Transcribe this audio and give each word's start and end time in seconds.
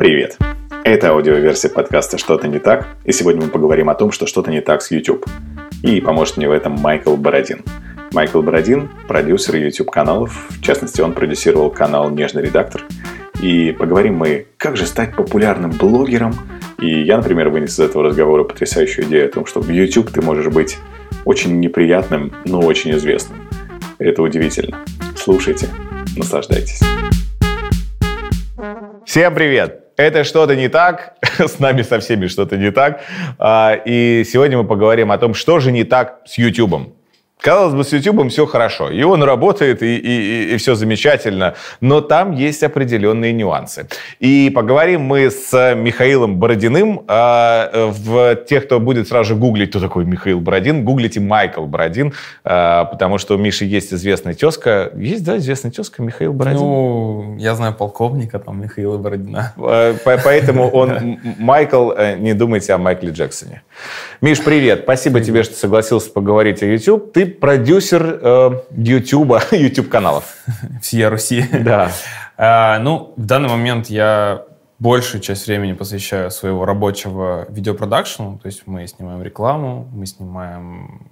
Привет! 0.00 0.38
Это 0.82 1.10
аудиоверсия 1.10 1.68
подкаста 1.68 2.16
«Что-то 2.16 2.48
не 2.48 2.58
так», 2.58 2.86
и 3.04 3.12
сегодня 3.12 3.42
мы 3.42 3.48
поговорим 3.50 3.90
о 3.90 3.94
том, 3.94 4.12
что 4.12 4.24
что-то 4.24 4.50
не 4.50 4.62
так 4.62 4.80
с 4.80 4.90
YouTube. 4.90 5.26
И 5.82 6.00
поможет 6.00 6.38
мне 6.38 6.48
в 6.48 6.52
этом 6.52 6.72
Майкл 6.72 7.16
Бородин. 7.16 7.62
Майкл 8.14 8.40
Бородин– 8.40 8.88
продюсер 9.08 9.56
YouTube-каналов, 9.56 10.46
в 10.48 10.62
частности, 10.62 11.02
он 11.02 11.12
продюсировал 11.12 11.70
канал 11.70 12.08
«Нежный 12.08 12.42
редактор». 12.42 12.86
И 13.42 13.72
поговорим 13.72 14.14
мы, 14.14 14.46
как 14.56 14.78
же 14.78 14.86
стать 14.86 15.14
популярным 15.14 15.72
блогером. 15.72 16.32
И 16.78 17.02
я, 17.02 17.18
например, 17.18 17.50
вынес 17.50 17.74
из 17.74 17.80
этого 17.80 18.04
разговора 18.04 18.44
потрясающую 18.44 19.06
идею 19.06 19.26
о 19.26 19.30
том, 19.30 19.44
что 19.44 19.60
в 19.60 19.68
YouTube 19.68 20.10
ты 20.10 20.22
можешь 20.22 20.48
быть 20.48 20.78
очень 21.26 21.60
неприятным, 21.60 22.32
но 22.46 22.60
очень 22.60 22.92
известным. 22.92 23.46
Это 23.98 24.22
удивительно. 24.22 24.82
Слушайте, 25.14 25.68
наслаждайтесь. 26.16 26.80
Всем 29.04 29.34
привет! 29.34 29.79
Это 30.00 30.24
что-то 30.24 30.56
не 30.56 30.68
так, 30.68 31.12
с 31.38 31.58
нами 31.58 31.82
со 31.82 32.00
всеми 32.00 32.26
что-то 32.26 32.56
не 32.56 32.70
так. 32.70 33.02
А, 33.38 33.74
и 33.84 34.24
сегодня 34.24 34.56
мы 34.56 34.64
поговорим 34.64 35.12
о 35.12 35.18
том, 35.18 35.34
что 35.34 35.60
же 35.60 35.72
не 35.72 35.84
так 35.84 36.20
с 36.24 36.38
YouTube. 36.38 36.94
Казалось 37.40 37.74
бы, 37.74 37.84
с 37.84 37.92
YouTube 37.92 38.28
все 38.30 38.46
хорошо, 38.46 38.90
и 38.90 39.02
он 39.02 39.22
работает, 39.22 39.82
и, 39.82 39.96
и, 39.96 40.54
и 40.54 40.56
все 40.58 40.74
замечательно, 40.74 41.54
но 41.80 42.00
там 42.00 42.32
есть 42.32 42.62
определенные 42.62 43.32
нюансы. 43.32 43.86
И 44.18 44.50
поговорим 44.54 45.02
мы 45.02 45.30
с 45.30 45.74
Михаилом 45.74 46.36
Бородиным. 46.36 47.02
А, 47.08 47.90
в 47.90 48.36
тех, 48.46 48.66
кто 48.66 48.78
будет 48.78 49.08
сразу 49.08 49.30
же 49.30 49.34
гуглить, 49.36 49.70
кто 49.70 49.80
такой 49.80 50.04
Михаил 50.04 50.40
Бородин, 50.40 50.84
гуглите 50.84 51.20
Майкл 51.20 51.64
Бородин, 51.64 52.12
а, 52.44 52.84
потому 52.84 53.18
что 53.18 53.36
у 53.36 53.38
Миши 53.38 53.64
есть 53.64 53.94
известная 53.94 54.34
тезка. 54.34 54.90
Есть, 54.94 55.24
да, 55.24 55.38
известная 55.38 55.70
тезка 55.70 56.02
Михаил 56.02 56.32
Бородин? 56.32 56.60
Ну, 56.60 57.36
я 57.38 57.54
знаю 57.54 57.74
полковника 57.74 58.38
там 58.38 58.62
Михаила 58.62 58.98
Бородина. 58.98 59.54
А, 59.56 59.94
поэтому 60.04 60.68
он, 60.68 61.18
Майкл, 61.38 61.92
э, 61.92 62.16
не 62.16 62.34
думайте 62.34 62.72
о 62.74 62.78
Майкле 62.78 63.10
Джексоне. 63.10 63.62
Миш, 64.20 64.42
привет. 64.42 64.80
Спасибо 64.82 65.20
тебе, 65.20 65.42
что 65.42 65.54
согласился 65.54 66.10
поговорить 66.10 66.62
о 66.62 66.66
YouTube. 66.66 67.12
Ты 67.12 67.29
продюсер 67.38 68.20
э, 68.22 68.50
YouTube, 68.72 69.40
YouTube 69.52 69.88
каналов. 69.88 70.36
Всея 70.82 71.10
Руси. 71.10 71.44
Да. 71.52 71.90
А, 72.36 72.78
ну, 72.78 73.12
в 73.16 73.24
данный 73.24 73.48
момент 73.48 73.88
я 73.88 74.44
большую 74.78 75.20
часть 75.20 75.46
времени 75.46 75.74
посвящаю 75.74 76.30
своего 76.30 76.64
рабочего 76.64 77.46
видеопродакшену. 77.50 78.38
То 78.38 78.46
есть 78.46 78.66
мы 78.66 78.86
снимаем 78.86 79.22
рекламу, 79.22 79.88
мы 79.92 80.06
снимаем 80.06 81.06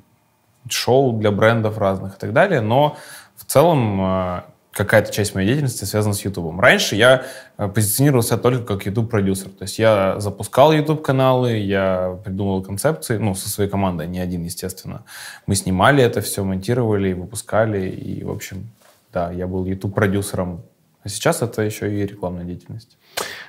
шоу 0.69 1.13
для 1.13 1.31
брендов 1.31 1.79
разных 1.79 2.17
и 2.17 2.19
так 2.19 2.33
далее. 2.33 2.61
Но 2.61 2.97
в 3.37 3.45
целом 3.45 4.01
э, 4.01 4.43
какая-то 4.79 5.13
часть 5.13 5.35
моей 5.35 5.49
деятельности 5.49 5.85
связана 5.85 6.15
с 6.15 6.25
YouTube. 6.25 6.59
Раньше 6.59 6.95
я 6.95 7.25
э, 7.59 7.69
позиционировался 7.69 8.39
только 8.39 8.65
как 8.65 8.87
YouTube-продюсер. 8.87 9.51
То 9.51 9.65
есть 9.65 9.79
я 9.79 10.21
запускал 10.21 10.73
YouTube-каналы, 10.73 11.59
я 11.59 12.19
придумывал 12.25 12.63
концепции, 12.63 13.19
ну, 13.19 13.35
со 13.35 13.49
своей 13.49 13.69
командой, 13.69 14.07
не 14.07 14.21
один, 14.21 14.45
естественно. 14.45 15.03
Мы 15.47 15.57
снимали 15.57 16.03
это 16.03 16.21
все, 16.21 16.45
монтировали, 16.45 17.13
выпускали, 17.13 17.89
и, 17.89 18.23
в 18.23 18.31
общем, 18.31 18.71
да, 19.13 19.33
я 19.33 19.47
был 19.47 19.67
YouTube-продюсером. 19.67 20.63
А 21.03 21.09
сейчас 21.09 21.43
это 21.43 21.63
еще 21.63 21.93
и 21.93 22.07
рекламная 22.07 22.45
деятельность. 22.45 22.97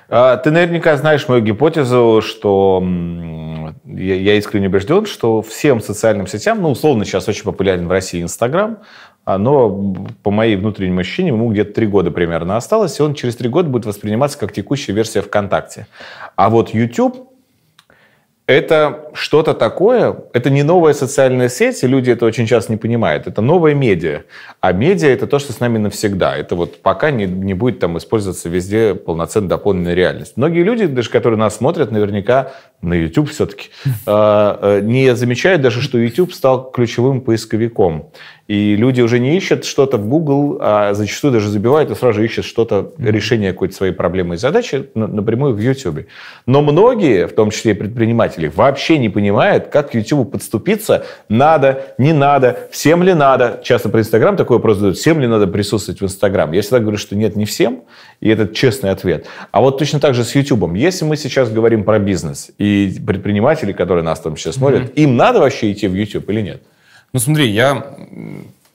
А, 0.08 0.36
ты 0.36 0.50
наверняка 0.50 0.96
знаешь 0.96 1.28
мою 1.28 1.42
гипотезу, 1.42 2.22
что 2.22 2.82
я 3.84 4.34
искренне 4.36 4.68
убежден, 4.68 5.06
что 5.06 5.42
всем 5.42 5.80
социальным 5.80 6.26
сетям, 6.26 6.60
ну, 6.60 6.70
условно, 6.70 7.04
сейчас 7.04 7.28
очень 7.28 7.44
популярен 7.44 7.86
в 7.86 7.90
России 7.90 8.22
Инстаграм, 8.22 8.78
но 9.26 9.94
по 10.22 10.30
моим 10.30 10.60
внутренним 10.60 10.98
ощущениям 10.98 11.36
ему 11.36 11.50
где-то 11.50 11.72
три 11.72 11.86
года 11.86 12.10
примерно 12.10 12.56
осталось, 12.56 12.98
и 12.98 13.02
он 13.02 13.14
через 13.14 13.36
три 13.36 13.48
года 13.48 13.68
будет 13.68 13.86
восприниматься 13.86 14.38
как 14.38 14.52
текущая 14.52 14.92
версия 14.92 15.22
ВКонтакте. 15.22 15.86
А 16.36 16.50
вот 16.50 16.74
YouTube 16.74 17.30
это 18.50 19.10
что-то 19.12 19.54
такое, 19.54 20.24
это 20.32 20.50
не 20.50 20.64
новая 20.64 20.92
социальная 20.92 21.48
сеть, 21.48 21.84
и 21.84 21.86
люди 21.86 22.10
это 22.10 22.26
очень 22.26 22.48
часто 22.48 22.72
не 22.72 22.78
понимают. 22.78 23.28
Это 23.28 23.42
новая 23.42 23.74
медиа. 23.74 24.22
А 24.60 24.72
медиа— 24.72 25.08
это 25.10 25.28
то, 25.28 25.38
что 25.38 25.52
с 25.52 25.60
нами 25.60 25.78
навсегда. 25.78 26.36
Это 26.36 26.56
вот 26.56 26.82
пока 26.82 27.12
не, 27.12 27.26
не 27.26 27.54
будет 27.54 27.78
там 27.78 27.96
использоваться 27.96 28.48
везде 28.48 28.96
полноценно 28.96 29.48
дополненная 29.48 29.94
реальность. 29.94 30.32
Многие 30.36 30.64
люди, 30.64 30.86
даже 30.86 31.10
которые 31.10 31.38
нас 31.38 31.58
смотрят, 31.58 31.92
наверняка 31.92 32.50
на 32.82 32.94
YouTube 32.94 33.30
все-таки, 33.30 33.68
а, 34.06 34.58
а, 34.60 34.80
не 34.80 35.14
замечают 35.14 35.62
даже, 35.62 35.80
что 35.80 35.98
YouTube 35.98 36.32
стал 36.32 36.72
ключевым 36.72 37.20
поисковиком. 37.20 38.10
И 38.50 38.74
люди 38.74 39.00
уже 39.00 39.20
не 39.20 39.36
ищут 39.36 39.64
что-то 39.64 39.96
в 39.96 40.08
Google, 40.08 40.58
а 40.60 40.92
зачастую 40.92 41.32
даже 41.32 41.48
забивают 41.48 41.92
и 41.92 41.94
сразу 41.94 42.18
же 42.18 42.24
ищут 42.24 42.44
что-то, 42.44 42.92
решение 42.98 43.52
какой-то 43.52 43.76
своей 43.76 43.92
проблемы 43.92 44.34
и 44.34 44.38
задачи 44.38 44.88
напрямую 44.96 45.54
в 45.54 45.60
YouTube. 45.60 46.06
Но 46.46 46.60
многие, 46.60 47.28
в 47.28 47.32
том 47.32 47.52
числе 47.52 47.70
и 47.70 47.74
предприниматели, 47.74 48.48
вообще 48.52 48.98
не 48.98 49.08
понимают, 49.08 49.68
как 49.68 49.92
к 49.92 49.94
YouTube 49.94 50.32
подступиться, 50.32 51.06
надо, 51.28 51.94
не 51.96 52.12
надо, 52.12 52.68
всем 52.72 53.04
ли 53.04 53.14
надо. 53.14 53.60
Часто 53.62 53.88
про 53.88 54.00
Инстаграм 54.00 54.36
такой 54.36 54.56
вопрос 54.56 54.78
задают, 54.78 54.98
всем 54.98 55.20
ли 55.20 55.28
надо 55.28 55.46
присутствовать 55.46 56.00
в 56.00 56.04
Инстаграм. 56.04 56.50
Я 56.50 56.62
всегда 56.62 56.80
говорю, 56.80 56.98
что 56.98 57.14
нет, 57.14 57.36
не 57.36 57.44
всем, 57.44 57.82
и 58.18 58.30
это 58.30 58.52
честный 58.52 58.90
ответ. 58.90 59.26
А 59.52 59.60
вот 59.60 59.78
точно 59.78 60.00
так 60.00 60.14
же 60.14 60.24
с 60.24 60.34
YouTube. 60.34 60.74
Если 60.74 61.04
мы 61.04 61.16
сейчас 61.16 61.52
говорим 61.52 61.84
про 61.84 62.00
бизнес, 62.00 62.50
и 62.58 62.98
предприниматели, 63.06 63.70
которые 63.70 64.02
нас 64.02 64.18
там 64.18 64.36
сейчас 64.36 64.56
смотрят, 64.56 64.88
mm-hmm. 64.88 64.94
им 64.94 65.16
надо 65.16 65.38
вообще 65.38 65.70
идти 65.70 65.86
в 65.86 65.94
YouTube 65.94 66.28
или 66.30 66.40
нет? 66.40 66.62
Ну 67.12 67.20
смотри, 67.20 67.50
я 67.50 67.96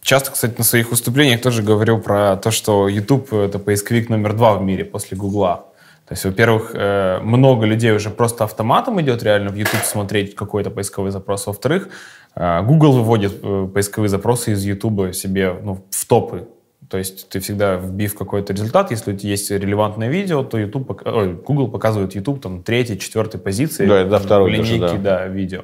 часто, 0.01 0.31
кстати, 0.31 0.56
на 0.57 0.63
своих 0.63 0.91
выступлениях 0.91 1.41
тоже 1.41 1.63
говорю 1.63 2.00
про 2.00 2.38
то, 2.38 2.51
что 2.51 2.88
YouTube— 2.88 3.34
это 3.34 3.59
поисковик 3.59 4.09
номер 4.09 4.34
два 4.34 4.56
в 4.56 4.63
мире 4.63 4.85
после 4.85 5.18
Гугла. 5.18 5.66
То 6.07 6.13
есть, 6.13 6.23
во-первых, 6.23 6.72
э, 6.75 7.19
много 7.23 7.66
людей 7.66 7.91
уже 7.91 8.12
просто 8.12 8.44
автоматом 8.44 9.01
идет 9.01 9.23
реально 9.23 9.50
в 9.50 9.56
YouTube 9.56 9.84
смотреть 9.84 10.35
какой-то 10.35 10.69
поисковый 10.69 11.12
запрос. 11.12 11.47
Во-вторых, 11.47 11.90
э, 12.35 12.62
Google 12.62 12.91
выводит 12.91 13.40
э, 13.41 13.68
поисковые 13.73 14.09
запросы 14.09 14.52
из 14.52 14.63
YouTube 14.63 15.16
себе 15.16 15.56
ну, 15.63 15.84
в 15.90 16.06
топы. 16.06 16.47
То 16.90 17.00
есть 17.00 17.29
ты 17.29 17.40
всегда 17.40 17.78
вбив 17.78 18.16
какой-то 18.16 18.53
результат, 18.53 18.91
если 18.91 19.13
у 19.13 19.17
тебя 19.17 19.31
есть 19.31 19.50
релевантное 19.50 20.07
видео, 20.07 20.44
то 20.44 20.59
YouTube, 20.59 21.02
ой, 21.06 21.34
Google 21.34 21.69
показывает 21.69 22.13
YouTube 22.13 22.40
там 22.40 22.62
третьей, 22.62 23.00
четвертой 23.00 23.40
позиции. 23.40 23.88
Да, 23.88 24.19
второй 24.19 24.52
линейки, 24.52 24.79
даже, 24.79 24.97
да. 24.97 25.17
да, 25.19 25.28
видео. 25.28 25.63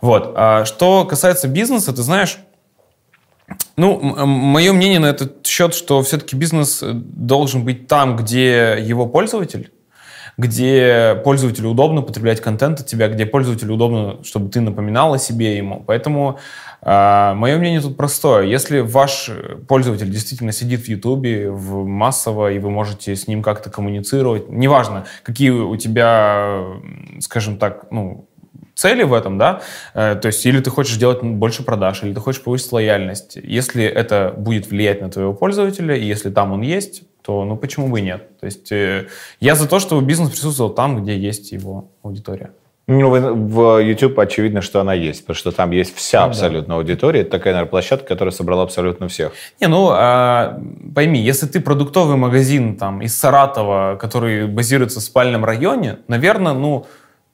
Вот. 0.00 0.32
А 0.34 0.64
что 0.64 1.04
касается 1.04 1.48
бизнеса, 1.48 1.92
ты 1.92 2.02
знаешь, 2.02 2.38
ну, 3.76 3.98
мое 4.00 4.72
мнение 4.72 5.00
на 5.00 5.06
этот 5.06 5.46
счет, 5.46 5.74
что 5.74 6.02
все-таки 6.02 6.36
бизнес 6.36 6.82
э, 6.82 6.92
должен 6.92 7.64
быть 7.64 7.88
там, 7.88 8.16
где 8.16 8.76
его 8.80 9.06
пользователь, 9.06 9.72
где 10.36 11.20
пользователю 11.24 11.70
удобно 11.70 12.02
потреблять 12.02 12.40
контент 12.40 12.80
от 12.80 12.86
тебя, 12.86 13.08
где 13.08 13.26
пользователю 13.26 13.74
удобно, 13.74 14.22
чтобы 14.22 14.50
ты 14.50 14.60
напоминал 14.60 15.14
о 15.14 15.18
себе 15.18 15.56
ему. 15.56 15.82
Поэтому 15.86 16.38
э, 16.82 17.32
мое 17.34 17.56
мнение 17.58 17.80
тут 17.80 17.96
простое. 17.96 18.44
Если 18.44 18.80
ваш 18.80 19.30
пользователь 19.66 20.10
действительно 20.10 20.52
сидит 20.52 20.82
в 20.82 20.88
Ютубе 20.88 21.50
в 21.50 21.84
массово, 21.84 22.52
и 22.52 22.58
вы 22.58 22.70
можете 22.70 23.16
с 23.16 23.26
ним 23.26 23.42
как-то 23.42 23.70
коммуницировать, 23.70 24.48
неважно, 24.48 25.06
какие 25.22 25.50
у 25.50 25.76
тебя, 25.76 26.64
скажем 27.20 27.58
так, 27.58 27.90
ну, 27.90 28.28
цели 28.80 29.02
в 29.02 29.12
этом, 29.12 29.36
да, 29.36 29.60
э, 29.94 30.16
то 30.20 30.26
есть 30.26 30.46
или 30.46 30.60
ты 30.60 30.70
хочешь 30.70 30.96
делать 30.96 31.22
больше 31.22 31.62
продаж, 31.62 32.02
или 32.02 32.14
ты 32.14 32.20
хочешь 32.20 32.42
повысить 32.42 32.72
лояльность. 32.72 33.36
Если 33.42 33.84
это 33.84 34.34
будет 34.36 34.70
влиять 34.70 35.02
на 35.02 35.10
твоего 35.10 35.34
пользователя, 35.34 35.94
и 35.94 36.04
если 36.04 36.30
там 36.30 36.52
он 36.52 36.62
есть, 36.62 37.02
то 37.22 37.44
ну 37.44 37.56
почему 37.56 37.88
бы 37.88 38.00
и 38.00 38.02
нет? 38.02 38.38
То 38.40 38.46
есть 38.46 38.72
э, 38.72 39.08
я 39.38 39.54
за 39.54 39.68
то, 39.68 39.80
чтобы 39.80 40.06
бизнес 40.06 40.30
присутствовал 40.30 40.70
там, 40.70 41.02
где 41.02 41.16
есть 41.16 41.52
его 41.52 41.90
аудитория. 42.02 42.50
Ну, 42.86 43.10
в 43.10 43.78
YouTube 43.78 44.18
очевидно, 44.18 44.62
что 44.62 44.80
она 44.80 44.94
есть, 44.94 45.20
потому 45.20 45.36
что 45.36 45.52
там 45.52 45.70
есть 45.70 45.94
вся 45.94 46.22
ну, 46.22 46.26
абсолютно 46.26 46.74
да. 46.74 46.78
аудитория. 46.78 47.20
Это 47.20 47.30
такая, 47.30 47.52
наверное, 47.52 47.70
площадка, 47.70 48.08
которая 48.08 48.32
собрала 48.32 48.64
абсолютно 48.64 49.06
всех. 49.06 49.32
Не, 49.60 49.68
ну, 49.68 49.90
а, 49.92 50.60
пойми, 50.92 51.20
если 51.20 51.46
ты 51.46 51.60
продуктовый 51.60 52.16
магазин 52.16 52.76
там 52.76 53.00
из 53.00 53.16
Саратова, 53.16 53.96
который 54.00 54.48
базируется 54.48 54.98
в 54.98 55.04
спальном 55.04 55.44
районе, 55.44 55.98
наверное, 56.08 56.52
ну, 56.52 56.86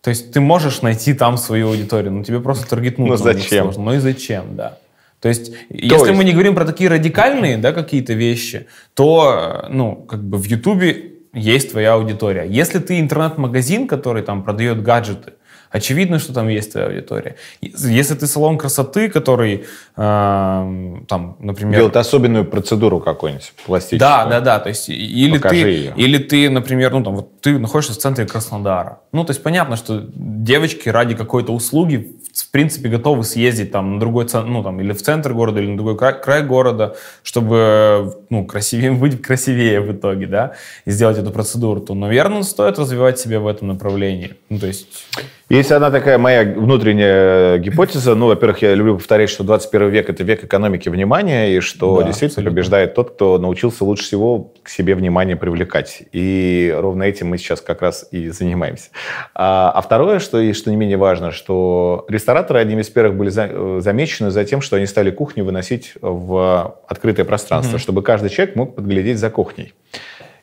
то 0.06 0.10
есть 0.10 0.30
ты 0.30 0.38
можешь 0.38 0.82
найти 0.82 1.14
там 1.14 1.36
свою 1.36 1.70
аудиторию, 1.70 2.12
но 2.12 2.22
тебе 2.22 2.38
просто 2.38 2.68
таргетнуть 2.68 3.08
ну, 3.08 3.16
зачем? 3.16 3.64
сложно. 3.64 3.82
Ну 3.86 3.94
и 3.94 3.98
зачем, 3.98 4.54
да. 4.54 4.78
То 5.18 5.28
есть, 5.28 5.50
то 5.50 5.58
если 5.68 5.96
есть... 5.96 6.16
мы 6.16 6.22
не 6.22 6.30
говорим 6.30 6.54
про 6.54 6.64
такие 6.64 6.88
радикальные, 6.88 7.56
да, 7.56 7.72
какие-то 7.72 8.12
вещи, 8.12 8.68
то, 8.94 9.66
ну, 9.68 9.96
как 9.96 10.22
бы 10.22 10.38
в 10.38 10.44
Ютубе 10.44 11.14
есть 11.32 11.72
твоя 11.72 11.94
аудитория. 11.94 12.46
Если 12.48 12.78
ты 12.78 13.00
интернет-магазин, 13.00 13.88
который 13.88 14.22
там 14.22 14.44
продает 14.44 14.80
гаджеты, 14.80 15.32
очевидно, 15.70 16.18
что 16.18 16.32
там 16.32 16.48
есть 16.48 16.72
твоя 16.72 16.88
аудитория. 16.88 17.36
Если 17.60 18.14
ты 18.14 18.26
салон 18.26 18.58
красоты, 18.58 19.08
который, 19.08 19.64
э, 19.96 20.96
там, 21.08 21.36
например... 21.40 21.80
Делает 21.80 21.96
особенную 21.96 22.44
процедуру 22.44 23.00
какую-нибудь 23.00 23.52
пластическую. 23.66 23.98
Да, 24.00 24.26
да, 24.26 24.40
да. 24.40 24.58
То 24.58 24.68
есть, 24.68 24.88
или 24.88 25.36
Покажи 25.38 25.62
ты, 25.62 25.68
ее. 25.68 25.92
или 25.96 26.18
ты, 26.18 26.50
например, 26.50 26.92
ну, 26.92 27.04
там, 27.04 27.16
вот 27.16 27.40
ты 27.40 27.58
находишься 27.58 27.94
в 27.94 27.98
центре 27.98 28.26
Краснодара. 28.26 29.00
Ну, 29.12 29.24
то 29.24 29.30
есть 29.30 29.42
понятно, 29.42 29.76
что 29.76 30.04
девочки 30.14 30.88
ради 30.88 31.14
какой-то 31.14 31.52
услуги 31.52 32.16
в 32.34 32.50
принципе 32.50 32.88
готовы 32.88 33.24
съездить 33.24 33.72
там 33.72 33.94
на 33.94 34.00
другой, 34.00 34.26
ну, 34.32 34.62
там, 34.62 34.80
или 34.80 34.92
в 34.92 35.02
центр 35.02 35.32
города, 35.32 35.60
или 35.60 35.70
на 35.70 35.76
другой 35.76 35.96
край, 35.96 36.20
край 36.20 36.42
города, 36.42 36.96
чтобы 37.22 38.18
ну, 38.30 38.44
красивее, 38.44 38.92
быть 39.06 39.22
красивее 39.22 39.80
в 39.80 39.92
итоге, 39.92 40.26
да, 40.26 40.52
и 40.84 40.90
сделать 40.90 41.18
эту 41.18 41.30
процедуру, 41.30 41.80
то, 41.80 41.94
наверное, 41.94 42.42
стоит 42.42 42.78
развивать 42.78 43.18
себя 43.18 43.40
в 43.40 43.46
этом 43.46 43.68
направлении. 43.68 44.34
Ну, 44.48 44.58
то 44.58 44.66
есть... 44.66 44.88
Есть 45.48 45.70
одна 45.70 45.92
такая 45.92 46.18
моя 46.18 46.42
внутренняя 46.42 47.58
гипотеза. 47.58 48.16
Ну, 48.16 48.26
во-первых, 48.26 48.62
я 48.62 48.74
люблю 48.74 48.96
повторять, 48.96 49.30
что 49.30 49.44
21 49.44 49.90
век– 49.90 50.10
это 50.10 50.24
век 50.24 50.42
экономики 50.42 50.88
внимания, 50.88 51.56
и 51.56 51.60
что 51.60 52.00
да, 52.00 52.08
действительно 52.08 52.40
абсолютно. 52.40 52.50
побеждает 52.50 52.94
тот, 52.96 53.10
кто 53.12 53.38
научился 53.38 53.84
лучше 53.84 54.02
всего 54.02 54.52
к 54.64 54.68
себе 54.68 54.96
внимание 54.96 55.36
привлекать. 55.36 56.02
И 56.10 56.74
ровно 56.76 57.04
этим 57.04 57.28
мы 57.28 57.38
сейчас 57.38 57.60
как 57.60 57.80
раз 57.80 58.08
и 58.10 58.30
занимаемся. 58.30 58.88
А, 59.36 59.70
а 59.70 59.82
второе, 59.82 60.18
что, 60.18 60.40
и 60.40 60.52
что 60.52 60.70
не 60.70 60.76
менее 60.76 60.96
важно, 60.96 61.30
что 61.30 62.04
рестораторы 62.08 62.58
одними 62.58 62.80
из 62.80 62.90
первых 62.90 63.16
были 63.16 63.28
за, 63.28 63.48
э, 63.48 63.80
замечены 63.80 64.32
за 64.32 64.44
тем, 64.44 64.60
что 64.60 64.74
они 64.74 64.86
стали 64.86 65.12
кухню 65.12 65.44
выносить 65.44 65.92
в 66.00 66.76
открытое 66.88 67.24
пространство, 67.24 67.76
mm-hmm. 67.76 67.80
чтобы 67.80 68.02
каждый 68.02 68.15
человек 68.28 68.56
мог 68.56 68.76
подглядеть 68.76 69.18
за 69.18 69.30
кухней. 69.30 69.74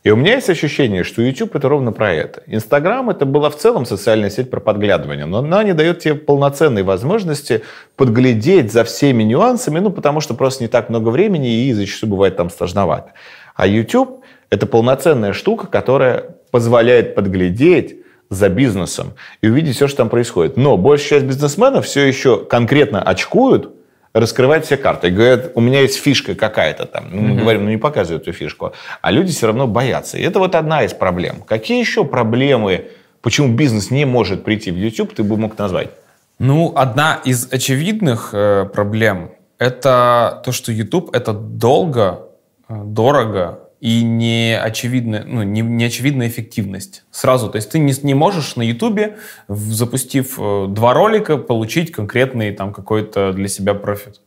И 0.03 0.11
у 0.11 0.17
меня 0.17 0.33
есть 0.35 0.49
ощущение, 0.49 1.05
что 1.05 1.21
YouTube 1.21 1.55
это 1.55 1.69
ровно 1.69 1.93
про 1.93 2.13
это. 2.13 2.43
Инстаграм 2.47 3.09
это 3.09 3.25
была 3.25 3.49
в 3.49 3.55
целом 3.55 3.85
социальная 3.85 4.29
сеть 4.29 4.49
про 4.49 4.59
подглядывание, 4.59 5.25
но 5.25 5.37
она 5.37 5.63
не 5.63 5.73
дает 5.73 5.99
тебе 5.99 6.15
полноценной 6.15 6.83
возможности 6.83 7.61
подглядеть 7.95 8.73
за 8.73 8.83
всеми 8.83 9.23
нюансами, 9.23 9.79
ну 9.79 9.91
потому 9.91 10.19
что 10.19 10.33
просто 10.33 10.63
не 10.63 10.67
так 10.67 10.89
много 10.89 11.07
времени 11.07 11.67
и 11.67 11.73
зачастую 11.73 12.09
бывает 12.09 12.35
там 12.35 12.49
сложновато. 12.49 13.13
А 13.55 13.65
YouTube 13.65 14.23
это 14.49 14.65
полноценная 14.65 15.31
штука, 15.31 15.67
которая 15.67 16.35
позволяет 16.51 17.15
подглядеть 17.15 18.03
за 18.29 18.49
бизнесом 18.49 19.13
и 19.41 19.47
увидеть 19.47 19.75
все, 19.75 19.87
что 19.87 19.97
там 19.97 20.09
происходит. 20.09 20.57
Но 20.57 20.75
большая 20.75 21.21
часть 21.21 21.25
бизнесменов 21.25 21.85
все 21.85 22.01
еще 22.05 22.43
конкретно 22.43 23.01
очкуют, 23.01 23.72
раскрывать 24.13 24.65
все 24.65 24.77
карты. 24.77 25.09
Говорят, 25.09 25.51
у 25.55 25.61
меня 25.61 25.81
есть 25.81 25.97
фишка 25.97 26.35
какая-то 26.35 26.85
там. 26.85 27.07
Ну, 27.11 27.21
мы 27.21 27.29
mm-hmm. 27.29 27.39
говорим, 27.39 27.63
ну 27.65 27.69
не 27.71 27.77
показывай 27.77 28.21
эту 28.21 28.31
фишку. 28.31 28.73
А 29.01 29.11
люди 29.11 29.31
все 29.31 29.47
равно 29.47 29.67
боятся. 29.67 30.17
И 30.17 30.21
это 30.21 30.39
вот 30.39 30.55
одна 30.55 30.83
из 30.83 30.93
проблем. 30.93 31.41
Какие 31.41 31.79
еще 31.79 32.05
проблемы, 32.05 32.85
почему 33.21 33.55
бизнес 33.55 33.91
не 33.91 34.05
может 34.05 34.43
прийти 34.43 34.71
в 34.71 34.77
YouTube, 34.77 35.13
ты 35.15 35.23
бы 35.23 35.37
мог 35.37 35.57
назвать? 35.57 35.89
Ну, 36.39 36.73
одна 36.75 37.21
из 37.25 37.51
очевидных 37.51 38.29
э, 38.33 38.65
проблем– 38.65 39.31
это 39.59 40.41
то, 40.43 40.51
что 40.51 40.71
YouTube– 40.71 41.09
это 41.15 41.33
долго, 41.33 42.27
э, 42.69 42.73
дорого 42.83 43.62
и 43.83 44.01
неочевидная, 44.01 45.25
ну, 45.25 45.43
не, 45.43 45.59
неочевидная 45.59 46.29
эффективность. 46.29 47.03
Сразу, 47.11 47.49
то 47.49 47.57
есть 47.57 47.69
ты 47.69 47.79
не, 47.79 47.93
не 48.03 48.13
можешь 48.13 48.55
на 48.55 48.61
Ютубе, 48.61 49.17
запустив 49.49 50.39
э, 50.39 50.67
два 50.69 50.93
ролика, 50.93 51.35
получить 51.35 51.91
конкретный 51.91 52.53
там 52.53 52.71
какой-то 52.71 53.33
для 53.33 53.49
себя 53.49 53.73
профит. 53.73 54.21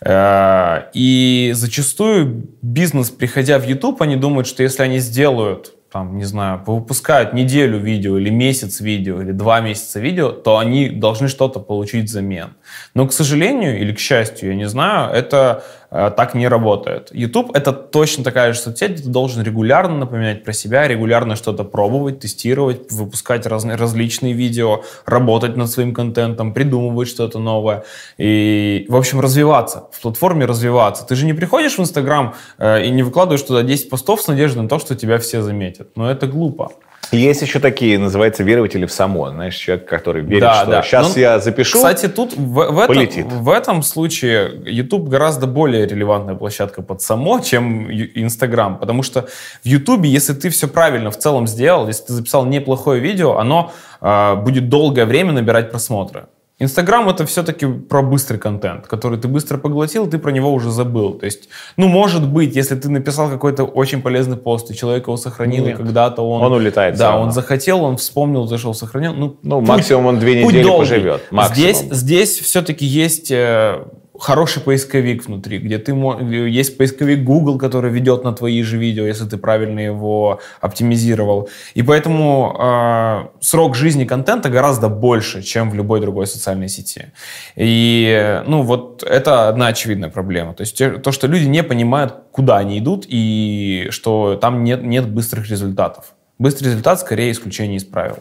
Э, 0.00 0.90
и 0.94 1.50
зачастую 1.56 2.46
бизнес, 2.62 3.10
приходя 3.10 3.58
в 3.58 3.66
YouTube, 3.66 4.00
они 4.00 4.14
думают, 4.14 4.46
что 4.46 4.62
если 4.62 4.84
они 4.84 5.00
сделают 5.00 5.74
там, 5.90 6.16
не 6.16 6.24
знаю, 6.24 6.62
выпускают 6.64 7.32
неделю 7.32 7.78
видео 7.78 8.16
или 8.16 8.30
месяц 8.30 8.80
видео 8.80 9.22
или 9.22 9.32
два 9.32 9.60
месяца 9.60 9.98
видео, 9.98 10.30
то 10.30 10.58
они 10.58 10.88
должны 10.88 11.26
что-то 11.26 11.58
получить 11.60 12.04
взамен. 12.04 12.50
Но, 12.94 13.06
к 13.06 13.12
сожалению 13.12 13.78
или 13.80 13.92
к 13.92 13.98
счастью, 13.98 14.50
я 14.50 14.54
не 14.54 14.68
знаю, 14.68 15.12
это 15.12 15.62
э, 15.90 16.10
так 16.16 16.34
не 16.34 16.48
работает. 16.48 17.10
YouTube— 17.12 17.50
это 17.54 17.72
точно 17.72 18.24
такая 18.24 18.52
же 18.52 18.58
соцсеть, 18.58 18.92
где 18.92 19.02
ты 19.04 19.08
должен 19.08 19.42
регулярно 19.42 19.96
напоминать 19.96 20.44
про 20.44 20.52
себя, 20.52 20.88
регулярно 20.88 21.36
что-то 21.36 21.64
пробовать, 21.64 22.20
тестировать, 22.20 22.90
выпускать 22.90 23.46
разные, 23.46 23.76
различные 23.76 24.32
видео, 24.32 24.82
работать 25.06 25.56
над 25.56 25.70
своим 25.70 25.94
контентом, 25.94 26.52
придумывать 26.52 27.08
что-то 27.08 27.38
новое 27.38 27.84
и, 28.16 28.86
в 28.88 28.96
общем, 28.96 29.20
развиваться, 29.20 29.88
в 29.92 30.00
платформе 30.00 30.46
развиваться. 30.46 31.06
Ты 31.06 31.14
же 31.14 31.26
не 31.26 31.34
приходишь 31.34 31.76
в 31.76 31.80
Инстаграм 31.80 32.34
э, 32.58 32.84
и 32.84 32.90
не 32.90 33.02
выкладываешь 33.02 33.42
туда 33.42 33.62
10 33.62 33.90
постов 33.90 34.22
с 34.22 34.28
надеждой 34.28 34.62
на 34.62 34.68
то, 34.68 34.78
что 34.78 34.94
тебя 34.94 35.18
все 35.18 35.42
заметят. 35.42 35.96
Но 35.96 36.10
это 36.10 36.26
глупо. 36.26 36.72
Есть 37.12 37.42
еще 37.42 37.58
такие, 37.58 37.98
называются 37.98 38.42
верователи 38.42 38.84
в 38.84 38.92
само. 38.92 39.30
Знаешь, 39.30 39.56
человек, 39.56 39.88
который 39.88 40.22
верит, 40.22 40.42
да, 40.42 40.54
что 40.54 40.70
да. 40.70 40.82
сейчас 40.82 41.14
ну, 41.14 41.20
я 41.20 41.38
запишу, 41.38 41.78
Кстати, 41.78 42.06
тут 42.08 42.34
в, 42.36 42.52
в, 42.52 42.78
этом, 42.78 43.28
в 43.28 43.50
этом 43.50 43.82
случае 43.82 44.62
YouTube 44.66 45.08
гораздо 45.08 45.46
более 45.46 45.86
релевантная 45.86 46.34
площадка 46.34 46.82
под 46.82 47.00
само, 47.00 47.40
чем 47.40 47.90
Instagram. 47.90 48.78
Потому 48.78 49.02
что 49.02 49.28
в 49.62 49.66
YouTube, 49.66 50.04
если 50.04 50.34
ты 50.34 50.50
все 50.50 50.68
правильно 50.68 51.10
в 51.10 51.18
целом 51.18 51.46
сделал, 51.46 51.88
если 51.88 52.04
ты 52.04 52.12
записал 52.12 52.44
неплохое 52.44 53.00
видео, 53.00 53.38
оно 53.38 53.72
э, 54.00 54.34
будет 54.36 54.68
долгое 54.68 55.06
время 55.06 55.32
набирать 55.32 55.70
просмотры. 55.70 56.26
Инстаграм 56.60 57.08
это 57.08 57.24
все-таки 57.24 57.66
про 57.66 58.02
быстрый 58.02 58.38
контент, 58.38 58.88
который 58.88 59.16
ты 59.16 59.28
быстро 59.28 59.58
поглотил, 59.58 60.10
ты 60.10 60.18
про 60.18 60.32
него 60.32 60.52
уже 60.52 60.72
забыл. 60.72 61.14
То 61.14 61.26
есть, 61.26 61.48
ну, 61.76 61.86
может 61.86 62.28
быть, 62.28 62.56
если 62.56 62.74
ты 62.74 62.90
написал 62.90 63.30
какой-то 63.30 63.62
очень 63.62 64.02
полезный 64.02 64.36
пост, 64.36 64.68
и 64.70 64.74
человек 64.74 65.06
его 65.06 65.16
сохранил, 65.16 65.66
Нет. 65.66 65.74
и 65.74 65.76
когда-то 65.76 66.22
он... 66.22 66.42
Он 66.42 66.52
улетает. 66.54 66.96
Да, 66.96 67.16
он 67.16 67.30
захотел, 67.30 67.84
он 67.84 67.96
вспомнил, 67.96 68.46
зашел, 68.46 68.74
сохранил. 68.74 69.14
Ну, 69.14 69.36
ну 69.42 69.60
путь, 69.60 69.68
максимум 69.68 70.06
он 70.06 70.18
две 70.18 70.42
недели 70.42 70.64
долгий. 70.64 70.78
поживет. 70.78 71.22
Максимум. 71.30 71.54
Здесь, 71.54 71.84
здесь 71.92 72.38
все-таки 72.40 72.84
есть 72.84 73.30
э, 73.30 73.84
хороший 74.18 74.62
поисковик 74.62 75.26
внутри, 75.26 75.58
где 75.58 75.78
ты 75.78 75.92
есть 75.92 76.76
поисковик 76.76 77.24
Google, 77.24 77.58
который 77.58 77.90
ведет 77.90 78.24
на 78.24 78.32
твои 78.32 78.62
же 78.62 78.76
видео, 78.76 79.06
если 79.06 79.24
ты 79.24 79.36
правильно 79.36 79.80
его 79.80 80.40
оптимизировал. 80.60 81.48
И 81.74 81.82
поэтому 81.82 82.56
э, 82.58 83.28
срок 83.40 83.76
жизни 83.76 84.04
контента 84.04 84.48
гораздо 84.48 84.88
больше, 84.88 85.42
чем 85.42 85.70
в 85.70 85.74
любой 85.74 86.00
другой 86.00 86.26
социальной 86.26 86.68
сети. 86.68 87.12
И 87.56 88.42
ну 88.46 88.62
вот 88.62 89.02
это 89.02 89.48
одна 89.48 89.68
очевидная 89.68 90.10
проблема. 90.10 90.54
То 90.54 90.62
есть 90.62 91.02
то, 91.02 91.12
что 91.12 91.26
люди 91.26 91.46
не 91.46 91.62
понимают, 91.62 92.14
куда 92.32 92.58
они 92.58 92.78
идут 92.78 93.06
и 93.08 93.88
что 93.90 94.36
там 94.40 94.64
нет, 94.64 94.82
нет 94.82 95.08
быстрых 95.08 95.48
результатов. 95.48 96.14
Быстрый 96.38 96.68
результат 96.68 97.00
скорее 97.00 97.32
исключение 97.32 97.78
из 97.78 97.84
правил. 97.84 98.18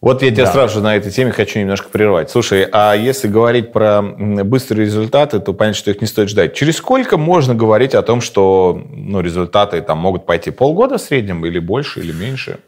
Вот 0.00 0.22
я 0.22 0.30
тебя 0.30 0.44
да. 0.44 0.52
сразу 0.52 0.74
же 0.74 0.80
на 0.80 0.94
этой 0.94 1.10
теме 1.10 1.32
хочу 1.32 1.58
немножко 1.58 1.88
прервать. 1.88 2.30
Слушай, 2.30 2.68
а 2.70 2.94
если 2.94 3.26
говорить 3.26 3.72
про 3.72 4.00
быстрые 4.02 4.86
результаты, 4.86 5.40
то 5.40 5.52
понятно, 5.52 5.78
что 5.78 5.90
их 5.90 6.00
не 6.00 6.06
стоит 6.06 6.28
ждать. 6.28 6.54
Через 6.54 6.76
сколько 6.76 7.16
можно 7.16 7.54
говорить 7.54 7.94
о 7.94 8.02
том, 8.02 8.20
что 8.20 8.80
ну, 8.92 9.20
результаты 9.20 9.80
там 9.80 9.98
могут 9.98 10.24
пойти 10.24 10.52
полгода 10.52 10.98
в 10.98 11.00
среднем 11.00 11.44
или 11.44 11.58
больше, 11.58 12.00
или 12.00 12.12
меньше? 12.12 12.60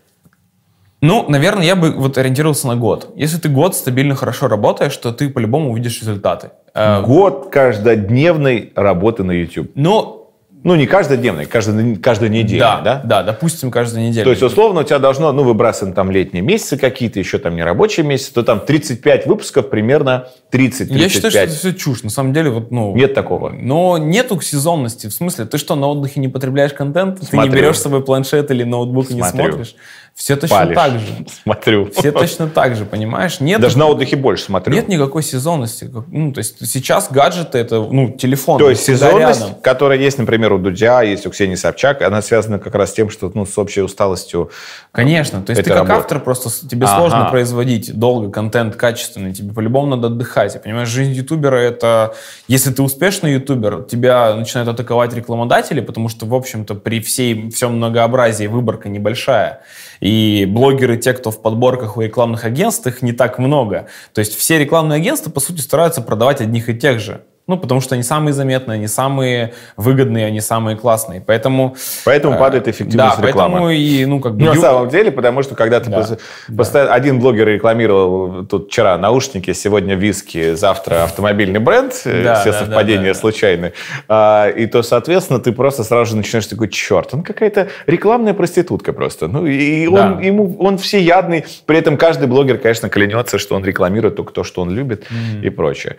Ну, 1.00 1.24
наверное, 1.28 1.64
я 1.64 1.76
бы 1.76 1.92
вот 1.92 2.18
ориентировался 2.18 2.66
на 2.66 2.76
год. 2.76 3.10
Если 3.14 3.38
ты 3.38 3.48
год 3.48 3.74
стабильно 3.76 4.16
хорошо 4.16 4.48
работаешь, 4.48 4.96
то 4.96 5.12
ты 5.12 5.30
по-любому 5.30 5.70
увидишь 5.70 6.00
результаты. 6.00 6.50
Э, 6.74 7.00
год 7.00 7.48
каждодневной 7.50 8.72
работы 8.74 9.22
на 9.22 9.30
YouTube. 9.30 9.70
Ну, 9.76 10.19
ну, 10.62 10.74
не 10.74 10.86
каждодневный, 10.86 11.46
каждый, 11.46 11.96
каждую 11.96 12.30
неделю, 12.30 12.60
да, 12.60 12.80
да? 12.80 13.02
Да, 13.02 13.22
допустим, 13.22 13.70
каждую 13.70 14.06
неделю. 14.06 14.24
То 14.24 14.30
есть, 14.30 14.42
условно, 14.42 14.80
у 14.80 14.84
тебя 14.84 14.98
должно, 14.98 15.32
ну, 15.32 15.42
выбрасываем 15.42 15.94
там 15.94 16.10
летние 16.10 16.42
месяцы 16.42 16.76
какие-то, 16.76 17.18
еще 17.18 17.38
там 17.38 17.56
не 17.56 17.62
рабочие 17.62 18.04
месяцы, 18.04 18.34
то 18.34 18.42
там 18.42 18.60
35 18.60 19.26
выпусков, 19.26 19.70
примерно 19.70 20.28
30-35. 20.52 20.96
Я 20.96 21.08
считаю, 21.08 21.30
что 21.30 21.40
это 21.40 21.52
все 21.52 21.72
чушь. 21.72 22.02
На 22.02 22.10
самом 22.10 22.34
деле, 22.34 22.50
вот, 22.50 22.70
ну... 22.70 22.94
Нет 22.94 23.14
такого. 23.14 23.50
Но 23.50 23.96
нету 23.96 24.38
сезонности. 24.42 25.06
В 25.06 25.12
смысле, 25.12 25.46
ты 25.46 25.56
что, 25.56 25.76
на 25.76 25.86
отдыхе 25.88 26.20
не 26.20 26.28
потребляешь 26.28 26.74
контент? 26.74 27.22
Смотрю. 27.22 27.40
Ты 27.40 27.48
не 27.48 27.54
берешь 27.54 27.78
с 27.78 27.82
собой 27.82 28.04
планшет 28.04 28.50
или 28.50 28.62
ноутбук 28.64 29.10
и 29.10 29.14
не 29.14 29.22
смотришь? 29.22 29.74
Все 30.14 30.36
точно 30.36 30.56
Палишь. 30.58 30.76
так 30.76 30.92
же. 30.92 31.26
Смотрю. 31.42 31.90
Все 31.90 32.12
точно 32.12 32.48
так 32.48 32.76
же, 32.76 32.84
понимаешь? 32.84 33.40
Нет, 33.40 33.60
Даже 33.60 33.78
на 33.78 33.86
отдыхе 33.86 34.16
больше 34.16 34.44
смотрю. 34.44 34.74
Нет 34.74 34.88
никакой 34.88 35.22
сезонности. 35.22 35.90
Ну, 36.08 36.32
то 36.32 36.38
есть 36.38 36.56
сейчас 36.68 37.10
гаджеты 37.10 37.58
это, 37.58 37.80
ну, 37.80 38.10
телефон. 38.10 38.58
То 38.58 38.68
есть 38.68 38.82
сезонность, 38.82 39.40
рядом. 39.40 39.54
которая 39.62 39.98
есть, 39.98 40.18
например, 40.18 40.52
у 40.52 40.58
Дудя, 40.58 41.02
есть 41.02 41.26
у 41.26 41.30
Ксении 41.30 41.54
Собчак, 41.54 42.02
она 42.02 42.20
связана 42.20 42.58
как 42.58 42.74
раз 42.74 42.90
с 42.90 42.92
тем, 42.92 43.08
что, 43.08 43.30
ну, 43.34 43.46
с 43.46 43.56
общей 43.56 43.80
усталостью. 43.80 44.50
Конечно. 44.92 45.40
То 45.40 45.52
есть 45.52 45.62
ты 45.62 45.70
как 45.70 45.78
работы. 45.78 46.00
автор 46.00 46.20
просто, 46.20 46.50
тебе 46.68 46.86
ага. 46.86 46.96
сложно 46.96 47.30
производить 47.30 47.98
долго 47.98 48.30
контент 48.30 48.76
качественный, 48.76 49.32
тебе 49.32 49.54
по-любому 49.54 49.96
надо 49.96 50.08
отдыхать. 50.08 50.62
Понимаешь, 50.62 50.88
жизнь 50.88 51.12
ютубера 51.12 51.56
это, 51.56 52.14
если 52.46 52.70
ты 52.70 52.82
успешный 52.82 53.32
ютубер, 53.34 53.84
тебя 53.84 54.34
начинают 54.34 54.68
атаковать 54.68 55.14
рекламодатели, 55.14 55.80
потому 55.80 56.08
что, 56.10 56.26
в 56.26 56.34
общем-то, 56.34 56.74
при 56.74 57.00
всей, 57.00 57.50
всем 57.50 57.76
многообразии 57.76 58.46
выборка 58.46 58.88
небольшая. 58.88 59.62
И 60.00 60.46
блогеры, 60.46 60.96
те, 60.96 61.12
кто 61.12 61.30
в 61.30 61.42
подборках 61.42 61.96
у 61.96 62.00
рекламных 62.00 62.44
агентств, 62.44 62.86
их 62.86 63.02
не 63.02 63.12
так 63.12 63.38
много. 63.38 63.88
То 64.14 64.20
есть 64.20 64.34
все 64.34 64.58
рекламные 64.58 64.96
агентства, 64.96 65.30
по 65.30 65.40
сути, 65.40 65.60
стараются 65.60 66.00
продавать 66.00 66.40
одних 66.40 66.68
и 66.68 66.74
тех 66.74 67.00
же. 67.00 67.22
Ну, 67.50 67.56
потому 67.56 67.80
что 67.80 67.96
они 67.96 68.04
самые 68.04 68.32
заметные, 68.32 68.76
они 68.76 68.86
самые 68.86 69.54
выгодные, 69.76 70.26
они 70.26 70.40
самые 70.40 70.76
классные. 70.76 71.20
Поэтому... 71.20 71.74
Поэтому 72.04 72.36
э, 72.36 72.38
падает 72.38 72.68
эффективность 72.68 73.18
да, 73.18 73.26
рекламы. 73.26 73.54
поэтому 73.54 73.70
и, 73.70 74.04
ну, 74.04 74.20
как 74.20 74.36
бы... 74.36 74.44
Ну, 74.44 74.54
на 74.54 74.60
самом 74.60 74.88
деле, 74.88 75.10
потому 75.10 75.42
что 75.42 75.56
когда 75.56 75.80
ты... 75.80 75.90
Да, 75.90 75.96
пос... 75.96 76.10
да. 76.10 76.56
Постоянно... 76.56 76.94
Один 76.94 77.18
блогер 77.18 77.48
рекламировал 77.48 78.46
тут 78.46 78.68
вчера 78.68 78.96
наушники, 78.98 79.52
сегодня 79.52 79.96
виски, 79.96 80.54
завтра 80.54 81.02
автомобильный 81.02 81.58
бренд, 81.58 82.00
э, 82.04 82.22
да, 82.22 82.36
все 82.36 82.52
да, 82.52 82.60
совпадения 82.60 83.08
да, 83.08 83.14
да, 83.14 83.18
случайные. 83.18 83.72
А, 84.06 84.48
и 84.48 84.66
то, 84.66 84.84
соответственно, 84.84 85.40
ты 85.40 85.50
просто 85.50 85.82
сразу 85.82 86.12
же 86.12 86.16
начинаешь 86.16 86.46
такой, 86.46 86.68
черт, 86.68 87.14
он 87.14 87.24
какая-то 87.24 87.66
рекламная 87.88 88.32
проститутка 88.32 88.92
просто. 88.92 89.26
Ну, 89.26 89.44
и 89.44 89.88
он, 89.88 90.18
да. 90.18 90.20
ему, 90.22 90.56
он 90.60 90.78
всеядный. 90.78 91.44
При 91.66 91.78
этом 91.78 91.96
каждый 91.96 92.28
блогер, 92.28 92.58
конечно, 92.58 92.88
клянется, 92.88 93.38
что 93.38 93.56
он 93.56 93.64
рекламирует 93.64 94.14
только 94.14 94.32
то, 94.32 94.44
что 94.44 94.62
он 94.62 94.70
любит 94.70 95.08
mm-hmm. 95.10 95.46
и 95.46 95.50
прочее. 95.50 95.96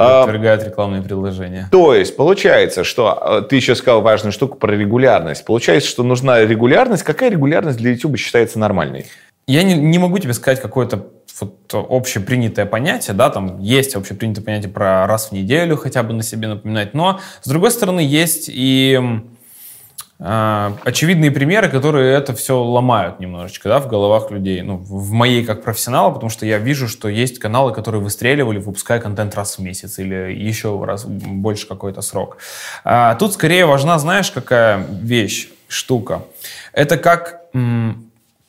А, 0.00 0.22
отвергают 0.22 0.64
рекламные 0.64 1.02
предложения. 1.02 1.68
То 1.70 1.94
есть, 1.94 2.16
получается, 2.16 2.84
что 2.84 3.18
э, 3.20 3.42
ты 3.48 3.56
еще 3.56 3.74
сказал 3.74 4.02
важную 4.02 4.32
штуку 4.32 4.56
про 4.56 4.72
регулярность. 4.72 5.44
Получается, 5.44 5.88
что 5.88 6.02
нужна 6.02 6.40
регулярность. 6.40 7.02
Какая 7.02 7.30
регулярность 7.30 7.78
для 7.78 7.92
YouTube 7.92 8.16
считается 8.16 8.58
нормальной? 8.58 9.06
Я 9.46 9.62
не, 9.62 9.74
не 9.74 9.98
могу 9.98 10.18
тебе 10.18 10.32
сказать 10.32 10.60
какое-то 10.60 11.08
вот 11.40 11.72
общепринятое 11.72 12.66
понятие, 12.66 13.14
да, 13.14 13.30
там 13.30 13.58
есть 13.60 13.94
общепринятое 13.94 14.44
понятие 14.44 14.70
про 14.70 15.06
раз 15.06 15.28
в 15.28 15.32
неделю 15.32 15.76
хотя 15.76 16.02
бы 16.02 16.12
на 16.12 16.22
себе 16.22 16.48
напоминать, 16.48 16.92
но, 16.92 17.20
с 17.42 17.48
другой 17.48 17.70
стороны, 17.70 18.00
есть 18.00 18.50
и 18.52 19.00
очевидные 20.20 21.30
примеры, 21.30 21.68
которые 21.70 22.14
это 22.14 22.34
все 22.34 22.62
ломают 22.62 23.20
немножечко, 23.20 23.70
да, 23.70 23.78
в 23.78 23.88
головах 23.88 24.30
людей, 24.30 24.60
ну, 24.60 24.76
в 24.76 25.12
моей 25.12 25.44
как 25.44 25.62
профессионала, 25.62 26.10
потому 26.10 26.28
что 26.28 26.44
я 26.44 26.58
вижу, 26.58 26.88
что 26.88 27.08
есть 27.08 27.38
каналы, 27.38 27.72
которые 27.72 28.02
выстреливали, 28.02 28.58
выпуская 28.58 29.00
контент 29.00 29.34
раз 29.34 29.56
в 29.56 29.62
месяц 29.62 29.98
или 29.98 30.32
еще 30.32 30.84
раз 30.84 31.06
больше 31.06 31.66
какой-то 31.66 32.02
срок. 32.02 32.36
А 32.84 33.14
тут 33.14 33.32
скорее 33.32 33.64
важна, 33.64 33.98
знаешь, 33.98 34.30
какая 34.30 34.84
вещь, 34.90 35.48
штука. 35.68 36.22
Это 36.72 36.98
как 36.98 37.40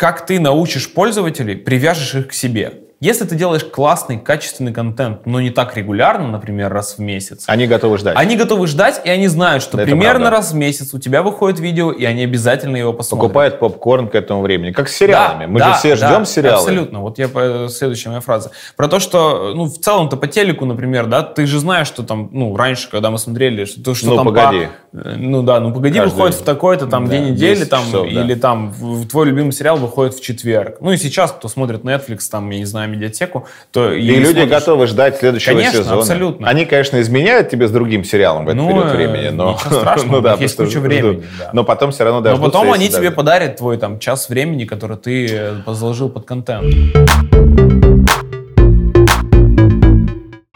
как 0.02 0.26
ты 0.26 0.40
научишь 0.40 0.92
пользователей, 0.92 1.56
привяжешь 1.56 2.16
их 2.16 2.30
к 2.30 2.34
себе. 2.34 2.74
Если 3.02 3.26
ты 3.26 3.36
делаешь 3.36 3.64
классный, 3.64 4.20
качественный 4.20 4.72
контент, 4.72 5.26
но 5.26 5.42
не 5.42 5.50
так 5.50 5.76
регулярно, 5.76 6.28
например, 6.28 6.72
раз 6.72 7.00
в 7.00 7.00
месяц. 7.00 7.46
Они 7.48 7.66
готовы 7.66 7.98
ждать. 7.98 8.16
Они 8.16 8.38
готовы 8.38 8.68
ждать, 8.68 9.02
и 9.04 9.10
они 9.10 9.28
знают, 9.28 9.64
что 9.64 9.80
Это 9.80 9.90
примерно 9.90 10.30
раз 10.30 10.52
в 10.52 10.56
месяц 10.56 10.94
у 10.94 11.00
тебя 11.00 11.24
выходит 11.24 11.60
видео, 11.60 11.92
и 11.92 12.06
они 12.06 12.24
обязательно 12.24 12.78
его 12.78 12.94
посмотрят. 12.94 13.24
Покупают 13.24 13.60
попкорн 13.60 14.08
к 14.08 14.14
этому 14.14 14.44
времени. 14.44 14.72
Как 14.72 14.88
с 14.88 14.96
сериалами. 14.96 15.46
Да, 15.46 15.52
Мы 15.52 15.60
да, 15.60 15.74
же 15.74 15.80
все 15.80 15.96
ждем 15.96 16.10
да, 16.10 16.26
сериалы. 16.26 16.58
Абсолютно. 16.58 17.00
Вот 17.00 17.18
я 17.18 17.28
следующая 17.70 18.10
моя 18.10 18.22
фраза. 18.22 18.52
Про 18.76 18.88
то, 18.88 19.00
что, 19.00 19.54
ну, 19.56 19.66
в 19.66 19.80
целом-то 19.80 20.16
по 20.16 20.28
телеку, 20.28 20.66
например, 20.66 21.08
да, 21.08 21.24
ты 21.24 21.48
же 21.48 21.60
знаешь, 21.60 21.88
что 21.88 22.04
там, 22.04 22.30
ну, 22.32 22.56
раньше, 22.56 22.88
когда 22.88 23.10
мы 23.10 23.18
смотрели, 23.18 23.66
что, 23.66 23.96
что 23.96 24.10
ну, 24.10 24.16
там 24.18 24.26
погоди. 24.28 24.68
По, 24.92 24.98
ну 25.18 25.42
да, 25.42 25.60
ну 25.60 25.74
погоди 25.74 25.98
Каждый... 25.98 26.14
выходит 26.14 26.36
в 26.36 26.44
такой-то 26.44 26.86
там 26.86 27.06
да, 27.06 27.14
день 27.14 27.32
недели, 27.32 27.66
там, 27.66 27.84
часов, 27.84 28.06
или 28.06 28.36
да. 28.36 28.40
там 28.40 28.76
твой 29.10 29.26
любимый 29.26 29.54
сериал 29.54 29.78
выходит 29.78 30.14
в 30.14 30.22
четверг. 30.22 30.78
Ну 30.82 30.92
и 30.92 30.98
сейчас, 30.98 31.32
кто 31.32 31.48
смотрит 31.48 31.82
Netflix, 31.82 32.30
там, 32.30 32.48
я 32.52 32.60
не 32.60 32.66
знаю, 32.66 32.91
медиатеку, 32.92 33.48
то... 33.72 33.92
И, 33.92 34.02
люди 34.02 34.40
смотришь... 34.40 34.50
готовы 34.50 34.88
ждать 34.88 35.18
следующего 35.18 35.56
конечно, 35.56 35.80
сезона. 35.80 36.00
абсолютно. 36.00 36.48
Они, 36.48 36.66
конечно, 36.66 37.02
изменяют 37.02 37.50
тебе 37.50 37.68
с 37.68 37.72
другим 37.72 38.04
сериалом 38.04 38.46
в 38.46 38.50
этот 38.50 38.62
ну, 38.62 38.70
период 38.70 38.92
времени, 38.92 39.30
но... 39.30 39.54
Ничего 39.54 39.80
страшного, 39.80 40.16
ну, 40.18 40.22
да, 40.22 40.34
есть 40.36 40.58
куча 40.58 40.80
времени. 40.80 41.24
Да. 41.40 41.50
Но 41.54 41.64
потом 41.64 41.92
все 41.92 42.04
равно 42.04 42.22
даже... 42.22 42.38
Но 42.38 42.44
потом 42.44 42.72
они 42.72 42.90
тебе 42.90 43.12
подарят 43.12 43.58
твой 43.58 43.78
там 43.78 44.00
час 44.00 44.30
времени, 44.30 44.66
который 44.66 44.98
ты 44.98 45.28
э, 45.32 45.56
заложил 45.68 46.10
под 46.10 46.26
контент. 46.26 46.66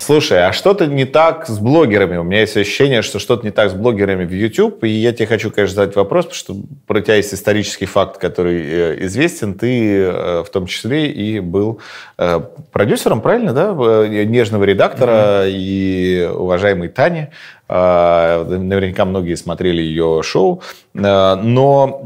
Слушай, 0.06 0.46
а 0.46 0.54
что-то 0.54 0.86
не 0.86 1.06
так 1.06 1.48
с 1.48 1.58
блогерами? 1.58 2.18
У 2.18 2.24
меня 2.24 2.42
есть 2.42 2.56
ощущение, 2.56 3.02
что 3.02 3.18
что-то 3.18 3.44
не 3.44 3.50
так 3.50 3.72
с 3.72 3.74
блогерами 3.74 4.24
в 4.24 4.32
YouTube, 4.32 4.84
и 4.84 4.90
я 4.90 5.12
тебе 5.12 5.26
хочу, 5.26 5.50
конечно, 5.50 5.78
задать 5.78 5.96
вопрос, 5.96 6.26
потому 6.26 6.38
что 6.38 6.56
про 6.86 7.02
тебя 7.02 7.16
есть 7.16 7.34
исторический 7.34 7.88
факт, 7.88 8.20
который 8.20 8.62
э, 8.64 9.06
известен. 9.06 9.56
Ты 9.56 10.02
э, 10.02 10.44
в 10.44 10.50
том 10.52 10.68
числе 10.68 11.08
и 11.08 11.40
был 11.40 11.80
э, 12.20 12.40
продюсером, 12.72 13.20
правильно, 13.20 13.52
да? 13.54 13.74
Нежного 14.08 14.66
редактора 14.66 15.48
mm-hmm. 15.48 15.52
и 15.52 16.30
уважаемой 16.36 16.90
Тани. 16.90 17.30
А, 17.68 18.44
наверняка 18.44 19.06
многие 19.06 19.36
смотрели 19.36 19.82
ее 19.82 20.22
шоу. 20.24 20.62
А, 20.96 21.36
но 21.36 22.04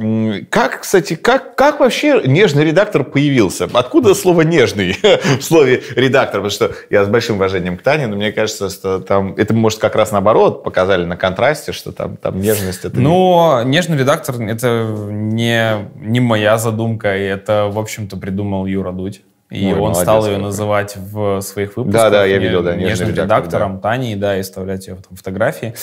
как, 0.49 0.81
кстати, 0.81 1.15
как, 1.15 1.55
как 1.55 1.81
вообще 1.81 2.21
нежный 2.25 2.63
редактор 2.63 3.03
появился? 3.03 3.67
Откуда 3.73 4.13
слово 4.13 4.41
«нежный» 4.41 4.95
в 5.39 5.41
слове 5.41 5.83
«редактор»? 5.95 6.41
Потому 6.41 6.49
что 6.49 6.71
я 6.89 7.03
с 7.03 7.09
большим 7.09 7.35
уважением 7.35 7.77
к 7.77 7.81
Тане, 7.81 8.07
но 8.07 8.15
мне 8.15 8.31
кажется, 8.31 8.69
что 8.69 8.99
там... 8.99 9.33
Это, 9.35 9.53
может, 9.53 9.79
как 9.79 9.95
раз 9.95 10.11
наоборот 10.11 10.63
показали 10.63 11.03
на 11.03 11.17
контрасте, 11.17 11.73
что 11.73 11.91
там, 11.91 12.15
там 12.15 12.39
нежность... 12.39 12.85
Это 12.85 12.97
ну, 12.97 13.61
не... 13.63 13.71
нежный 13.71 13.97
редактор— 13.97 14.35
это 14.41 14.95
не, 15.09 15.89
не 15.95 16.21
моя 16.21 16.57
задумка, 16.57 17.17
и 17.17 17.23
это, 17.23 17.69
в 17.69 17.77
общем-то, 17.77 18.15
придумал 18.15 18.65
Юра 18.65 18.93
Дудь. 18.93 19.21
И 19.49 19.65
Ой, 19.65 19.79
он 19.79 19.95
стал 19.95 20.27
ее 20.27 20.37
называть 20.37 20.95
в 20.95 21.41
своих 21.41 21.75
выпусках. 21.75 22.03
Да, 22.03 22.09
да, 22.09 22.25
я 22.25 22.37
видел, 22.37 22.61
да, 22.61 22.75
нежным 22.75 23.09
редактором 23.09 23.75
да. 23.75 23.81
Таней, 23.81 24.15
да, 24.15 24.37
и 24.37 24.43
вставлять 24.43 24.87
ее 24.87 24.97
в 25.09 25.15
фотографии. 25.15 25.73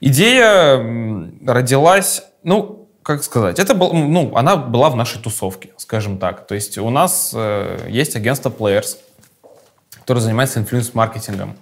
Идея 0.00 0.78
родилась, 1.46 2.22
ну, 2.42 2.88
как 3.02 3.22
сказать, 3.22 3.58
это 3.58 3.74
был, 3.74 3.92
ну, 3.92 4.34
она 4.36 4.56
была 4.56 4.88
в 4.88 4.96
нашей 4.96 5.20
тусовке, 5.20 5.70
скажем 5.76 6.18
так. 6.18 6.46
То 6.46 6.54
есть 6.54 6.78
у 6.78 6.88
нас 6.88 7.32
э, 7.34 7.86
есть 7.88 8.16
агентство 8.16 8.48
Players, 8.50 8.96
которое 9.92 10.20
занимается 10.20 10.60
инфлюенс-маркетингом. 10.60 11.56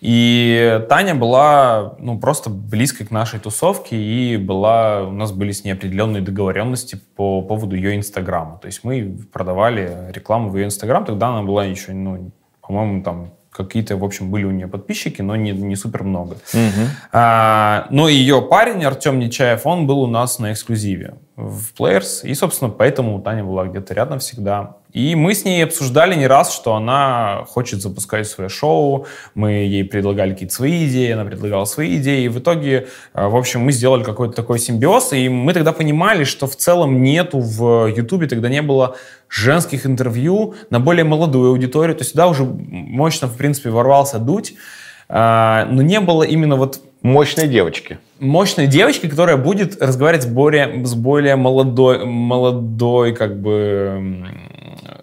И 0.00 0.80
Таня 0.88 1.14
была 1.14 1.94
ну, 1.98 2.18
просто 2.18 2.50
близкой 2.50 3.06
к 3.06 3.10
нашей 3.10 3.40
тусовке, 3.40 3.96
и 3.96 4.36
была, 4.36 5.02
у 5.02 5.12
нас 5.12 5.32
были 5.32 5.52
с 5.52 5.64
ней 5.64 5.72
определенные 5.72 6.22
договоренности 6.22 7.00
по 7.16 7.42
поводу 7.42 7.74
ее 7.74 7.96
Инстаграма. 7.96 8.58
То 8.58 8.66
есть 8.66 8.84
мы 8.84 9.18
продавали 9.32 10.10
рекламу 10.12 10.50
в 10.50 10.56
ее 10.56 10.66
Инстаграм, 10.66 11.04
тогда 11.04 11.28
она 11.28 11.42
была 11.42 11.64
еще, 11.64 11.92
ну, 11.92 12.30
по-моему, 12.60 13.02
там 13.02 13.30
какие-то, 13.50 13.96
в 13.96 14.04
общем, 14.04 14.30
были 14.30 14.44
у 14.44 14.50
нее 14.50 14.68
подписчики, 14.68 15.20
но 15.20 15.34
не, 15.34 15.50
не 15.50 15.74
супер 15.74 16.04
много. 16.04 16.36
Угу. 16.54 16.86
А, 17.12 17.86
но 17.90 18.08
ее 18.08 18.40
парень, 18.40 18.84
Артем 18.84 19.18
Нечаев, 19.18 19.66
он 19.66 19.86
был 19.86 20.00
у 20.00 20.06
нас 20.06 20.38
на 20.38 20.52
эксклюзиве 20.52 21.14
в 21.36 21.72
Players, 21.78 22.22
и, 22.22 22.34
собственно, 22.34 22.70
поэтому 22.70 23.20
Таня 23.20 23.44
была 23.44 23.66
где-то 23.66 23.94
рядом 23.94 24.20
всегда. 24.20 24.76
И 24.92 25.14
мы 25.14 25.34
с 25.34 25.44
ней 25.44 25.62
обсуждали 25.64 26.14
не 26.14 26.26
раз, 26.26 26.54
что 26.54 26.74
она 26.74 27.44
хочет 27.48 27.82
запускать 27.82 28.26
свое 28.26 28.48
шоу, 28.48 29.06
мы 29.34 29.50
ей 29.50 29.84
предлагали 29.84 30.32
какие-то 30.32 30.54
свои 30.54 30.88
идеи, 30.88 31.10
она 31.10 31.24
предлагала 31.24 31.66
свои 31.66 31.98
идеи, 31.98 32.24
и 32.24 32.28
в 32.28 32.38
итоге, 32.38 32.88
э, 33.12 33.28
в 33.28 33.36
общем, 33.36 33.60
мы 33.60 33.72
сделали 33.72 34.02
какой-то 34.02 34.34
такой 34.34 34.58
симбиоз, 34.58 35.12
и 35.12 35.28
мы 35.28 35.52
тогда 35.52 35.72
понимали, 35.72 36.24
что 36.24 36.46
в 36.46 36.56
целом 36.56 37.02
нету 37.02 37.38
в 37.38 37.86
Ютубе, 37.86 38.26
тогда 38.26 38.48
не 38.48 38.62
было 38.62 38.96
женских 39.28 39.84
интервью 39.84 40.54
на 40.70 40.80
более 40.80 41.04
молодую 41.04 41.50
аудиторию, 41.50 41.94
то 41.94 42.00
есть 42.00 42.12
сюда 42.12 42.26
уже 42.26 42.44
мощно, 42.44 43.28
в 43.28 43.36
принципе, 43.36 43.68
ворвался 43.68 44.18
дуть, 44.18 44.54
э, 45.10 45.66
но 45.68 45.82
не 45.82 46.00
было 46.00 46.22
именно 46.22 46.56
вот 46.56 46.80
Мощной 47.02 47.46
девочки. 47.46 47.98
Мощной 48.18 48.66
девочки, 48.66 49.08
которая 49.08 49.36
будет 49.36 49.80
разговаривать 49.80 50.24
с 50.24 50.26
более, 50.26 50.84
с 50.84 50.94
более 50.94 51.36
молодой, 51.36 52.04
молодой, 52.04 53.14
как 53.14 53.40
бы... 53.40 54.26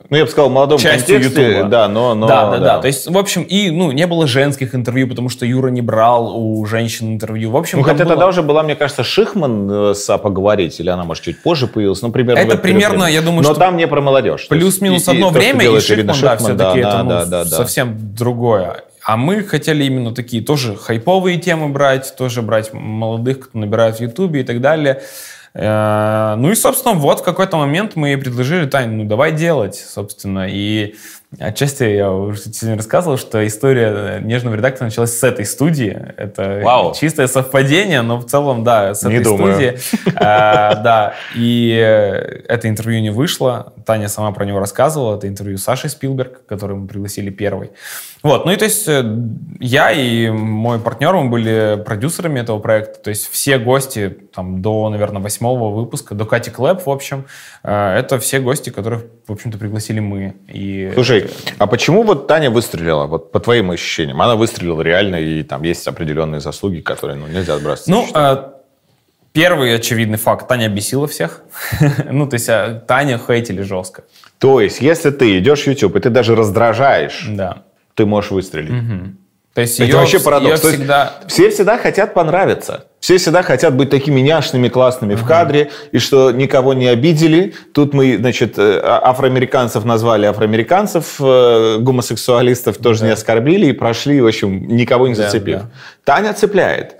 Ну, 0.09 0.17
я 0.17 0.25
бы 0.25 0.29
сказал, 0.29 0.49
молодом 0.49 0.77
частью 0.77 1.15
контексте. 1.15 1.63
Да, 1.63 1.87
но, 1.87 2.13
но, 2.13 2.27
да, 2.27 2.45
да, 2.45 2.51
да, 2.51 2.59
да. 2.59 2.79
То 2.79 2.87
есть, 2.87 3.09
в 3.09 3.17
общем, 3.17 3.41
и, 3.41 3.71
ну, 3.71 3.91
не 3.91 4.05
было 4.05 4.27
женских 4.27 4.75
интервью, 4.75 5.07
потому 5.07 5.29
что 5.29 5.45
Юра 5.45 5.69
не 5.69 5.81
брал 5.81 6.37
у 6.37 6.65
женщин 6.65 7.13
интервью. 7.13 7.51
В 7.51 7.57
общем, 7.57 7.79
ну, 7.79 7.83
хотя 7.83 8.03
было... 8.03 8.09
тогда 8.09 8.27
уже 8.27 8.43
была, 8.43 8.61
мне 8.63 8.75
кажется, 8.75 9.03
Шихман 9.03 9.69
э, 9.71 9.93
с 9.95 10.09
«А 10.09 10.17
поговорить», 10.17 10.79
или 10.79 10.89
она, 10.89 11.03
может, 11.05 11.23
чуть 11.23 11.41
позже 11.41 11.67
появилась, 11.67 12.01
ну, 12.01 12.11
примерно 12.11 12.39
Это 12.39 12.57
примерно, 12.57 13.05
я 13.05 13.21
думаю, 13.21 13.43
но 13.43 13.51
что... 13.51 13.59
там 13.59 13.77
не 13.77 13.87
про 13.87 14.01
молодежь. 14.01 14.47
Плюс-минус 14.47 15.07
одно 15.07 15.29
и, 15.29 15.33
время, 15.33 15.65
и 15.65 15.79
Шихман, 15.79 16.15
Шихман, 16.15 16.37
да, 16.37 16.37
все-таки 16.37 16.81
да, 16.81 16.89
это, 16.89 17.03
ну, 17.03 17.09
да, 17.09 17.25
да, 17.25 17.45
совсем 17.45 17.97
другое. 18.15 18.83
А 19.05 19.17
мы 19.17 19.43
хотели 19.43 19.83
именно 19.83 20.15
такие 20.15 20.43
тоже 20.43 20.75
хайповые 20.75 21.37
темы 21.37 21.69
брать, 21.69 22.15
тоже 22.17 22.41
брать 22.41 22.73
молодых, 22.73 23.49
кто 23.49 23.59
набирает 23.59 23.97
в 23.97 24.01
Ютубе 24.01 24.41
и 24.41 24.43
так 24.43 24.61
далее. 24.61 25.03
Э, 25.55 26.35
ну 26.37 26.51
и, 26.51 26.55
собственно, 26.55 26.95
вот 26.95 27.21
в 27.21 27.23
какой-то 27.23 27.57
момент 27.57 27.95
мы 27.95 28.17
предложили, 28.17 28.65
Тань, 28.65 28.91
ну 28.91 29.05
давай 29.05 29.31
делать, 29.31 29.75
собственно. 29.75 30.47
И 30.49 30.95
Отчасти 31.39 31.83
я 31.83 32.11
уже 32.11 32.39
сегодня 32.39 32.77
рассказывал, 32.77 33.17
что 33.17 33.45
история 33.45 34.19
нежного 34.21 34.55
редактора 34.55 34.85
началась 34.85 35.17
с 35.17 35.23
этой 35.23 35.45
студии. 35.45 35.97
Это 36.17 36.61
Вау. 36.63 36.93
чистое 36.93 37.27
совпадение, 37.27 38.01
но 38.01 38.19
в 38.19 38.25
целом, 38.25 38.63
да, 38.63 38.93
с 38.93 39.03
этой 39.03 39.19
не 39.19 39.23
студии. 39.23 39.77
А, 40.17 40.75
да, 40.75 41.13
и 41.35 41.69
это 42.47 42.69
интервью 42.69 43.01
не 43.01 43.09
вышло. 43.09 43.73
Таня 43.85 44.07
сама 44.07 44.31
про 44.31 44.45
него 44.45 44.59
рассказывала. 44.59 45.17
Это 45.17 45.27
интервью 45.27 45.57
Саши 45.57 45.89
Спилберг, 45.89 46.45
который 46.45 46.75
мы 46.75 46.87
пригласили 46.87 47.29
первый. 47.29 47.71
Вот, 48.23 48.45
ну 48.45 48.51
и 48.51 48.55
то 48.55 48.65
есть 48.65 48.87
э, 48.87 49.03
я 49.59 49.91
и 49.91 50.31
мой 50.31 50.79
партнер, 50.79 51.13
мы 51.13 51.29
были 51.29 51.79
продюсерами 51.85 52.39
этого 52.39 52.57
проекта. 52.57 52.99
То 52.99 53.09
есть 53.09 53.29
все 53.29 53.59
гости 53.59 54.17
там 54.33 54.63
до, 54.63 54.89
наверное, 54.89 55.21
восьмого 55.21 55.75
выпуска, 55.75 56.15
до 56.15 56.25
Кати 56.25 56.49
Клэп, 56.49 56.87
в 56.87 56.89
общем, 56.89 57.25
э, 57.61 57.97
это 57.99 58.17
все 58.17 58.39
гости, 58.39 58.71
которых, 58.71 59.03
в 59.27 59.31
общем-то, 59.31 59.59
пригласили 59.59 59.99
мы. 59.99 60.35
И 60.47 60.89
Слушай, 60.95 61.14
а 61.57 61.67
почему 61.67 62.03
вот 62.03 62.27
Таня 62.27 62.49
выстрелила, 62.49 63.05
вот 63.05 63.31
по 63.31 63.39
твоим 63.39 63.71
ощущениям? 63.71 64.21
Она 64.21 64.35
выстрелила 64.35 64.81
реально, 64.81 65.15
и 65.15 65.43
там 65.43 65.63
есть 65.63 65.87
определенные 65.87 66.41
заслуги, 66.41 66.81
которые 66.81 67.17
ну, 67.17 67.27
нельзя 67.27 67.55
отбрасывать. 67.55 67.87
Ну, 67.87 68.07
а, 68.13 68.55
первый 69.33 69.75
очевидный 69.75 70.17
факт. 70.17 70.47
Таня 70.47 70.69
бесила 70.69 71.07
всех. 71.07 71.43
ну, 72.11 72.27
то 72.27 72.35
есть 72.35 72.49
а, 72.49 72.83
Таня 72.87 73.19
хейтили 73.19 73.61
жестко. 73.61 74.03
То 74.39 74.61
есть, 74.61 74.81
если 74.81 75.11
ты 75.11 75.37
идешь 75.37 75.63
в 75.63 75.67
YouTube, 75.67 75.95
и 75.95 75.99
ты 75.99 76.09
даже 76.09 76.35
раздражаешь, 76.35 77.27
да. 77.29 77.63
ты 77.93 78.05
можешь 78.05 78.31
выстрелить. 78.31 78.71
Угу. 78.71 79.24
То 79.55 79.61
есть 79.61 79.79
Это 79.79 79.89
ее, 79.89 79.95
вообще 79.95 80.19
парадокс. 80.19 80.59
То 80.59 80.67
ее 80.67 80.71
есть 80.73 80.79
всегда... 80.83 81.13
Все 81.27 81.49
всегда 81.49 81.77
хотят 81.77 82.13
понравиться. 82.13 82.87
Все 82.99 83.17
всегда 83.17 83.41
хотят 83.41 83.73
быть 83.73 83.89
такими 83.89 84.19
няшными, 84.19 84.67
классными 84.67 85.15
в 85.15 85.25
кадре, 85.25 85.71
и 85.93 85.97
что 85.97 86.31
никого 86.31 86.73
не 86.73 86.87
обидели. 86.87 87.53
Тут 87.73 87.93
мы, 87.93 88.17
значит, 88.17 88.59
э, 88.59 88.81
а- 88.83 89.09
афроамериканцев 89.09 89.85
назвали 89.85 90.25
афроамериканцев, 90.25 91.15
э, 91.21 91.77
гомосексуалистов 91.79 92.77
тоже 92.79 93.05
не 93.05 93.11
оскорбили 93.11 93.67
и 93.67 93.71
прошли, 93.71 94.19
в 94.19 94.27
общем, 94.27 94.67
никого 94.67 95.07
не 95.07 95.15
Да, 95.15 95.23
зацепив. 95.23 95.59
да. 95.59 95.69
Таня 96.03 96.33
цепляет. 96.33 96.97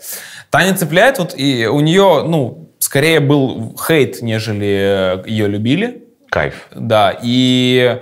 Таня 0.50 0.76
цепляет, 0.78 1.20
вот 1.20 1.34
и 1.36 1.68
у 1.68 1.82
нее, 1.82 2.24
ну, 2.26 2.70
скорее 2.80 3.20
был 3.20 3.76
хейт, 3.86 4.22
нежели 4.22 5.24
э, 5.26 5.28
ее 5.28 5.48
любили. 5.48 6.04
Кайф. 6.30 6.54
Да, 6.74 7.14
и 7.22 8.00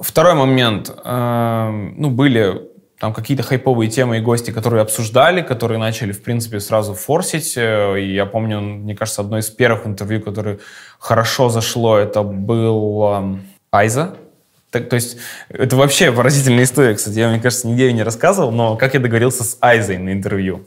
второй 0.00 0.34
момент, 0.34 0.92
э, 1.04 1.70
ну, 1.96 2.10
были 2.10 2.72
там 2.98 3.12
какие-то 3.12 3.42
хайповые 3.42 3.90
темы 3.90 4.18
и 4.18 4.20
гости, 4.20 4.50
которые 4.50 4.82
обсуждали, 4.82 5.42
которые 5.42 5.78
начали, 5.78 6.12
в 6.12 6.22
принципе, 6.22 6.60
сразу 6.60 6.94
форсить. 6.94 7.54
Э, 7.56 8.00
И 8.00 8.14
я 8.14 8.26
помню, 8.26 8.60
мне 8.60 8.94
кажется, 8.94 9.22
одно 9.22 9.38
из 9.38 9.50
первых 9.50 9.86
интервью, 9.86 10.20
которое 10.20 10.58
хорошо 10.98 11.48
зашло, 11.48 11.98
это 11.98 12.22
был 12.22 13.38
Айза. 13.70 14.16
Так, 14.70 14.88
то 14.88 14.96
есть 14.96 15.18
это 15.48 15.76
вообще 15.76 16.10
поразительная 16.10 16.64
история, 16.64 16.94
кстати. 16.94 17.18
Я, 17.18 17.28
мне 17.28 17.40
кажется, 17.40 17.68
нигде 17.68 17.86
ее 17.86 17.92
не 17.92 18.02
рассказывал, 18.02 18.50
но 18.50 18.76
как 18.76 18.94
я 18.94 19.00
договорился 19.00 19.44
с 19.44 19.56
Айзой 19.60 19.98
на 19.98 20.12
интервью. 20.12 20.66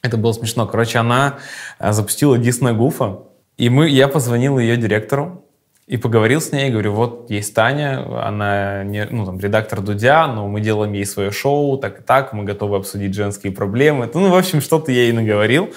Это 0.00 0.16
было 0.16 0.32
смешно. 0.32 0.66
Короче, 0.66 0.98
она 0.98 1.38
э, 1.78 1.92
запустила 1.92 2.36
Disney 2.36 2.74
Гуфа, 2.74 3.18
и 3.56 3.68
мы, 3.68 3.88
я 3.88 4.08
позвонил 4.08 4.58
ее 4.58 4.76
директору 4.76 5.43
и 5.86 5.96
поговорил 5.96 6.40
с 6.40 6.52
ней. 6.52 6.70
Говорю, 6.70 6.92
вот 6.92 7.30
есть 7.30 7.54
Таня, 7.54 8.26
она 8.26 8.84
не, 8.84 9.06
ну, 9.10 9.26
там, 9.26 9.38
редактор 9.38 9.80
Дудя, 9.80 10.26
но 10.28 10.48
мы 10.48 10.60
делаем 10.60 10.92
ей 10.92 11.04
свое 11.04 11.30
шоу, 11.30 11.76
так 11.76 12.00
и 12.00 12.02
так, 12.02 12.32
мы 12.32 12.44
готовы 12.44 12.76
обсудить 12.76 13.14
женские 13.14 13.52
проблемы. 13.52 14.10
Ну, 14.14 14.30
в 14.30 14.34
общем, 14.34 14.60
что-то 14.60 14.92
я 14.92 15.02
ей 15.02 15.12
наговорил. 15.12 15.72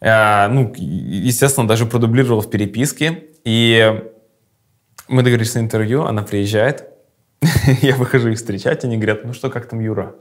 Э, 0.00 0.48
ну, 0.48 0.72
естественно, 0.76 1.68
даже 1.68 1.86
продублировал 1.86 2.40
в 2.40 2.50
переписке. 2.50 3.24
И 3.44 4.02
мы 5.08 5.22
договорились 5.22 5.54
на 5.54 5.60
интервью, 5.60 6.04
она 6.04 6.22
приезжает, 6.22 6.88
я 7.82 7.96
выхожу 7.96 8.28
их 8.28 8.38
встречать, 8.38 8.84
они 8.84 8.96
говорят, 8.96 9.24
ну 9.24 9.32
что, 9.32 9.50
как 9.50 9.66
там 9.66 9.80
Юра? 9.80 10.14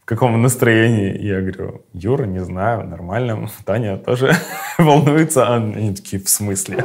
В 0.00 0.04
каком 0.04 0.40
настроении? 0.42 1.16
Я 1.22 1.40
говорю, 1.40 1.84
Юра, 1.92 2.24
не 2.24 2.40
знаю, 2.40 2.86
нормально. 2.86 3.48
Таня 3.64 3.96
тоже 3.96 4.34
волнуется. 4.78 5.46
А 5.46 5.56
Они 5.56 5.94
такие, 5.94 6.20
в 6.20 6.28
смысле? 6.28 6.84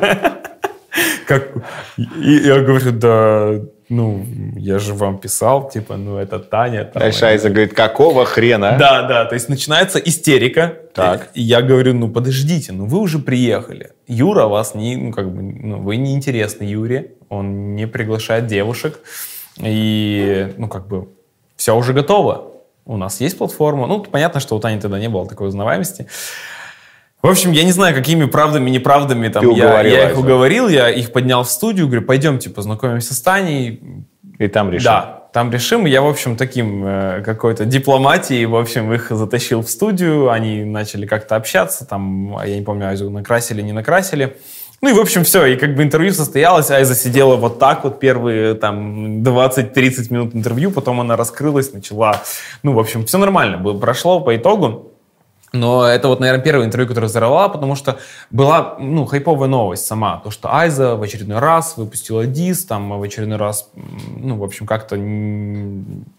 Как? 1.27 1.49
И 1.97 2.31
я 2.45 2.59
говорю, 2.61 2.91
да, 2.91 3.61
ну, 3.89 4.25
я 4.57 4.79
же 4.79 4.93
вам 4.93 5.17
писал, 5.19 5.69
типа, 5.69 5.95
ну, 5.97 6.17
это 6.17 6.39
Таня. 6.39 6.85
там, 6.85 7.03
А 7.03 7.11
Шайза 7.11 7.49
говорит, 7.49 7.73
какого 7.73 8.25
хрена? 8.25 8.77
да, 8.79 9.03
да, 9.03 9.25
то 9.25 9.35
есть 9.35 9.49
начинается 9.49 9.99
истерика. 9.99 10.73
Так. 10.93 11.29
И 11.33 11.41
я 11.41 11.61
говорю, 11.61 11.93
ну 11.93 12.09
подождите, 12.09 12.71
ну 12.71 12.85
вы 12.85 12.99
уже 12.99 13.19
приехали. 13.19 13.91
Юра 14.07 14.45
вас 14.45 14.75
не, 14.75 14.95
ну 14.95 15.11
как 15.11 15.31
бы, 15.31 15.41
ну 15.41 15.79
вы 15.79 15.97
не 15.97 16.13
интересны 16.13 16.63
Юре, 16.63 17.11
он 17.29 17.75
не 17.75 17.87
приглашает 17.87 18.47
девушек. 18.47 18.99
И, 19.59 20.53
ну 20.57 20.67
как 20.67 20.87
бы, 20.87 21.09
все 21.55 21.75
уже 21.75 21.93
готово. 21.93 22.51
У 22.85 22.97
нас 22.97 23.19
есть 23.21 23.37
платформа. 23.37 23.87
Ну, 23.87 24.03
понятно, 24.03 24.39
что 24.39 24.55
у 24.55 24.59
Тани 24.59 24.79
тогда 24.79 24.99
не 24.99 25.09
было 25.09 25.27
такой 25.27 25.47
узнаваемости. 25.47 26.07
В 27.25 27.29
общем, 27.29 27.53
я 27.53 27.63
не 27.63 27.71
знаю, 27.71 27.95
какими 27.95 28.25
правдами, 28.25 28.69
неправдами 28.69 29.29
там 29.29 29.41
Ты 29.41 29.47
я, 29.47 29.65
уговорил 29.65 29.91
я 29.91 30.11
их 30.11 30.17
уговорил, 30.19 30.67
я 30.67 30.91
их 30.91 31.11
поднял 31.11 31.41
в 31.43 31.49
студию, 31.49 31.87
говорю, 31.87 32.03
пойдемте 32.03 32.51
познакомимся 32.51 33.15
с 33.15 33.21
Таней, 33.21 33.81
И 34.37 34.47
там 34.47 34.69
решил. 34.69 34.85
да, 34.85 35.23
там 35.33 35.51
решим. 35.51 35.85
Я, 35.85 36.03
в 36.03 36.07
общем, 36.07 36.37
таким 36.37 36.85
э, 36.85 37.23
какой-то 37.25 37.65
дипломатией, 37.65 38.45
в 38.45 38.55
общем, 38.55 38.93
их 38.93 39.07
затащил 39.09 39.63
в 39.63 39.69
студию. 39.69 40.29
Они 40.29 40.63
начали 40.63 41.07
как-то 41.07 41.35
общаться. 41.35 41.83
Там, 41.83 42.37
я 42.45 42.57
не 42.57 42.61
помню, 42.61 42.89
Айзу 42.89 43.09
накрасили, 43.09 43.63
не 43.63 43.71
накрасили. 43.71 44.37
Ну 44.83 44.89
и, 44.89 44.93
в 44.93 44.99
общем, 44.99 45.23
все. 45.23 45.47
И 45.47 45.55
как 45.55 45.73
бы 45.73 45.81
интервью 45.81 46.13
состоялось. 46.13 46.69
Айза 46.69 46.93
сидела 46.93 47.37
вот 47.37 47.57
так 47.57 47.85
вот 47.85 47.99
первые 47.99 48.53
там 48.53 49.23
20-30 49.23 50.13
минут 50.13 50.35
интервью. 50.35 50.69
Потом 50.69 51.01
она 51.01 51.17
раскрылась, 51.17 51.73
начала... 51.73 52.21
Ну, 52.61 52.73
в 52.73 52.79
общем, 52.79 53.03
все 53.07 53.17
нормально 53.17 53.57
было, 53.57 53.79
прошло 53.79 54.19
по 54.19 54.35
итогу. 54.35 54.91
Но 55.55 55.85
это 55.85 56.07
вот, 56.07 56.19
наверное, 56.19 56.43
первое 56.43 56.65
интервью, 56.65 56.87
которое 56.87 57.07
взорвала, 57.07 57.47
потому 57.49 57.75
что 57.75 57.97
была, 58.29 58.75
ну, 58.79 59.05
хайповая 59.05 59.47
новость 59.49 59.85
сама. 59.85 60.21
То, 60.23 60.31
что 60.31 60.53
Айза 60.53 60.95
в 60.95 61.01
очередной 61.01 61.39
раз 61.39 61.77
выпустила 61.77 62.25
дис, 62.25 62.65
там 62.65 62.97
в 62.99 63.01
очередной 63.01 63.37
раз, 63.37 63.69
ну, 64.17 64.37
в 64.37 64.43
общем, 64.43 64.65
как-то 64.65 64.95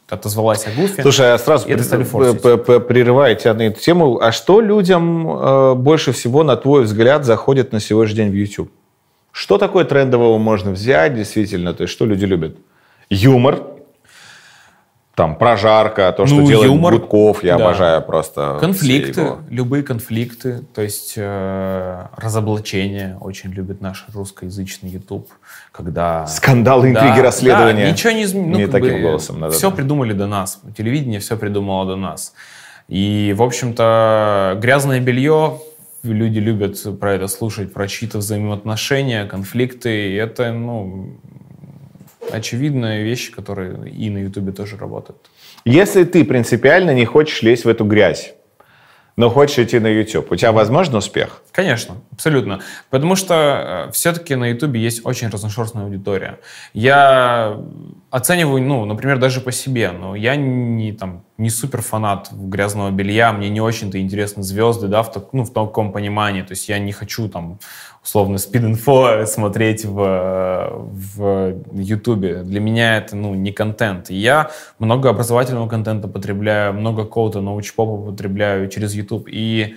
отозвалась 0.08 0.66
о 0.66 0.70
Гуфе. 0.70 1.02
Слушай, 1.02 1.26
я 1.26 1.38
сразу 1.38 1.68
И 1.68 1.72
это 1.72 1.82
стали 1.82 2.04
п- 2.04 2.08
форсить. 2.10 2.42
п- 2.42 2.56
п- 2.56 2.80
прерываю 2.80 3.36
тебя 3.36 3.54
на 3.54 3.62
эту 3.62 3.80
тему. 3.80 4.18
А 4.20 4.32
что 4.32 4.60
людям 4.60 5.28
э, 5.28 5.74
больше 5.74 6.12
всего, 6.12 6.42
на 6.44 6.56
твой 6.56 6.84
взгляд, 6.84 7.24
заходит 7.24 7.72
на 7.72 7.80
сегодняшний 7.80 8.16
день 8.24 8.30
в 8.30 8.34
YouTube? 8.34 8.70
Что 9.32 9.58
такое 9.58 9.84
трендового 9.84 10.38
можно 10.38 10.70
взять, 10.70 11.14
действительно? 11.14 11.74
То 11.74 11.82
есть, 11.82 11.92
что 11.92 12.06
люди 12.06 12.24
любят? 12.24 12.56
Юмор, 13.10 13.60
там, 15.16 15.34
прожарка, 15.36 16.12
то, 16.12 16.26
что 16.26 16.36
Ну, 16.36 16.46
делает 16.46 16.70
юмор. 16.70 16.92
Гудков, 16.98 17.42
я 17.42 17.56
Да. 17.56 17.64
обожаю 17.64 18.02
просто. 18.02 18.58
Конфликты, 18.60 19.36
любые 19.48 19.82
конфликты, 19.82 20.60
то 20.74 20.82
есть 20.82 21.14
э, 21.16 22.06
разоблачение 22.18 23.16
очень 23.22 23.50
любит 23.50 23.80
наш 23.80 24.04
русскоязычный 24.12 24.90
YouTube, 24.90 25.26
когда... 25.72 26.26
Скандалы, 26.26 26.90
интриги, 26.90 27.16
Да, 27.16 27.22
расследования. 27.22 27.86
да, 27.86 27.90
ничего 27.92 28.12
не 28.12 28.24
изменилось. 28.24 28.58
Не 28.58 28.66
таким 28.66 29.00
голосом 29.00 29.40
надо, 29.40 29.54
Все 29.54 29.70
да. 29.70 29.76
придумали 29.76 30.12
до 30.12 30.26
нас. 30.26 30.60
Телевидение 30.76 31.18
все 31.18 31.38
придумало 31.38 31.86
до 31.86 31.96
нас. 31.96 32.34
И, 32.88 33.34
в 33.36 33.42
общем-то, 33.42 34.58
грязное 34.60 35.00
белье, 35.00 35.58
люди 36.02 36.40
любят 36.40 36.76
про 37.00 37.14
это 37.14 37.26
слушать, 37.26 37.72
про 37.72 37.88
чьи-то 37.88 38.18
взаимоотношения, 38.18 39.24
конфликты. 39.24 40.10
И 40.12 40.14
это, 40.14 40.52
ну, 40.52 41.16
очевидные 42.30 43.04
вещи, 43.04 43.32
которые 43.32 43.90
и 43.90 44.10
на 44.10 44.18
Ютубе 44.18 44.52
тоже 44.52 44.76
работают. 44.76 45.18
Если 45.64 46.04
ты 46.04 46.24
принципиально 46.24 46.94
не 46.94 47.04
хочешь 47.04 47.42
лезть 47.42 47.64
в 47.64 47.68
эту 47.68 47.84
грязь, 47.84 48.34
но 49.16 49.30
хочешь 49.30 49.58
идти 49.58 49.78
на 49.78 49.88
YouTube, 49.88 50.30
у 50.30 50.36
тебя 50.36 50.52
возможен 50.52 50.94
успех? 50.96 51.42
Конечно, 51.56 51.94
абсолютно. 52.12 52.60
Потому 52.90 53.16
что 53.16 53.88
все-таки 53.90 54.34
на 54.34 54.50
Ютубе 54.50 54.78
есть 54.78 55.06
очень 55.06 55.28
разношерстная 55.28 55.84
аудитория. 55.84 56.38
Я 56.74 57.58
оцениваю, 58.10 58.62
ну, 58.62 58.84
например, 58.84 59.18
даже 59.18 59.40
по 59.40 59.50
себе, 59.52 59.90
но 59.90 60.14
я 60.14 60.36
не, 60.36 60.92
там, 60.92 61.24
не 61.38 61.48
супер 61.48 61.80
фанат 61.80 62.28
грязного 62.30 62.90
белья, 62.90 63.32
мне 63.32 63.48
не 63.48 63.62
очень-то 63.62 63.98
интересны 63.98 64.42
звезды, 64.42 64.88
да, 64.88 65.02
в, 65.02 65.10
так- 65.10 65.32
ну, 65.32 65.44
в 65.44 65.50
таком 65.50 65.92
понимании. 65.92 66.42
То 66.42 66.52
есть 66.52 66.68
я 66.68 66.78
не 66.78 66.92
хочу 66.92 67.26
там 67.30 67.58
условно 68.04 68.36
спид-инфо 68.36 69.24
смотреть 69.26 69.86
в, 69.86 70.70
в. 70.82 71.54
Для 71.72 72.60
меня 72.60 72.98
это, 72.98 73.16
ну, 73.16 73.34
не 73.34 73.50
контент. 73.52 74.10
Я 74.10 74.50
много 74.78 75.08
образовательного 75.08 75.68
контента 75.68 76.06
потребляю, 76.06 76.74
много 76.74 77.04
какого-то 77.04 77.40
научпопа 77.40 78.10
потребляю 78.10 78.68
через 78.68 78.92
YouTube. 78.92 79.26
И 79.30 79.76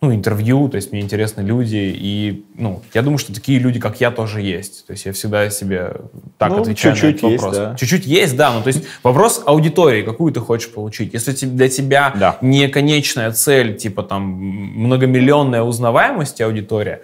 ну, 0.00 0.14
интервью, 0.14 0.68
то 0.68 0.76
есть 0.76 0.92
мне 0.92 1.00
интересны 1.00 1.40
люди, 1.40 1.76
и, 1.76 2.44
ну, 2.54 2.82
я 2.94 3.02
думаю, 3.02 3.18
что 3.18 3.34
такие 3.34 3.58
люди, 3.58 3.80
как 3.80 4.00
я, 4.00 4.12
тоже 4.12 4.40
есть. 4.42 4.86
То 4.86 4.92
есть 4.92 5.06
я 5.06 5.12
всегда 5.12 5.50
себе 5.50 5.92
так 6.38 6.50
Ну, 6.50 6.60
отвечаю 6.60 6.94
на 6.94 7.00
чуть-чуть 7.00 7.18
этот 7.18 7.30
есть, 7.32 7.42
вопрос. 7.42 7.56
да. 7.58 7.74
Чуть-чуть 7.74 8.06
есть, 8.06 8.36
да, 8.36 8.52
ну, 8.52 8.62
то 8.62 8.68
есть 8.68 8.84
вопрос 9.02 9.42
аудитории, 9.44 10.02
какую 10.02 10.32
ты 10.32 10.38
хочешь 10.38 10.70
получить. 10.70 11.12
Если 11.14 11.32
для 11.46 11.68
тебя 11.68 12.14
Да. 12.16 12.38
не 12.42 12.68
конечная 12.68 13.32
цель, 13.32 13.76
типа 13.76 14.04
там 14.04 14.22
многомиллионная 14.22 15.62
узнаваемость 15.62 16.40
аудитория, 16.42 17.00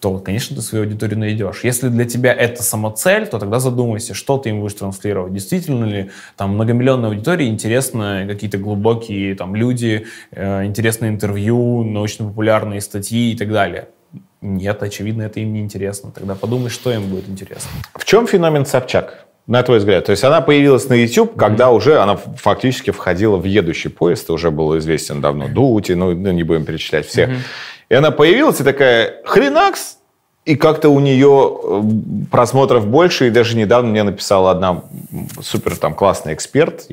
то, 0.00 0.18
конечно, 0.18 0.56
ты 0.56 0.62
свою 0.62 0.84
аудиторию 0.84 1.18
найдешь. 1.18 1.60
Если 1.62 1.88
для 1.88 2.06
тебя 2.06 2.32
это 2.32 2.62
самоцель, 2.62 3.26
то 3.26 3.38
тогда 3.38 3.60
задумайся, 3.60 4.14
что 4.14 4.38
ты 4.38 4.48
им 4.48 4.60
будешь 4.60 4.74
транслировать. 4.74 5.34
Действительно 5.34 5.84
ли 5.84 6.10
там 6.36 6.54
многомиллионной 6.54 7.10
аудитории 7.10 7.46
интересны 7.46 8.26
какие-то 8.26 8.56
глубокие 8.58 9.34
там 9.34 9.54
люди, 9.54 10.06
э, 10.30 10.64
интересные 10.64 11.10
интервью, 11.10 11.84
научно-популярные 11.84 12.80
статьи 12.80 13.32
и 13.32 13.36
так 13.36 13.52
далее? 13.52 13.88
Нет, 14.40 14.82
очевидно, 14.82 15.22
это 15.22 15.40
им 15.40 15.52
не 15.52 15.60
интересно. 15.60 16.10
Тогда 16.12 16.34
подумай, 16.34 16.70
что 16.70 16.90
им 16.90 17.08
будет 17.10 17.28
интересно. 17.28 17.70
В 17.94 18.06
чем 18.06 18.26
феномен 18.26 18.64
Собчак, 18.64 19.26
на 19.46 19.62
твой 19.62 19.78
взгляд? 19.78 20.06
То 20.06 20.12
есть 20.12 20.24
она 20.24 20.40
появилась 20.40 20.88
на 20.88 20.94
YouTube, 20.94 21.36
когда 21.36 21.70
уже 21.70 21.98
она 21.98 22.16
фактически 22.16 22.90
входила 22.90 23.36
в 23.36 23.44
едущий 23.44 23.90
поезд, 23.90 24.30
уже 24.30 24.50
был 24.50 24.78
известен 24.78 25.20
давно 25.20 25.48
Дути, 25.48 25.92
ну, 25.92 26.14
ну, 26.14 26.32
не 26.32 26.42
будем 26.42 26.64
перечислять 26.64 27.06
всех. 27.06 27.28
И 27.90 27.94
она 27.94 28.10
появилась 28.12 28.60
и 28.60 28.64
такая, 28.64 29.20
хренакс, 29.24 29.98
и 30.46 30.56
как-то 30.56 30.88
у 30.88 31.00
нее 31.00 31.58
э, 31.62 31.82
просмотров 32.30 32.86
больше, 32.86 33.26
и 33.26 33.30
даже 33.30 33.56
недавно 33.56 33.90
мне 33.90 34.02
написала 34.04 34.50
одна 34.50 34.84
супер 35.42 35.76
там 35.76 35.94
классный 35.94 36.32
эксперт, 36.32 36.86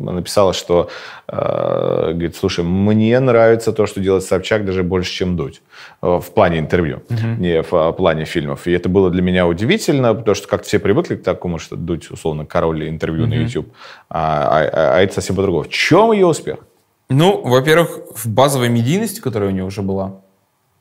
она 0.00 0.12
написала, 0.12 0.52
что, 0.52 0.88
э, 1.28 2.10
говорит, 2.12 2.34
слушай, 2.34 2.64
мне 2.64 3.20
нравится 3.20 3.72
то, 3.72 3.86
что 3.86 4.00
делает 4.00 4.24
Собчак 4.24 4.64
даже 4.64 4.82
больше, 4.82 5.12
чем 5.12 5.36
Дудь 5.36 5.62
э, 6.02 6.06
в 6.06 6.30
плане 6.32 6.58
интервью, 6.58 7.02
uh-huh. 7.08 7.38
не 7.38 7.62
в 7.62 7.72
а, 7.72 7.92
плане 7.92 8.24
фильмов. 8.24 8.66
И 8.66 8.72
это 8.72 8.88
было 8.88 9.10
для 9.10 9.22
меня 9.22 9.46
удивительно, 9.46 10.14
потому 10.14 10.34
что 10.34 10.48
как-то 10.48 10.66
все 10.66 10.78
привыкли 10.78 11.16
к 11.16 11.22
такому, 11.22 11.58
что 11.58 11.76
Дудь, 11.76 12.10
условно, 12.10 12.46
король 12.46 12.88
интервью 12.88 13.26
uh-huh. 13.26 13.28
на 13.28 13.34
YouTube, 13.34 13.72
а, 14.10 14.68
а, 14.72 14.96
а 14.96 15.02
это 15.02 15.14
совсем 15.14 15.36
по-другому. 15.36 15.64
В 15.64 15.68
чем 15.68 16.12
ее 16.12 16.26
успех? 16.26 16.58
Ну, 17.08 17.40
во-первых, 17.42 18.00
в 18.14 18.26
базовой 18.26 18.68
медийности, 18.68 19.20
которая 19.20 19.50
у 19.50 19.52
нее 19.52 19.64
уже 19.64 19.82
была, 19.82 20.20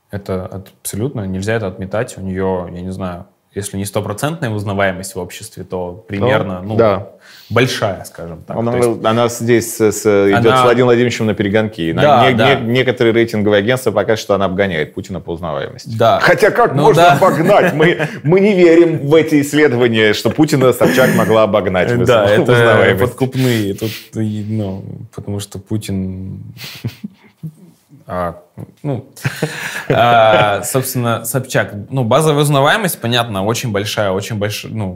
это 0.09 0.45
абсолютно 0.45 1.25
нельзя 1.27 1.55
это 1.55 1.67
отметать. 1.67 2.17
У 2.17 2.21
нее, 2.21 2.67
я 2.71 2.81
не 2.81 2.91
знаю, 2.91 3.27
если 3.55 3.77
не 3.77 3.85
стопроцентная 3.85 4.49
узнаваемость 4.49 5.15
в 5.15 5.19
обществе, 5.19 5.63
то 5.63 6.05
примерно, 6.07 6.61
ну, 6.61 6.73
ну 6.73 6.75
да. 6.75 7.07
большая, 7.49 8.03
скажем 8.03 8.43
так. 8.43 8.57
Она, 8.57 8.75
есть, 8.75 9.05
она 9.05 9.27
здесь 9.29 9.79
с, 9.79 10.05
она... 10.05 10.41
идет 10.41 10.57
с 10.57 10.61
Владимиром 10.61 10.87
Владимировичем 10.87 11.25
на 11.25 11.33
перегонки. 11.33 11.93
Да, 11.93 12.29
не, 12.29 12.37
да. 12.37 12.55
Не, 12.55 12.73
некоторые 12.73 13.13
рейтинговые 13.13 13.59
агентства 13.59 13.91
покажут, 13.91 14.19
что 14.19 14.35
она 14.35 14.45
обгоняет 14.45 14.93
Путина 14.93 15.21
по 15.21 15.31
узнаваемости. 15.31 15.95
Да. 15.97 16.19
Хотя 16.21 16.51
как 16.51 16.75
ну, 16.75 16.83
можно 16.83 17.03
да. 17.03 17.13
обогнать? 17.13 17.73
Мы, 17.73 18.07
мы 18.23 18.41
не 18.41 18.53
верим 18.53 19.07
в 19.07 19.15
эти 19.15 19.41
исследования, 19.41 20.13
что 20.13 20.29
Путина 20.31 20.73
Собчак 20.73 21.15
могла 21.15 21.43
обогнать. 21.43 22.03
Да, 22.03 22.29
это 22.29 22.97
подкупные. 22.99 23.73
Тут, 23.73 23.91
ну, 24.13 24.83
потому 25.15 25.39
что 25.39 25.59
Путин 25.59 26.43
а, 28.07 28.43
ну, 28.83 29.07
а, 29.89 30.61
собственно, 30.63 31.25
Собчак. 31.25 31.73
Ну, 31.89 32.03
базовая 32.03 32.43
узнаваемость, 32.43 33.01
понятно, 33.01 33.43
очень 33.43 33.71
большая, 33.71 34.11
очень 34.11 34.37
большая, 34.37 34.71
ну, 34.71 34.95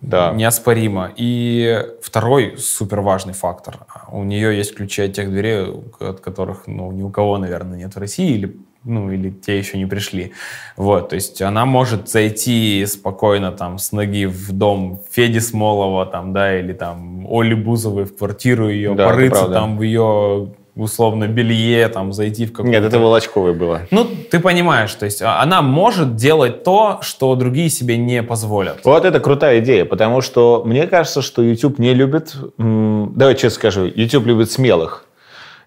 да. 0.00 0.32
неоспорима. 0.32 1.12
И 1.16 1.84
второй 2.02 2.56
супер 2.58 3.00
важный 3.00 3.34
фактор. 3.34 3.78
У 4.10 4.24
нее 4.24 4.56
есть 4.56 4.74
ключи 4.74 5.02
от 5.02 5.12
тех 5.12 5.30
дверей, 5.30 5.66
от 6.00 6.20
которых, 6.20 6.66
ну, 6.66 6.90
ни 6.92 7.02
у 7.02 7.10
кого, 7.10 7.36
наверное, 7.36 7.78
нет 7.78 7.94
в 7.94 7.98
России, 7.98 8.32
или 8.32 8.56
ну, 8.86 9.10
или 9.10 9.30
те 9.30 9.58
еще 9.58 9.78
не 9.78 9.86
пришли. 9.86 10.32
Вот, 10.76 11.08
то 11.08 11.16
есть 11.16 11.42
она 11.42 11.66
может 11.66 12.08
зайти 12.08 12.86
спокойно 12.86 13.50
там 13.50 13.78
с 13.78 13.90
ноги 13.90 14.26
в 14.26 14.52
дом 14.52 15.02
Феди 15.10 15.40
Смолова, 15.40 16.06
там, 16.06 16.32
да, 16.32 16.56
или 16.58 16.72
там 16.72 17.26
Оли 17.28 17.54
Бузовой 17.54 18.04
в 18.04 18.16
квартиру 18.16 18.68
ее, 18.68 18.94
да, 18.94 19.08
порыться 19.08 19.48
там 19.48 19.76
в 19.76 19.82
ее 19.82 20.54
условно 20.76 21.26
белье, 21.26 21.88
там, 21.88 22.12
зайти 22.12 22.46
в 22.46 22.52
какую-то... 22.52 22.70
Нет, 22.70 22.84
это 22.84 22.98
Волочковой 22.98 23.54
было. 23.54 23.82
Ну, 23.90 24.06
ты 24.30 24.38
понимаешь, 24.38 24.92
то 24.94 25.06
есть 25.06 25.22
а, 25.22 25.40
она 25.40 25.62
может 25.62 26.16
делать 26.16 26.62
то, 26.62 26.98
что 27.02 27.34
другие 27.34 27.70
себе 27.70 27.96
не 27.96 28.22
позволят. 28.22 28.80
Вот 28.84 29.04
это 29.04 29.18
крутая 29.18 29.60
идея, 29.60 29.84
потому 29.84 30.20
что 30.20 30.62
мне 30.64 30.86
кажется, 30.86 31.22
что 31.22 31.42
YouTube 31.42 31.78
не 31.78 31.94
любит... 31.94 32.36
Давай 32.58 33.34
честно 33.34 33.50
скажу, 33.50 33.86
YouTube 33.86 34.26
любит 34.26 34.50
смелых. 34.50 35.04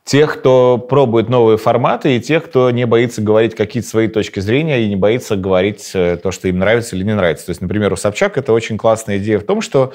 Тех, 0.05 0.39
кто 0.39 0.77
пробует 0.77 1.29
новые 1.29 1.57
форматы, 1.57 2.15
и 2.15 2.19
тех, 2.19 2.45
кто 2.45 2.71
не 2.71 2.85
боится 2.85 3.21
говорить 3.21 3.53
какие-то 3.55 3.87
свои 3.87 4.07
точки 4.07 4.39
зрения 4.39 4.81
и 4.83 4.89
не 4.89 4.95
боится 4.95 5.35
говорить 5.35 5.91
э, 5.93 6.17
то, 6.17 6.31
что 6.31 6.47
им 6.47 6.57
нравится 6.57 6.95
или 6.95 7.03
не 7.03 7.13
нравится. 7.13 7.45
То 7.45 7.51
есть, 7.51 7.61
например, 7.61 7.93
у 7.93 7.95
Собчак 7.95 8.37
это 8.37 8.53
очень 8.53 8.77
классная 8.77 9.19
идея 9.19 9.37
в 9.37 9.43
том, 9.43 9.61
что 9.61 9.93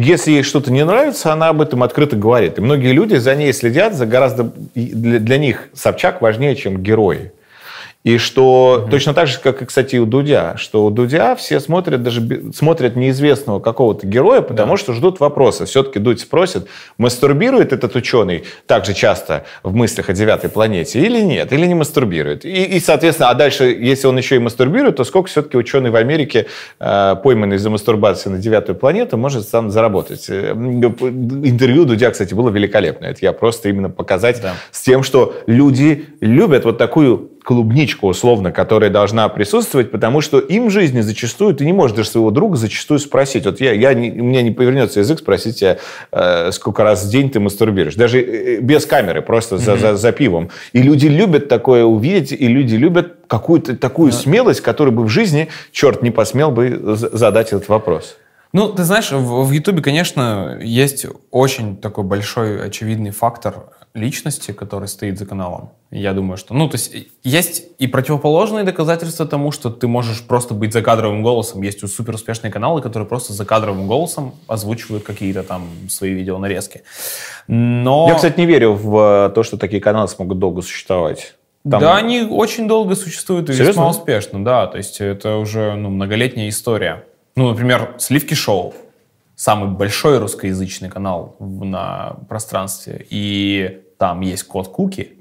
если 0.00 0.32
ей 0.32 0.42
что-то 0.42 0.72
не 0.72 0.84
нравится, 0.84 1.32
она 1.32 1.48
об 1.48 1.60
этом 1.60 1.82
открыто 1.82 2.16
говорит. 2.16 2.58
И 2.58 2.60
многие 2.60 2.92
люди 2.92 3.16
за 3.16 3.34
ней 3.34 3.52
следят, 3.52 3.94
за 3.94 4.06
гораздо 4.06 4.52
для, 4.74 5.18
для 5.18 5.38
них 5.38 5.68
Собчак 5.74 6.22
важнее, 6.22 6.56
чем 6.56 6.82
герои. 6.82 7.32
И 8.02 8.16
что 8.16 8.80
угу. 8.82 8.90
точно 8.90 9.12
так 9.12 9.26
же, 9.26 9.38
как 9.38 9.60
и, 9.60 9.66
кстати, 9.66 9.96
у 9.96 10.06
Дудя, 10.06 10.54
что 10.56 10.86
у 10.86 10.90
Дудя 10.90 11.36
все 11.36 11.60
смотрят 11.60 12.02
даже 12.02 12.22
смотрят 12.54 12.96
неизвестного 12.96 13.60
какого-то 13.60 14.06
героя, 14.06 14.40
потому 14.40 14.72
да. 14.72 14.76
что 14.78 14.94
ждут 14.94 15.20
вопроса. 15.20 15.66
Все-таки 15.66 15.98
Дудь 15.98 16.20
спросит, 16.20 16.66
мастурбирует 16.96 17.74
этот 17.74 17.94
ученый 17.96 18.44
так 18.66 18.86
же 18.86 18.94
часто 18.94 19.44
в 19.62 19.74
мыслях 19.74 20.08
о 20.08 20.14
девятой 20.14 20.48
планете 20.48 20.98
или 21.00 21.20
нет, 21.20 21.52
или 21.52 21.66
не 21.66 21.74
мастурбирует. 21.74 22.46
И, 22.46 22.64
и 22.64 22.80
соответственно, 22.80 23.28
а 23.28 23.34
дальше, 23.34 23.64
если 23.64 24.06
он 24.06 24.16
еще 24.16 24.36
и 24.36 24.38
мастурбирует, 24.38 24.96
то 24.96 25.04
сколько 25.04 25.28
все-таки 25.28 25.58
ученый 25.58 25.90
в 25.90 25.96
Америке, 25.96 26.46
э, 26.78 27.16
пойманный 27.22 27.58
за 27.58 27.68
мастурбацию 27.68 28.32
на 28.32 28.38
девятую 28.38 28.76
планету, 28.76 29.18
может 29.18 29.46
сам 29.46 29.70
заработать. 29.70 30.24
Э, 30.30 30.52
интервью 30.52 31.84
Дудя, 31.84 32.10
кстати, 32.10 32.32
было 32.32 32.48
великолепное. 32.48 33.10
Это 33.10 33.18
я 33.20 33.34
просто 33.34 33.68
именно 33.68 33.90
показать 33.90 34.40
да. 34.40 34.54
с 34.70 34.80
тем, 34.80 35.02
что 35.02 35.34
люди 35.46 36.06
любят 36.22 36.64
вот 36.64 36.78
такую 36.78 37.30
клубничку, 37.42 38.08
условно, 38.08 38.52
которая 38.52 38.90
должна 38.90 39.28
присутствовать, 39.28 39.90
потому 39.90 40.20
что 40.20 40.38
им 40.38 40.68
в 40.68 40.70
жизни 40.70 41.00
зачастую, 41.00 41.54
ты 41.54 41.64
не 41.64 41.72
можешь 41.72 41.96
даже 41.96 42.10
своего 42.10 42.30
друга 42.30 42.56
зачастую 42.56 42.98
спросить. 42.98 43.46
Вот 43.46 43.60
я, 43.60 43.72
я 43.72 43.94
не, 43.94 44.10
у 44.10 44.24
меня 44.24 44.42
не 44.42 44.50
повернется 44.50 45.00
язык 45.00 45.18
спросить 45.18 45.58
тебя, 45.58 45.78
э, 46.12 46.52
сколько 46.52 46.84
раз 46.84 47.04
в 47.04 47.10
день 47.10 47.30
ты 47.30 47.40
мастурбируешь. 47.40 47.94
Даже 47.94 48.20
э, 48.20 48.60
без 48.60 48.86
камеры, 48.86 49.22
просто 49.22 49.56
mm-hmm. 49.56 49.58
за, 49.58 49.76
за, 49.76 49.96
за 49.96 50.12
пивом. 50.12 50.50
И 50.72 50.82
люди 50.82 51.06
любят 51.06 51.48
такое 51.48 51.84
увидеть, 51.84 52.32
и 52.32 52.46
люди 52.46 52.76
любят 52.76 53.16
какую-то 53.26 53.76
такую 53.76 54.12
yeah. 54.12 54.16
смелость, 54.16 54.60
которую 54.60 54.94
бы 54.94 55.04
в 55.04 55.08
жизни, 55.08 55.48
черт, 55.72 56.02
не 56.02 56.10
посмел 56.10 56.50
бы 56.50 56.96
задать 56.96 57.48
этот 57.48 57.68
вопрос. 57.68 58.16
Ну, 58.52 58.72
ты 58.72 58.82
знаешь, 58.82 59.12
в 59.12 59.50
Ютубе, 59.52 59.80
конечно, 59.80 60.58
есть 60.60 61.06
очень 61.30 61.76
такой 61.76 62.02
большой 62.02 62.66
очевидный 62.66 63.12
фактор 63.12 63.66
личности, 63.94 64.52
который 64.52 64.88
стоит 64.88 65.18
за 65.18 65.26
каналом. 65.26 65.70
Я 65.90 66.12
думаю, 66.12 66.36
что... 66.36 66.54
Ну, 66.54 66.68
то 66.68 66.76
есть 66.76 66.94
есть 67.24 67.64
и 67.78 67.88
противоположные 67.88 68.64
доказательства 68.64 69.26
тому, 69.26 69.50
что 69.50 69.70
ты 69.70 69.88
можешь 69.88 70.22
просто 70.22 70.54
быть 70.54 70.72
закадровым 70.72 71.22
голосом. 71.22 71.62
Есть 71.62 71.86
супер 71.88 72.14
успешные 72.14 72.52
каналы, 72.52 72.82
которые 72.82 73.08
просто 73.08 73.32
закадровым 73.32 73.88
голосом 73.88 74.34
озвучивают 74.46 75.02
какие-то 75.02 75.42
там 75.42 75.68
свои 75.88 76.12
видеонарезки. 76.12 76.82
Но... 77.48 78.06
Я, 78.08 78.14
кстати, 78.14 78.38
не 78.38 78.46
верю 78.46 78.74
в 78.74 79.28
э, 79.28 79.34
то, 79.34 79.42
что 79.42 79.56
такие 79.56 79.80
каналы 79.80 80.06
смогут 80.06 80.38
долго 80.38 80.62
существовать. 80.62 81.34
Там... 81.68 81.80
Да, 81.80 81.96
они 81.96 82.22
очень 82.22 82.68
долго 82.68 82.94
существуют 82.94 83.50
и 83.50 83.52
Серьезно? 83.52 83.70
весьма 83.70 83.88
успешно, 83.90 84.44
да. 84.44 84.66
То 84.68 84.78
есть 84.78 85.00
это 85.00 85.36
уже 85.36 85.74
ну, 85.74 85.90
многолетняя 85.90 86.48
история. 86.48 87.04
Ну, 87.34 87.50
например, 87.50 87.96
Сливки 87.98 88.34
Шоу 88.34 88.74
самый 89.40 89.70
большой 89.70 90.18
русскоязычный 90.18 90.90
канал 90.90 91.34
на 91.38 92.18
пространстве, 92.28 93.06
и 93.08 93.80
там 93.96 94.20
есть 94.20 94.42
код 94.42 94.68
куки, 94.68 95.16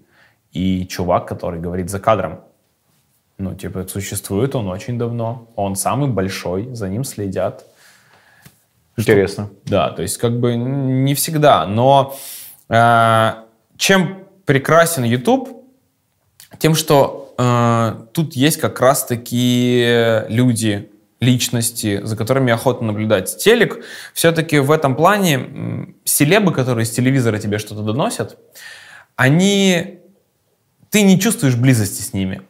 и 0.52 0.86
чувак, 0.88 1.26
который 1.26 1.62
говорит 1.62 1.90
за 1.90 2.00
кадром. 2.02 2.42
Ну, 3.38 3.56
типа, 3.56 3.88
существует 3.88 4.56
он 4.56 4.68
очень 4.68 4.98
давно. 4.98 5.48
Он 5.56 5.78
самый 5.78 6.10
большой, 6.10 6.76
за 6.76 6.90
ним 6.90 7.06
следят. 7.06 7.66
Интересно. 8.98 9.46
Что, 9.46 9.72
да, 9.72 9.90
то 9.92 10.02
есть 10.02 10.18
как 10.18 10.38
бы 10.38 10.58
не 10.58 11.14
всегда. 11.14 11.66
Но 11.66 12.14
э, 12.68 13.34
чем 13.78 14.26
прекрасен 14.46 15.06
YouTube? 15.06 15.64
Тем, 16.58 16.76
что 16.76 17.34
э, 17.38 17.96
тут 18.12 18.34
есть 18.34 18.58
как 18.58 18.82
раз-таки 18.82 20.24
люди, 20.28 20.92
личности, 21.20 22.02
за 22.04 22.16
которыми 22.16 22.52
охота 22.52 22.84
наблюдать. 22.84 23.38
Телек 23.38 23.84
все-таки 24.14 24.60
в 24.60 24.72
этом 24.72 24.96
плане 24.96 25.96
селебы, 26.06 26.54
которые 26.54 26.86
с 26.86 26.92
телевизора 26.92 27.40
тебе 27.40 27.58
что-то 27.58 27.82
доносят, 27.82 28.38
они... 29.16 30.00
Ты 30.90 31.04
не 31.04 31.20
чувствуешь 31.20 31.56
близости 31.56 32.02
с 32.02 32.14
ними. 32.14 32.42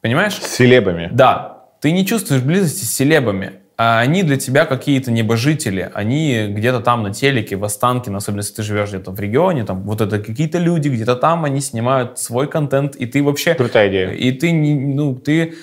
Понимаешь? 0.00 0.34
С 0.34 0.56
селебами. 0.56 1.08
Да. 1.12 1.66
Ты 1.80 1.92
не 1.92 2.04
чувствуешь 2.04 2.42
близости 2.42 2.84
с 2.84 2.94
селебами. 2.94 3.60
А 3.76 4.00
они 4.00 4.22
для 4.22 4.36
тебя 4.36 4.66
какие-то 4.66 5.10
небожители. 5.10 5.90
Они 5.94 6.48
где-то 6.48 6.80
там 6.80 7.02
на 7.02 7.14
телеке, 7.14 7.56
в 7.56 7.64
Останке, 7.64 8.14
особенно 8.14 8.40
если 8.40 8.54
ты 8.54 8.62
живешь 8.62 8.90
где-то 8.90 9.10
в 9.10 9.20
регионе, 9.20 9.64
там 9.64 9.84
вот 9.84 10.00
это 10.00 10.18
какие-то 10.18 10.58
люди, 10.58 10.88
где-то 10.88 11.16
там 11.16 11.44
они 11.44 11.60
снимают 11.60 12.18
свой 12.18 12.46
контент, 12.46 12.94
и 12.96 13.06
ты 13.06 13.22
вообще... 13.22 13.54
Крутая 13.54 13.88
идея. 13.88 14.10
И 14.10 14.32
ты, 14.32 14.52
ну, 14.52 15.14
ты 15.14 15.54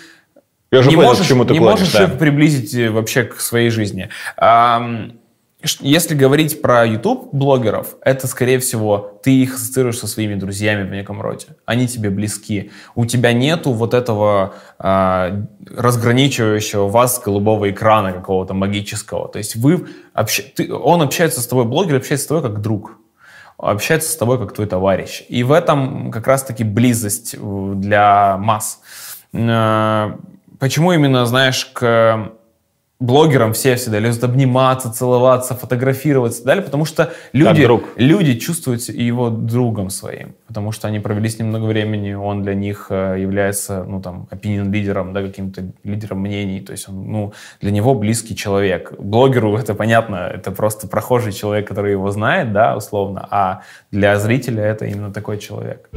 я 0.71 0.79
уже 0.79 0.89
не 0.89 0.95
понял, 0.95 1.09
можешь, 1.09 1.25
к 1.25 1.29
чему 1.29 1.45
ты 1.45 1.53
Не 1.53 1.59
клонишь, 1.59 1.79
можешь 1.79 1.93
да. 1.93 2.03
их 2.05 2.17
приблизить 2.17 2.73
э, 2.75 2.89
вообще 2.89 3.23
к 3.23 3.39
своей 3.39 3.69
жизни. 3.69 4.09
Если 5.81 6.13
говорить 6.13 6.61
про 6.61 6.85
YouTube-блогеров, 6.85 7.95
это, 8.01 8.27
скорее 8.27 8.59
всего, 8.59 9.19
ты 9.23 9.31
их 9.41 9.55
ассоциируешь 9.55 9.97
со 9.97 10.05
своими 10.05 10.35
друзьями 10.35 10.87
в 10.87 10.91
неком 10.91 11.19
роде. 11.19 11.47
Они 11.65 11.87
тебе 11.87 12.11
близки. 12.11 12.71
У 12.93 13.05
тебя 13.05 13.33
нету 13.33 13.71
вот 13.71 13.95
этого 13.95 14.53
э, 14.77 15.41
разграничивающего 15.65 16.87
вас 16.87 17.19
голубого 17.19 17.71
экрана 17.71 18.11
какого-то 18.11 18.53
магического. 18.53 19.27
То 19.29 19.39
есть 19.39 19.55
вы 19.55 19.87
общ... 20.13 20.41
ты... 20.55 20.71
он 20.71 21.01
общается 21.01 21.41
с 21.41 21.47
тобой, 21.47 21.65
блогер 21.65 21.95
общается 21.95 22.25
с 22.25 22.27
тобой 22.27 22.43
как 22.43 22.61
друг 22.61 22.97
общается 23.57 24.11
с 24.11 24.15
тобой 24.15 24.37
как 24.37 24.53
твой 24.53 24.67
товарищ. 24.67 25.23
И 25.29 25.41
в 25.41 25.51
этом 25.51 26.11
как 26.11 26.27
раз-таки 26.27 26.63
близость 26.63 27.35
э, 27.35 27.73
для 27.75 28.37
масс. 28.37 28.81
Почему 30.59 30.91
именно, 30.91 31.25
знаешь, 31.25 31.65
к 31.65 32.31
блогерам 32.99 33.53
все 33.53 33.75
всегда 33.75 33.99
лезут 33.99 34.23
обниматься, 34.23 34.91
целоваться, 34.91 35.53
фотографироваться 35.53 36.39
и 36.39 36.43
так 36.43 36.47
далее, 36.47 36.63
потому 36.63 36.85
что 36.85 37.13
люди, 37.31 37.69
люди 37.95 38.39
чувствуют 38.39 38.81
его 38.89 39.29
другом 39.29 39.91
своим, 39.91 40.33
потому 40.47 40.71
что 40.71 40.87
они 40.87 40.99
провели 40.99 41.29
с 41.29 41.37
ним 41.37 41.49
много 41.49 41.65
времени, 41.65 42.13
он 42.13 42.41
для 42.41 42.55
них 42.55 42.87
э, 42.89 43.17
является, 43.19 43.83
ну, 43.83 44.01
там, 44.01 44.27
opinion 44.31 44.71
лидером, 44.71 45.13
да, 45.13 45.21
каким-то 45.21 45.71
лидером 45.83 46.21
мнений, 46.21 46.59
то 46.59 46.71
есть 46.71 46.89
он, 46.89 47.11
ну, 47.11 47.33
для 47.61 47.69
него 47.69 47.93
близкий 47.93 48.35
человек. 48.35 48.93
Блогеру 48.97 49.55
это 49.57 49.75
понятно, 49.75 50.31
это 50.33 50.49
просто 50.49 50.87
прохожий 50.87 51.33
человек, 51.33 51.67
который 51.67 51.91
его 51.91 52.09
знает, 52.09 52.51
да, 52.51 52.75
условно, 52.75 53.27
а 53.29 53.61
для 53.91 54.17
зрителя 54.17 54.63
это 54.63 54.85
именно 54.85 55.13
такой 55.13 55.37
человек. 55.37 55.87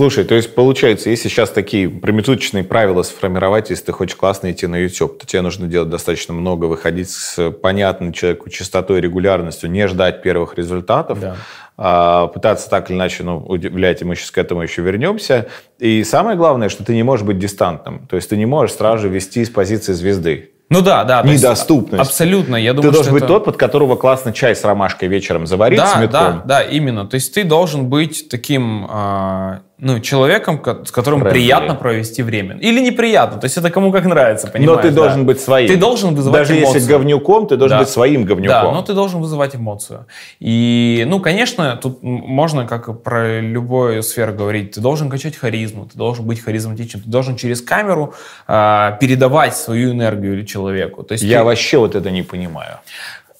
Слушай, 0.00 0.24
то 0.24 0.34
есть 0.34 0.54
получается, 0.54 1.10
если 1.10 1.28
сейчас 1.28 1.50
такие 1.50 1.86
промежуточные 1.86 2.64
правила 2.64 3.02
сформировать, 3.02 3.68
если 3.68 3.84
ты 3.84 3.92
хочешь 3.92 4.16
классно 4.16 4.50
идти 4.50 4.66
на 4.66 4.76
YouTube, 4.76 5.18
то 5.18 5.26
тебе 5.26 5.42
нужно 5.42 5.66
делать 5.66 5.90
достаточно 5.90 6.32
много, 6.32 6.64
выходить 6.64 7.10
с 7.10 7.50
понятной 7.50 8.14
человеку 8.14 8.48
частотой 8.48 9.00
и 9.00 9.00
регулярностью, 9.02 9.70
не 9.70 9.86
ждать 9.88 10.22
первых 10.22 10.56
результатов, 10.56 11.20
да. 11.20 11.36
а, 11.76 12.28
пытаться 12.28 12.70
так 12.70 12.88
или 12.88 12.96
иначе 12.96 13.24
ну, 13.24 13.44
удивлять, 13.46 14.00
и 14.00 14.06
мы 14.06 14.16
сейчас 14.16 14.30
к 14.30 14.38
этому 14.38 14.62
еще 14.62 14.80
вернемся. 14.80 15.48
И 15.78 16.02
самое 16.02 16.38
главное, 16.38 16.70
что 16.70 16.82
ты 16.82 16.94
не 16.94 17.02
можешь 17.02 17.26
быть 17.26 17.38
дистантным, 17.38 18.06
то 18.06 18.16
есть 18.16 18.30
ты 18.30 18.38
не 18.38 18.46
можешь 18.46 18.76
сразу 18.76 19.02
же 19.02 19.08
вести 19.10 19.44
с 19.44 19.50
позиции 19.50 19.92
звезды. 19.92 20.52
Ну 20.70 20.82
да, 20.82 21.02
да. 21.02 21.22
Недоступность. 21.22 22.00
абсолютно. 22.00 22.54
Я 22.54 22.72
думаю, 22.72 22.90
ты 22.90 22.94
должен 22.94 23.12
быть 23.12 23.24
это... 23.24 23.34
тот, 23.34 23.44
под 23.44 23.56
которого 23.56 23.96
классно 23.96 24.32
чай 24.32 24.54
с 24.54 24.62
ромашкой 24.64 25.08
вечером 25.08 25.46
заварить 25.48 25.80
да, 25.80 25.86
с 25.88 25.96
метком. 25.96 26.10
Да, 26.12 26.42
да, 26.46 26.62
именно. 26.62 27.06
То 27.06 27.16
есть 27.16 27.34
ты 27.34 27.42
должен 27.42 27.88
быть 27.88 28.28
таким 28.28 28.86
э, 28.88 29.58
ну, 29.80 30.00
человеком, 30.00 30.62
с 30.84 30.90
которым 30.90 31.20
Правильно. 31.20 31.40
приятно 31.40 31.74
провести 31.74 32.22
время. 32.22 32.58
Или 32.58 32.80
неприятно, 32.80 33.40
то 33.40 33.46
есть 33.46 33.56
это 33.56 33.70
кому 33.70 33.92
как 33.92 34.04
нравится, 34.04 34.46
понимаешь? 34.46 34.76
Но 34.76 34.82
ты 34.82 34.90
да? 34.90 35.02
должен 35.02 35.26
быть 35.26 35.40
своим. 35.40 35.68
Ты 35.68 35.76
должен 35.76 36.14
вызывать 36.14 36.42
Даже 36.42 36.60
эмоцию. 36.60 36.74
если 36.74 36.92
говнюком, 36.92 37.46
ты 37.46 37.56
должен 37.56 37.78
да. 37.78 37.84
быть 37.84 37.88
своим 37.88 38.24
говнюком. 38.24 38.64
Да, 38.64 38.72
но 38.72 38.82
ты 38.82 38.92
должен 38.94 39.20
вызывать 39.20 39.56
эмоцию. 39.56 40.06
И, 40.38 41.04
ну, 41.06 41.20
конечно, 41.20 41.78
тут 41.82 42.02
можно, 42.02 42.66
как 42.66 43.02
про 43.02 43.40
любую 43.40 44.02
сферу 44.02 44.34
говорить, 44.34 44.72
ты 44.72 44.80
должен 44.80 45.08
качать 45.08 45.36
харизму, 45.36 45.86
ты 45.86 45.96
должен 45.96 46.26
быть 46.26 46.40
харизматичным, 46.40 47.02
ты 47.02 47.10
должен 47.10 47.36
через 47.36 47.62
камеру 47.62 48.14
э, 48.48 48.96
передавать 49.00 49.56
свою 49.56 49.92
энергию 49.92 50.44
человеку. 50.44 51.02
То 51.02 51.12
есть 51.12 51.24
Я 51.24 51.38
ты... 51.38 51.44
вообще 51.44 51.78
вот 51.78 51.94
это 51.94 52.10
не 52.10 52.22
понимаю. 52.22 52.78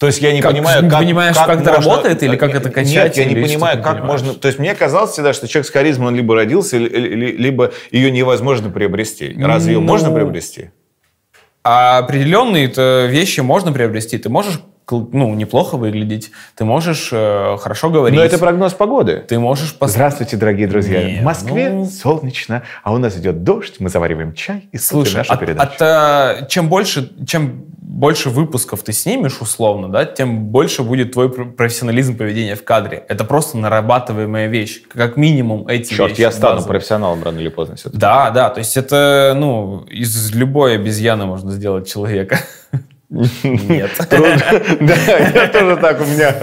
То 0.00 0.06
есть 0.06 0.22
я 0.22 0.32
не 0.32 0.40
как, 0.40 0.52
понимаю, 0.52 0.88
как, 0.88 0.98
понимаешь, 0.98 1.36
как, 1.36 1.46
как 1.46 1.60
это 1.60 1.72
можно... 1.72 1.90
работает 1.90 2.22
или 2.22 2.34
как 2.36 2.54
это 2.54 2.70
качать? 2.70 2.94
Нет, 2.94 3.16
я 3.18 3.26
не 3.26 3.34
понимаю, 3.34 3.82
как 3.82 4.02
можно... 4.02 4.32
То 4.32 4.48
есть 4.48 4.58
мне 4.58 4.74
казалось 4.74 5.10
всегда, 5.10 5.34
что 5.34 5.46
человек 5.46 5.66
с 5.66 5.70
харизмой, 5.70 6.08
он 6.08 6.16
либо 6.16 6.34
родился, 6.34 6.78
либо 6.78 7.72
ее 7.90 8.10
невозможно 8.10 8.70
приобрести. 8.70 9.36
Разве 9.38 9.74
ее 9.74 9.80
можно 9.80 10.08
ну, 10.08 10.14
приобрести? 10.14 10.70
А 11.62 11.98
определенные 11.98 12.68
вещи 13.08 13.40
можно 13.40 13.72
приобрести. 13.72 14.16
Ты 14.16 14.30
можешь 14.30 14.62
ну, 14.90 15.34
неплохо 15.34 15.76
выглядеть, 15.76 16.30
ты 16.54 16.64
можешь 16.64 17.10
э, 17.12 17.56
хорошо 17.58 17.90
говорить. 17.90 18.18
Но 18.18 18.24
это 18.24 18.38
прогноз 18.38 18.72
погоды. 18.74 19.24
Ты 19.26 19.38
можешь... 19.38 19.74
Пос... 19.74 19.92
Здравствуйте, 19.92 20.36
дорогие 20.36 20.66
друзья. 20.66 21.02
Нет, 21.02 21.20
в 21.20 21.24
Москве 21.24 21.70
ну... 21.70 21.86
солнечно, 21.86 22.62
а 22.82 22.92
у 22.92 22.98
нас 22.98 23.16
идет 23.16 23.44
дождь, 23.44 23.76
мы 23.78 23.88
завариваем 23.88 24.34
чай 24.34 24.68
и 24.72 24.78
слушаем 24.78 25.18
нашу 25.18 25.32
от, 25.32 25.40
передачу. 25.40 25.70
От, 25.70 25.82
а, 25.82 26.46
чем 26.48 26.68
больше, 26.68 27.10
чем 27.26 27.64
больше 27.90 28.30
выпусков 28.30 28.82
ты 28.82 28.92
снимешь 28.92 29.40
условно, 29.40 29.88
да, 29.88 30.04
тем 30.04 30.46
больше 30.46 30.82
будет 30.82 31.12
твой 31.12 31.30
профессионализм 31.30 32.16
поведения 32.16 32.54
в 32.54 32.64
кадре. 32.64 33.04
Это 33.08 33.24
просто 33.24 33.58
нарабатываемая 33.58 34.46
вещь. 34.46 34.82
Как 34.88 35.16
минимум 35.16 35.66
эти 35.66 35.94
Черт, 35.94 36.10
вещи. 36.10 36.20
я 36.20 36.30
стану 36.30 36.56
базовые. 36.56 36.78
профессионалом 36.78 37.22
рано 37.22 37.40
или 37.40 37.48
поздно 37.48 37.76
все-таки. 37.76 37.98
Да, 37.98 38.30
да, 38.30 38.48
то 38.50 38.58
есть 38.58 38.76
это, 38.76 39.34
ну, 39.36 39.84
из 39.90 40.32
любой 40.34 40.76
обезьяны 40.76 41.26
можно 41.26 41.50
сделать 41.50 41.90
человека. 41.92 42.38
Нет. 43.10 43.90
Да, 44.80 44.94
я 45.34 45.48
тоже 45.48 45.76
так 45.76 46.00
у 46.00 46.04
меня. 46.04 46.34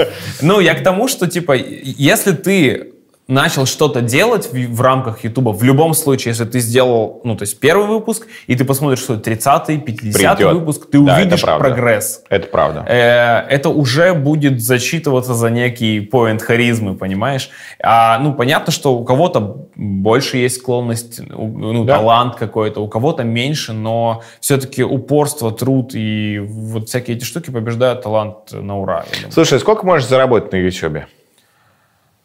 Ну, 0.41 0.59
я 0.59 0.75
к 0.75 0.83
тому, 0.83 1.07
что, 1.07 1.27
типа, 1.27 1.55
если 1.55 2.33
ты 2.33 2.93
начал 3.27 3.65
что-то 3.65 4.01
делать 4.01 4.51
в, 4.51 4.55
в 4.55 4.81
рамках 4.81 5.23
Ютуба, 5.23 5.49
в 5.51 5.63
любом 5.63 5.93
случае, 5.93 6.31
если 6.31 6.45
ты 6.45 6.59
сделал, 6.59 7.21
ну, 7.23 7.35
то 7.35 7.43
есть 7.43 7.59
первый 7.59 7.87
выпуск, 7.87 8.27
и 8.47 8.55
ты 8.55 8.63
посмотришь, 8.63 8.99
что 8.99 9.15
30-й, 9.15 9.77
50-й 9.77 10.53
выпуск, 10.53 10.89
ты 10.89 10.99
да, 10.99 11.15
увидишь 11.15 11.43
это 11.43 11.57
прогресс. 11.57 12.23
Это 12.29 12.47
правда. 12.47 12.85
Э, 12.87 13.45
это 13.49 13.69
уже 13.69 14.13
будет 14.13 14.61
зачитываться 14.61 15.33
за 15.33 15.49
некий 15.49 15.99
поинт 15.99 16.41
харизмы, 16.41 16.95
понимаешь? 16.95 17.49
А, 17.83 18.17
ну, 18.19 18.33
понятно, 18.33 18.71
что 18.71 18.95
у 18.95 19.03
кого-то 19.03 19.67
больше 19.75 20.37
есть 20.37 20.57
склонность, 20.57 21.19
ну, 21.27 21.83
да. 21.83 21.97
талант 21.97 22.35
какой-то, 22.35 22.81
у 22.81 22.87
кого-то 22.87 23.23
меньше, 23.23 23.73
но 23.73 24.23
все-таки 24.39 24.83
упорство, 24.83 25.51
труд 25.51 25.91
и 25.93 26.39
вот 26.39 26.87
всякие 26.87 27.17
эти 27.17 27.25
штуки 27.25 27.51
побеждают 27.51 28.03
талант 28.03 28.51
на 28.51 28.79
ура. 28.79 29.05
Слушай, 29.31 29.59
сколько 29.59 29.85
можешь 29.85 30.07
заработать 30.07 30.51
на 30.53 30.57
Ютубе? 30.57 31.07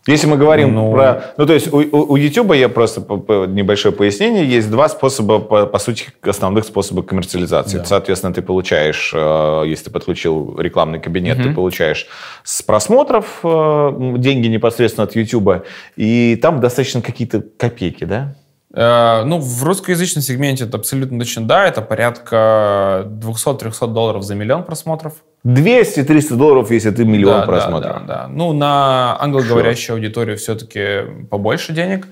Если 0.07 0.27
мы 0.27 0.37
говорим 0.37 0.75
ну... 0.75 0.93
про... 0.93 1.33
Ну, 1.37 1.47
то 1.47 1.53
есть 1.53 1.73
у, 1.73 1.79
у, 1.79 2.17
YouTube, 2.17 2.55
я 2.55 2.69
просто 2.69 3.01
небольшое 3.47 3.95
пояснение, 3.95 4.45
есть 4.45 4.69
два 4.69 4.89
способа, 4.89 5.39
по, 5.39 5.67
по 5.67 5.79
сути, 5.79 6.07
основных 6.23 6.65
способа 6.65 7.03
коммерциализации. 7.03 7.79
Да. 7.79 7.85
Соответственно, 7.85 8.35
ты 8.35 8.43
получаешь, 8.43 9.13
э, 9.15 9.63
если 9.67 9.85
ты 9.85 9.91
подключил 9.91 10.59
рекламный 10.59 11.01
кабинет, 11.01 11.39
угу. 11.39 11.49
ты 11.49 11.55
получаешь 11.55 12.09
с 12.43 12.63
просмотров 12.63 13.41
э, 13.45 14.15
деньги 14.19 14.49
непосредственно 14.49 15.05
от 15.05 15.15
YouTube, 15.15 15.65
и 15.97 16.37
там 16.43 16.61
достаточно 16.61 17.01
какие-то 17.01 17.45
копейки, 17.57 18.05
да? 18.05 18.35
Э, 18.75 19.25
ну, 19.25 19.39
в 19.39 19.63
русскоязычном 19.65 20.23
сегменте 20.23 20.65
это 20.65 20.79
абсолютно 20.79 21.19
точно 21.19 21.47
да, 21.47 21.67
это 21.67 21.83
порядка 21.83 23.05
200-300 23.07 23.93
долларов 23.93 24.23
за 24.23 24.35
миллион 24.35 24.65
просмотров. 24.65 25.15
200-300 25.45 26.37
долларов, 26.37 26.71
если 26.71 26.91
ты 26.91 27.05
миллион 27.05 27.41
да, 27.41 27.47
просмотров. 27.47 27.93
Да, 27.93 28.01
да, 28.01 28.23
да. 28.23 28.29
Ну, 28.29 28.53
на 28.53 29.21
англоговорящую 29.21 29.97
аудиторию 29.97 30.39
все-таки 30.39 31.27
побольше 31.31 31.73
денег. 31.73 32.07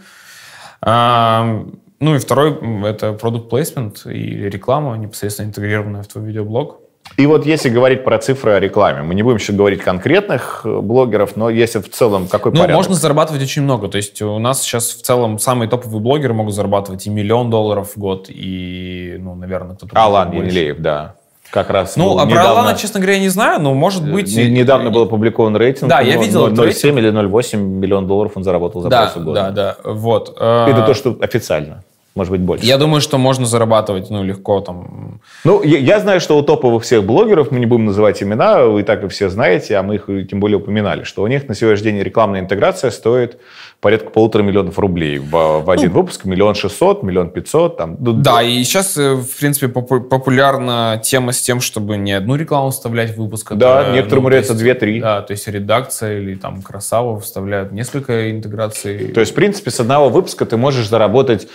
А, 0.83 1.64
ну 2.01 2.14
и 2.14 2.18
второй— 2.18 2.59
это 2.85 3.12
продукт 3.12 3.53
placement 3.53 4.11
и 4.12 4.51
реклама, 4.51 4.96
непосредственно 4.96 5.46
интегрированная 5.46 6.03
в 6.03 6.09
твой 6.09 6.25
видеоблог. 6.25 6.81
И 7.16 7.27
вот 7.27 7.44
если 7.44 7.68
говорить 7.68 8.05
про 8.05 8.18
цифры 8.18 8.53
о 8.53 8.61
рекламе, 8.61 9.03
мы 9.03 9.14
не 9.14 9.23
будем 9.23 9.37
еще 9.37 9.53
говорить 9.53 9.83
конкретных 9.83 10.62
э, 10.64 10.81
блогеров, 10.81 11.37
но 11.37 11.51
если 11.51 11.81
в 11.81 11.90
целом 11.90 12.29
какой 12.29 12.53
ну, 12.53 12.59
порядок? 12.59 12.77
можно 12.77 12.94
зарабатывать 12.94 13.42
очень 13.42 13.62
много. 13.62 13.88
То 13.88 13.96
есть 13.96 14.23
у 14.23 14.38
нас 14.38 14.62
сейчас 14.62 14.90
в 14.90 15.03
целом 15.03 15.38
самые 15.38 15.68
топовые 15.68 16.01
блогеры 16.01 16.35
могут 16.35 16.55
зарабатывать 16.55 17.07
и 17.07 17.11
миллион 17.11 17.51
долларов 17.51 17.92
в 17.94 17.99
год, 17.99 18.27
и, 18.29 19.16
ну, 19.18 19.35
наверное, 19.35 19.77
кто-то... 19.77 20.01
Алан 20.01 20.33
Енилеев, 20.33 20.79
да 20.79 21.16
как 21.51 21.68
раз. 21.68 21.96
Ну, 21.96 22.16
а 22.16 22.27
про 22.27 22.49
Алана, 22.49 22.77
честно 22.77 23.01
говоря, 23.01 23.16
я 23.16 23.23
не 23.23 23.29
знаю, 23.29 23.61
но 23.61 23.75
может 23.75 24.05
э, 24.05 24.12
быть... 24.12 24.37
Недавно 24.37 24.90
был 24.90 25.03
опубликован 25.03 25.57
рейтинг. 25.57 25.90
Да, 25.90 26.01
я 26.01 26.16
видел 26.16 26.46
0,7 26.46 26.96
или 26.96 27.11
0,8 27.11 27.57
миллион 27.57 28.07
долларов 28.07 28.33
он 28.37 28.44
заработал 28.44 28.83
за 28.83 28.88
да, 28.88 29.11
полгода. 29.12 29.51
Да, 29.51 29.51
да, 29.51 29.77
вот. 29.90 30.31
Это 30.31 30.85
то, 30.87 30.94
что 30.94 31.18
официально 31.20 31.83
может 32.14 32.33
быть, 32.33 32.40
больше. 32.40 32.66
Я 32.66 32.77
думаю, 32.77 33.01
что 33.01 33.18
можно 33.18 33.46
зарабатывать, 33.46 34.11
ну, 34.11 34.25
легко 34.25 34.61
там. 34.61 35.20
Ну, 35.44 35.62
я, 35.62 35.79
я 35.79 36.01
знаю, 36.01 36.20
что 36.20 36.37
у 36.37 36.42
топовых 36.42 36.83
всех 36.83 37.05
блогеров, 37.05 37.51
мы 37.51 37.61
не 37.61 37.66
будем 37.66 37.87
называть 37.87 38.23
имена, 38.23 38.64
вы 38.64 38.83
так 38.83 39.05
и 39.05 39.09
все 39.09 39.29
знаете, 39.29 39.77
а 39.77 39.83
мы 39.83 39.96
их 39.96 40.07
тем 40.29 40.40
более 40.40 40.59
упоминали, 40.59 41.05
что 41.05 41.23
у 41.23 41.27
них 41.27 41.49
на 41.49 41.55
сегодняшний 41.55 41.92
день 41.92 42.03
рекламная 42.03 42.40
интеграция 42.40 42.90
стоит 42.90 43.38
порядка 43.81 44.11
полутора 44.11 44.42
миллионов 44.42 44.79
рублей 44.79 45.18
в, 45.18 45.62
в 45.62 45.70
один 45.70 45.90
ну, 45.92 46.01
выпуск, 46.01 46.25
миллион 46.25 46.55
шестьсот, 46.55 47.03
миллион 47.03 47.31
пятьсот. 47.31 47.79
Там. 47.79 47.96
Да, 47.99 48.42
и 48.42 48.62
сейчас, 48.62 48.96
э, 48.96 49.14
в 49.14 49.38
принципе, 49.38 49.68
популярна 49.68 51.01
тема 51.03 51.33
с 51.33 51.40
тем, 51.40 51.61
чтобы 51.61 51.96
не 51.96 52.12
одну 52.12 52.37
рекламу 52.37 52.70
вставлять 52.70 53.16
в 53.16 53.23
выпуск. 53.23 53.53
Да, 53.55 53.83
это, 53.83 53.92
некоторым 53.92 54.25
ну, 54.25 54.31
нравится 54.31 54.55
две-три. 54.55 55.01
Да, 55.01 55.23
то 55.23 55.33
есть 55.33 55.49
редакция 55.49 56.18
или 56.18 56.35
там 56.35 56.61
красава 56.61 57.18
вставляют 57.20 57.73
несколько 57.73 58.31
интеграций. 58.31 59.09
То 59.09 59.20
есть, 59.20 59.33
в 59.33 59.35
принципе, 59.35 59.70
с 59.70 59.81
одного 59.81 60.11
выпуска 60.11 60.44
ты 60.44 60.57
можешь 60.57 60.88
заработать, 60.88 61.44
э, 61.44 61.49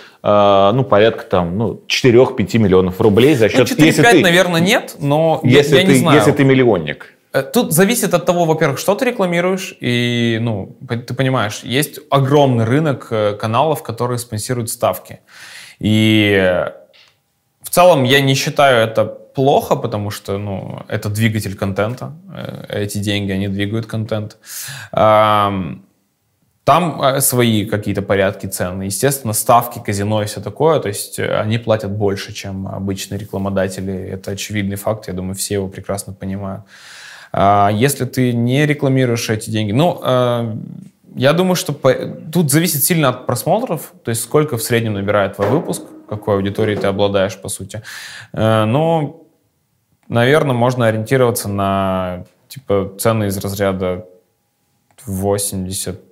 ну, 0.74 0.84
порядка 0.84 1.24
там, 1.24 1.58
ну, 1.58 1.82
4-5 1.88 2.58
миллионов 2.58 3.00
рублей 3.00 3.34
за 3.34 3.48
счет... 3.48 3.74
Ну, 3.78 3.86
4-5, 3.86 4.20
наверное, 4.20 4.60
нет, 4.60 4.96
но 4.98 5.40
если 5.42 5.76
я, 5.76 5.82
ты, 5.82 5.92
не 5.92 5.98
знаю. 5.98 6.18
Если 6.18 6.32
ты 6.32 6.44
миллионник. 6.44 7.16
Э, 7.36 7.42
тут 7.42 7.72
зависит 7.72 8.14
от 8.14 8.26
того, 8.26 8.44
во-первых, 8.44 8.78
что 8.78 8.94
ты 8.94 9.04
рекламируешь, 9.04 9.76
и, 9.80 10.38
ну, 10.40 10.76
ты 10.88 11.14
понимаешь, 11.14 11.60
есть 11.62 12.00
огромный 12.10 12.64
рынок 12.64 13.08
э, 13.10 13.34
каналов, 13.34 13.82
которые 13.82 14.18
спонсируют 14.18 14.70
ставки. 14.70 15.20
И 15.78 16.64
в 17.62 17.70
целом 17.70 18.04
я 18.04 18.20
не 18.20 18.34
считаю 18.34 18.86
это 18.88 19.04
плохо, 19.04 19.76
потому 19.76 20.10
что, 20.10 20.38
ну, 20.38 20.82
это 20.88 21.10
двигатель 21.10 21.54
контента. 21.56 22.12
Э, 22.34 22.82
эти 22.84 22.98
деньги, 22.98 23.32
они 23.32 23.48
двигают 23.48 23.86
контент. 23.86 24.38
Там 26.66 27.20
свои 27.20 27.64
какие-то 27.64 28.02
порядки 28.02 28.46
цен. 28.46 28.80
Естественно, 28.80 29.32
ставки, 29.32 29.78
казино 29.78 30.22
и 30.22 30.26
все 30.26 30.40
такое, 30.40 30.80
то 30.80 30.88
есть 30.88 31.20
они 31.20 31.58
платят 31.58 31.92
больше, 31.92 32.32
чем 32.32 32.66
обычные 32.66 33.20
рекламодатели. 33.20 33.94
Это 33.94 34.32
очевидный 34.32 34.74
факт, 34.74 35.06
я 35.06 35.14
думаю, 35.14 35.36
все 35.36 35.54
его 35.54 35.68
прекрасно 35.68 36.12
понимают. 36.12 36.64
А, 37.30 37.70
если 37.72 38.04
ты 38.04 38.32
не 38.32 38.66
рекламируешь 38.66 39.30
эти 39.30 39.48
деньги, 39.48 39.70
ну, 39.70 40.00
а, 40.02 40.56
я 41.14 41.32
думаю, 41.34 41.54
что 41.54 41.72
по... 41.72 41.94
тут 42.32 42.50
зависит 42.50 42.82
сильно 42.82 43.10
от 43.10 43.26
просмотров, 43.26 43.92
то 44.02 44.08
есть 44.08 44.22
сколько 44.22 44.56
в 44.56 44.62
среднем 44.62 44.94
набирает 44.94 45.36
твой 45.36 45.48
выпуск. 45.48 45.82
какой 46.08 46.34
аудиторией 46.34 46.78
ты 46.78 46.88
обладаешь, 46.88 47.40
по 47.40 47.48
сути. 47.48 47.82
Э, 48.32 48.64
но, 48.64 49.22
наверное, 50.08 50.54
можно 50.54 50.86
ориентироваться 50.86 51.48
на 51.48 52.24
типа 52.48 52.92
цены 52.98 53.26
из 53.26 53.38
разряда 53.38 54.06
80 55.06 56.05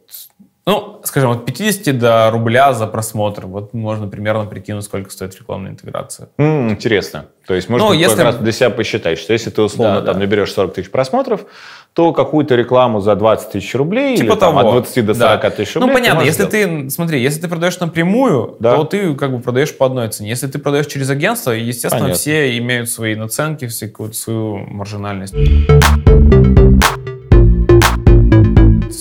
ну, 0.67 1.01
скажем, 1.05 1.31
от 1.31 1.45
50 1.45 1.99
до 1.99 2.31
рубля 2.31 2.73
за 2.73 2.87
просмотр. 2.87 3.47
Вот 3.47 3.75
можно 3.75 4.09
примерно 4.09 4.47
прикинуть, 4.47 4.85
сколько 4.85 5.11
стоит 5.11 5.35
рекламная 5.37 5.73
интеграция. 5.73 6.29
М, 6.39 6.71
интересно. 6.71 7.27
То 7.47 7.53
есть 7.55 7.69
можно 7.69 7.89
Ну, 7.89 7.93
если- 7.93 8.23
раз 8.23 8.37
для 8.37 8.53
себя 8.53 8.71
посчитать, 8.71 9.19
что 9.19 9.35
если 9.35 9.51
ты 9.51 9.61
условно 9.61 10.01
Да, 10.01 10.07
там 10.07 10.15
да. 10.15 10.21
наберешь 10.21 10.51
40 10.53 10.73
тысяч 10.75 10.91
просмотров, 10.91 11.45
то 11.93 12.13
какую-то 12.13 12.55
рекламу 12.57 13.01
за 13.01 13.15
20 13.15 13.51
тысяч 13.53 13.75
рублей 13.75 14.17
Типа 14.17 14.33
или 14.33 14.39
там, 14.41 14.55
того. 14.57 14.59
от 14.61 14.73
20 14.73 15.03
до 15.03 15.13
Да. 15.15 15.29
40 15.29 15.51
тысяч 15.57 15.75
рублей 15.75 15.87
Ну, 15.89 15.93
ты 15.93 16.01
понятно, 16.01 16.21
можешь 16.21 16.35
если 16.39 16.49
сделать. 16.49 16.85
ты, 16.87 16.91
смотри, 16.91 17.23
если 17.23 17.41
ты 17.43 17.49
продаешь 17.49 17.79
напрямую, 17.81 18.57
Да. 18.59 18.77
то 18.77 18.85
ты 18.85 19.15
как 19.15 19.33
бы 19.33 19.41
продаешь 19.41 19.77
по 19.77 19.85
одной 19.87 20.09
цене. 20.09 20.31
Если 20.31 20.47
ты 20.47 20.59
продаешь 20.59 20.87
через 20.87 21.11
агентство, 21.11 21.51
естественно, 21.53 22.05
Понятно. 22.05 22.19
все 22.19 22.57
имеют 22.59 22.89
свои 22.89 23.15
наценки, 23.15 23.67
все 23.67 23.89
какую-то 23.89 24.17
свою 24.17 24.57
маржинальность. 24.57 25.35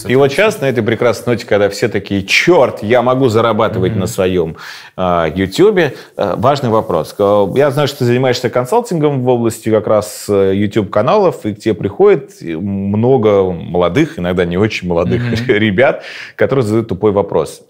И 0.08 0.16
вот 0.16 0.32
сейчас 0.32 0.62
на 0.62 0.66
этой 0.66 0.84
прекрасной 0.84 1.34
ноте, 1.34 1.46
когда 1.46 1.70
все 1.70 1.88
такие, 1.88 2.24
черт, 2.24 2.84
я 2.84 3.02
могу 3.02 3.30
зарабатывать 3.30 3.96
на 3.96 4.08
своем 4.08 4.58
а, 4.96 5.28
YouTube, 5.34 5.94
а, 6.16 6.36
важный 6.36 6.70
вопрос. 6.70 7.16
Э, 7.18 7.48
Я 7.56 7.72
знаю, 7.72 7.88
что 7.88 8.00
ты 8.00 8.06
занимаешься 8.06 8.50
консалтингом 8.50 9.22
в 9.22 9.28
области 9.30 9.70
как 9.70 9.88
раз 9.88 10.26
э, 10.28 10.54
YouTube-каналов, 10.56 11.46
и 11.46 11.54
к 11.54 11.60
тебе 11.60 11.74
приходит 11.74 12.42
много 12.42 13.52
молодых, 13.52 14.20
иногда 14.20 14.46
не 14.46 14.58
очень 14.58 14.88
молодых 14.88 15.22
ребят, 15.48 16.04
которые 16.36 16.64
задают 16.64 16.90
тупой 16.90 17.12
вопрос. 17.12 17.62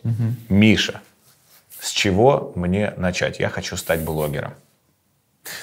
Миша, 0.50 1.02
с 1.80 1.92
чего 1.92 2.52
мне 2.56 2.94
начать? 2.98 3.40
Я 3.40 3.50
хочу 3.50 3.76
стать 3.76 4.02
блогером. 4.02 4.54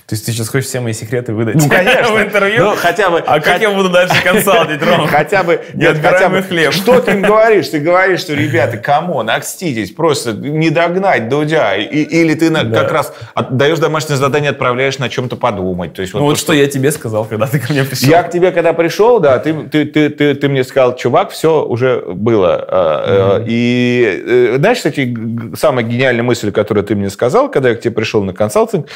То 0.07 0.15
есть 0.15 0.27
ты 0.27 0.33
сейчас 0.33 0.49
хочешь 0.51 0.67
все 0.69 0.81
мои 0.81 0.93
секреты 0.93 1.33
выдать 1.33 1.55
Ну, 1.55 1.67
конечно. 1.71 2.13
в 2.15 2.21
интервью? 2.21 2.65
Ну, 2.65 2.77
хотя 2.77 3.09
бы- 3.09 3.21
А 3.27 3.41
как 3.41 3.63
я 3.63 3.71
буду 3.71 3.89
дальше 3.89 4.15
консалтить, 4.23 4.83
Ром? 4.83 5.07
Хотя 5.11 5.43
бы, 5.43 5.61
нет, 5.73 5.97
хотя 6.03 6.29
бы, 6.29 6.43
хлеб. 6.43 6.73
что 6.73 7.01
ты 7.01 7.13
им 7.13 7.23
говоришь? 7.23 7.69
Ты 7.69 7.79
говоришь, 7.79 8.21
что, 8.21 8.35
ребята, 8.35 8.77
come 8.77 9.08
on, 9.08 9.31
окститесь, 9.31 9.91
просто 9.93 10.33
не 10.33 10.69
догнать 10.69 11.29
Дудя. 11.31 11.77
И- 11.77 12.03
или 12.03 12.35
ты 12.35 12.51
на- 12.51 12.65
Да. 12.65 12.83
как 12.83 12.93
раз 12.93 13.15
даешь 13.51 13.79
домашнее 13.79 14.19
задание, 14.19 14.51
отправляешь 14.51 14.99
на 14.99 15.09
чем-то 15.09 15.37
подумать. 15.37 15.95
То 15.95 16.03
есть, 16.03 16.13
Ну 16.13 16.21
вот 16.21 16.39
что 16.39 16.53
я 16.53 16.67
тебе 16.67 16.91
сказал, 16.93 17.25
когда 17.25 17.47
ты 17.47 17.59
ко 17.59 17.73
мне 17.73 17.85
пришел. 17.85 18.09
Я 18.11 18.23
к 18.23 18.31
тебе, 18.31 18.53
когда 18.53 18.75
пришел, 18.75 19.19
да, 19.19 19.39
ты, 19.39 19.55
ты, 19.55 19.87
ты, 19.87 20.11
ты, 20.11 20.35
ты 20.35 20.49
мне 20.51 20.63
сказал, 20.65 20.95
чувак, 20.97 21.31
все 21.31 21.65
уже 21.65 22.01
было. 22.07 22.65
Э, 22.69 23.41
э, 23.41 23.45
И 23.49 24.25
э, 24.27 24.57
знаешь, 24.59 24.77
кстати, 24.79 25.17
самая 25.57 25.85
гениальная 25.87 26.23
мысль, 26.23 26.53
которую 26.53 26.85
ты 26.85 26.95
мне 26.95 27.09
сказал, 27.09 27.51
когда 27.51 27.71
я 27.71 27.75
к 27.77 27.81
тебе 27.81 27.95
пришел 27.95 28.23
на 28.23 28.35
консалтинг, 28.35 28.87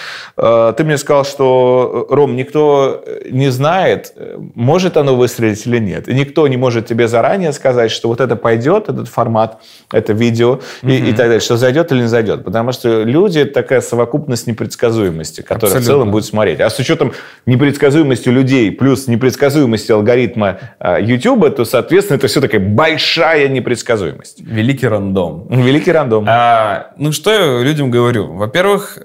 ты 0.75 0.85
мне 0.85 0.99
сказал, 0.99 1.25
что, 1.25 2.07
Ром, 2.11 2.37
никто 2.37 3.03
не 3.31 3.51
знает, 3.51 4.13
э, 4.17 4.39
может 4.55 4.97
оно 4.97 5.17
выстрелить 5.17 5.67
или 5.67 5.79
нет. 5.79 6.09
И 6.09 6.15
никто 6.15 6.47
не 6.49 6.57
может 6.57 6.87
тебе 6.87 7.09
заранее 7.09 7.53
сказать, 7.53 7.91
что 7.91 8.09
вот 8.09 8.21
это 8.21 8.37
пойдет, 8.37 8.89
этот 8.89 9.09
формат, 9.09 9.61
это 9.93 10.13
видео 10.13 10.61
и, 10.83 10.97
и 10.97 11.11
так 11.11 11.27
далее, 11.27 11.41
что 11.41 11.57
зайдет 11.57 11.93
или 11.93 12.03
не 12.03 12.09
зайдет. 12.09 12.45
Потому 12.45 12.73
что 12.73 13.03
люди– 13.03 13.39
это 13.41 13.55
такая 13.55 13.81
совокупность 13.81 14.47
непредсказуемости, 14.47 15.41
которая 15.41 15.77
в 15.77 15.79
Абсолютно. 15.79 15.87
целом 15.87 16.11
будет 16.11 16.25
смотреть. 16.25 16.61
А 16.61 16.69
с 16.69 16.79
учетом 16.79 17.13
непредсказуемости 17.47 18.29
людей 18.29 18.71
плюс 18.71 19.07
непредсказуемости 19.07 19.93
алгоритма 19.93 20.59
а, 20.79 21.01
YouTube, 21.01 21.55
то, 21.55 21.65
соответственно, 21.65 22.17
это 22.17 22.27
все 22.27 22.41
такая 22.41 22.61
большая 22.61 23.49
непредсказуемость. 23.49 24.41
Великий 24.41 24.89
рандом. 24.89 25.47
Великий 25.49 25.93
рандом. 25.93 26.27
А, 26.29 26.93
ну, 26.99 27.13
что 27.13 27.33
я 27.33 27.63
людям 27.63 27.91
говорю? 27.91 28.33
Во-первых, 28.33 28.99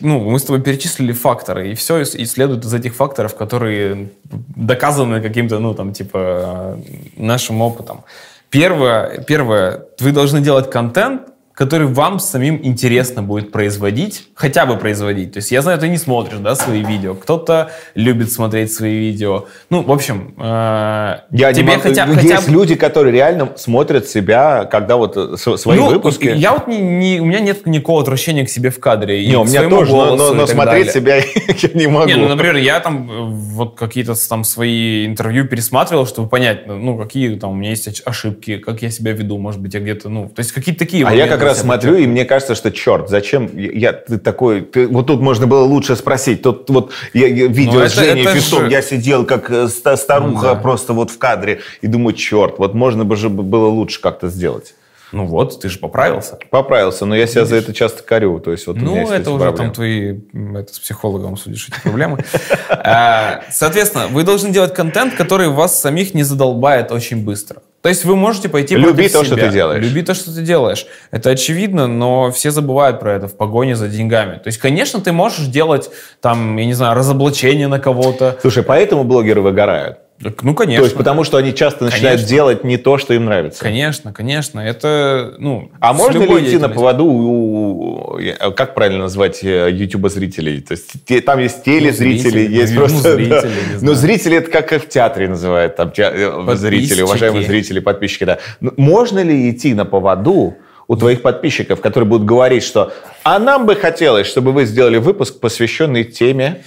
ну, 0.00 0.20
мы 0.20 0.38
с 0.38 0.44
тобой 0.44 0.60
перечислили 0.60 1.12
факторы, 1.12 1.70
и 1.70 1.74
все 1.74 2.00
и 2.00 2.26
следует 2.26 2.64
из 2.64 2.74
этих 2.74 2.94
факторов, 2.94 3.34
которые 3.34 4.10
доказаны 4.56 5.20
каким-то, 5.20 5.58
ну, 5.58 5.74
там, 5.74 5.92
типа, 5.92 6.78
нашим 7.16 7.60
опытом. 7.62 8.04
Первое, 8.50 9.24
первое, 9.26 9.84
вы 10.00 10.12
должны 10.12 10.40
делать 10.40 10.70
контент, 10.70 11.22
который 11.58 11.88
вам 11.88 12.20
самим 12.20 12.60
интересно 12.62 13.20
будет 13.20 13.50
производить, 13.50 14.28
хотя 14.34 14.64
бы 14.64 14.76
производить. 14.76 15.32
То 15.32 15.38
есть 15.38 15.50
я 15.50 15.60
знаю, 15.60 15.76
ты 15.80 15.88
не 15.88 15.96
смотришь, 15.96 16.38
да, 16.38 16.54
свои 16.54 16.84
видео. 16.84 17.16
Кто-то 17.16 17.72
любит 17.96 18.30
смотреть 18.30 18.72
свои 18.72 18.96
видео. 18.96 19.46
Ну, 19.68 19.82
в 19.82 19.90
общем, 19.90 20.34
э, 20.38 21.16
Я 21.32 21.48
не 21.48 21.54
тебе 21.54 21.72
могу- 21.72 21.80
хотя, 21.80 22.04
Есть 22.06 22.20
хотя 22.20 22.40
бы... 22.42 22.52
люди, 22.52 22.76
которые 22.76 23.12
реально 23.12 23.48
смотрят 23.56 24.06
себя, 24.08 24.66
когда 24.66 24.96
вот 24.96 25.16
э, 25.16 25.36
свои 25.36 25.76
Ну, 25.78 25.88
выпуски. 25.90 26.32
Я 26.36 26.52
вот 26.52 26.68
не, 26.68 26.78
не- 26.78 27.20
у 27.20 27.24
меня 27.24 27.40
нет 27.40 27.66
никакого 27.66 28.02
отвращения 28.02 28.44
к 28.46 28.50
себе 28.50 28.70
в 28.70 28.78
кадре. 28.78 29.24
и 29.24 29.28
не, 29.28 29.36
у 29.36 29.42
меня 29.42 29.68
тоже, 29.68 29.90
но, 29.90 30.14
но- 30.14 30.34
но 30.34 30.46
смотреть 30.46 30.86
далее. 30.86 30.92
себя 30.92 31.16
я 31.70 31.70
не 31.74 31.88
могу. 31.88 32.06
Не, 32.06 32.14
ну, 32.14 32.28
например, 32.28 32.54
я 32.54 32.78
там 32.78 33.10
э, 33.10 33.24
вот 33.56 33.76
какие-то 33.76 34.14
там 34.28 34.44
свои 34.44 35.06
интервью 35.06 35.44
пересматривал, 35.48 36.06
чтобы 36.06 36.28
понять, 36.28 36.68
ну, 36.68 36.96
какие 36.96 37.34
там 37.36 37.50
у 37.50 37.54
меня 37.54 37.70
есть 37.70 38.00
ошибки, 38.04 38.58
как 38.58 38.80
я 38.82 38.90
себя 38.92 39.10
веду, 39.10 39.38
может 39.38 39.60
быть, 39.60 39.74
я 39.74 39.80
где-то, 39.80 40.08
ну, 40.08 40.28
то 40.28 40.38
есть 40.38 40.52
какие-то 40.52 40.78
такие 40.78 41.02
А 41.04 41.10
я 41.10 41.24
моменты 41.24 41.30
как 41.34 41.47
раз 41.48 41.60
смотрю, 41.60 41.96
и 41.96 42.06
мне 42.06 42.24
кажется, 42.24 42.54
что 42.54 42.70
черт, 42.70 43.08
зачем 43.08 43.50
я, 43.56 43.92
ты 43.92 44.18
такой, 44.18 44.60
ты- 44.62 44.86
вот 44.86 45.06
тут 45.06 45.20
можно 45.20 45.46
было 45.46 45.64
лучше 45.64 45.96
спросить. 45.96 46.42
Тут 46.42 46.68
вот 46.70 46.92
я, 47.12 47.26
я- 47.26 47.46
видео 47.48 47.80
Ну, 47.80 47.88
с 47.88 47.92
это- 47.92 48.04
Женей 48.04 48.26
Фистом, 48.26 48.64
же- 48.66 48.70
я 48.70 48.82
сидел 48.82 49.24
как 49.26 49.50
э, 49.50 49.68
ста- 49.68 49.96
старуха 49.96 50.32
Ну, 50.34 50.42
да. 50.42 50.54
просто 50.54 50.92
вот 50.92 51.10
в 51.10 51.18
кадре 51.18 51.60
и 51.82 51.86
думаю, 51.86 52.14
черт, 52.14 52.58
вот 52.58 52.74
можно 52.74 53.04
бы 53.04 53.16
же 53.16 53.28
было 53.28 53.66
лучше 53.66 54.00
как-то 54.00 54.28
сделать. 54.28 54.74
Ну 55.10 55.24
вот, 55.24 55.58
ты 55.62 55.70
же 55.70 55.78
поправился. 55.78 56.38
Поправился, 56.50 57.06
но 57.06 57.16
я 57.16 57.26
себя 57.26 57.46
за 57.46 57.56
это 57.56 57.72
часто 57.72 58.02
корю. 58.02 58.40
То 58.40 58.52
есть 58.52 58.66
вот 58.66 58.76
у 58.76 58.80
меня 58.80 58.90
Ну, 58.90 58.96
есть 59.00 59.12
это 59.12 59.30
уже 59.30 59.40
проблемы. 59.44 59.56
там 59.56 59.72
твои, 59.72 60.18
это 60.54 60.74
с 60.74 60.78
психологом 60.78 61.38
судишь 61.38 61.68
эти 61.70 61.80
проблемы. 61.80 62.18
А, 62.70 63.40
Соответственно, 63.50 64.06
вы 64.08 64.22
должны 64.22 64.50
делать 64.50 64.74
контент, 64.74 65.14
который 65.14 65.48
вас 65.48 65.80
самих 65.80 66.12
не 66.12 66.24
задолбает 66.24 66.92
очень 66.92 67.24
быстро. 67.24 67.62
То 67.80 67.88
есть 67.88 68.04
вы 68.04 68.16
можете 68.16 68.48
пойти 68.48 68.74
Люби 68.74 68.92
против 68.92 69.12
то, 69.12 69.24
что 69.24 69.36
себя. 69.36 69.46
ты 69.46 69.52
делаешь. 69.52 69.84
Люби 69.84 70.02
то, 70.02 70.14
что 70.14 70.34
ты 70.34 70.42
делаешь. 70.42 70.86
Это 71.12 71.30
очевидно, 71.30 71.86
но 71.86 72.32
все 72.32 72.50
забывают 72.50 72.98
про 72.98 73.14
это 73.14 73.28
в 73.28 73.36
погоне 73.36 73.76
за 73.76 73.88
деньгами. 73.88 74.38
То 74.38 74.48
есть, 74.48 74.58
конечно, 74.58 75.00
ты 75.00 75.12
можешь 75.12 75.46
делать 75.46 75.90
там, 76.20 76.56
я 76.56 76.64
не 76.64 76.74
знаю, 76.74 76.96
разоблачение 76.96 77.68
на 77.68 77.78
кого-то. 77.78 78.36
Слушай, 78.40 78.64
поэтому 78.64 79.04
блогеры 79.04 79.40
выгорают. 79.42 79.98
Так, 80.22 80.42
Ну, 80.42 80.52
конечно. 80.54 80.80
То 80.80 80.84
есть 80.86 80.96
потому 80.96 81.22
что 81.22 81.36
они 81.36 81.54
часто 81.54 81.84
начинают 81.84 82.16
Конечно. 82.20 82.28
делать 82.28 82.64
не 82.64 82.76
то, 82.76 82.98
что 82.98 83.14
им 83.14 83.26
нравится. 83.26 83.62
Конечно, 83.62 84.12
конечно. 84.12 84.58
Это, 84.58 85.34
ну, 85.38 85.70
А 85.80 85.92
можно 85.92 86.22
ли 86.22 86.44
идти 86.44 86.58
на 86.58 86.68
поводу 86.68 87.04
у, 87.04 88.14
у- 88.14 88.18
я- 88.18 88.34
как 88.50 88.74
правильно 88.74 88.98
назвать 89.04 89.42
ютуба-зрителей? 89.42 90.60
То 90.60 90.72
есть 90.72 91.04
те- 91.04 91.20
там 91.20 91.38
есть 91.38 91.62
телезрители, 91.62 92.30
зрители, 92.30 92.52
есть 92.52 92.72
ну, 92.74 92.80
просто... 92.80 93.14
зрители, 93.14 93.32
да. 93.72 93.78
знаю. 93.78 93.94
зрители 93.94 94.36
это 94.38 94.50
как 94.50 94.72
в 94.82 94.88
театре 94.88 95.28
называют, 95.28 95.76
там 95.76 95.92
те- 95.92 96.10
э, 96.12 96.54
зрители, 96.56 97.02
уважаемые 97.02 97.46
зрители, 97.46 97.78
подписчики, 97.80 98.24
да. 98.24 98.38
Ну, 98.60 98.72
Можно 98.76 99.22
ли 99.22 99.48
идти 99.50 99.72
на 99.74 99.84
поводу 99.84 100.56
у 100.88 100.96
твоих 100.96 101.22
подписчиков, 101.22 101.80
которые 101.80 102.08
будут 102.08 102.26
говорить, 102.26 102.64
что 102.64 102.92
«а 103.22 103.38
нам 103.38 103.66
бы 103.66 103.76
хотелось, 103.76 104.26
чтобы 104.26 104.52
вы 104.52 104.64
сделали 104.64 104.96
выпуск, 104.96 105.38
посвященный 105.38 106.02
теме 106.04 106.62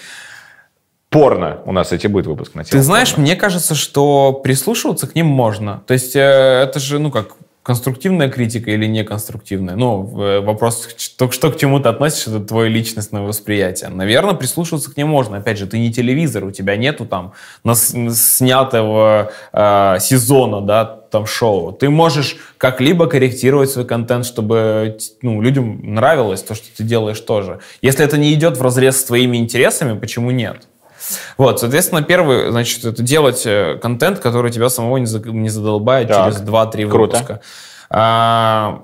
порно». 1.12 1.60
У 1.66 1.72
нас, 1.72 1.92
эти 1.92 2.08
будет 2.08 2.26
выпуск 2.26 2.56
на 2.56 2.64
тему 2.64 2.80
Ты 2.80 2.84
знаешь, 2.84 3.12
порно. 3.12 3.26
мне 3.26 3.36
кажется, 3.36 3.76
что 3.76 4.34
прислушиваться 4.34 5.06
к 5.06 5.14
ним 5.14 5.28
можно. 5.28 5.84
То 5.86 5.94
есть 5.94 6.16
э, 6.16 6.20
это 6.20 6.80
же, 6.80 6.98
ну 6.98 7.12
как, 7.12 7.36
конструктивная 7.64 8.28
критика 8.30 8.72
или 8.72 8.88
неконструктивная. 8.88 9.76
Ну, 9.76 10.20
э, 10.20 10.40
вопрос, 10.40 10.90
что, 10.98 11.30
что 11.30 11.52
к 11.52 11.58
чему 11.58 11.80
ты 11.80 11.90
относишься, 11.90 12.32
это 12.32 12.40
твое 12.40 12.70
личностное 12.70 13.22
восприятие. 13.22 13.90
Наверное, 13.90 14.34
прислушиваться 14.34 14.92
к 14.92 14.98
ним 14.98 15.10
можно. 15.10 15.38
Опять 15.38 15.60
же, 15.60 15.68
ты 15.68 15.78
не 15.78 15.94
телевизор, 15.94 16.46
у 16.46 16.52
тебя 16.52 16.76
нету 16.76 17.06
там 17.06 17.34
нас- 17.64 17.94
снятого 18.14 19.32
э, 19.54 19.98
сезона, 20.00 20.62
да, 20.62 20.86
там 20.86 21.28
шоу. 21.28 21.72
Ты 21.74 21.90
можешь 21.90 22.38
как-либо 22.58 23.06
корректировать 23.06 23.70
свой 23.70 23.86
контент, 23.86 24.26
чтобы 24.26 24.98
ну, 25.22 25.42
людям 25.42 25.94
нравилось 25.94 26.42
то, 26.42 26.56
что 26.56 26.66
ты 26.76 26.84
делаешь 26.84 27.20
тоже. 27.20 27.60
Если 27.82 28.04
это 28.04 28.18
не 28.18 28.34
идет 28.34 28.58
в 28.58 28.62
разрез 28.62 29.02
с 29.02 29.04
твоими 29.04 29.38
интересами, 29.38 30.00
почему 30.00 30.32
нет? 30.32 30.68
Вот, 31.38 31.60
соответственно, 31.60 32.02
первый, 32.02 32.52
значит, 32.52 32.84
это 32.86 33.02
делать 33.04 33.44
э, 33.46 33.78
контент, 33.82 34.20
который 34.20 34.52
тебя 34.52 34.70
самого 34.70 34.98
не, 34.98 35.06
за- 35.06 35.20
не 35.20 35.50
задолбает 35.50 36.08
Так. 36.10 36.34
через 36.34 36.42
2-3 36.48 36.90
Круто. 36.90 37.18
выпуска. 37.18 37.42
А, 37.90 38.84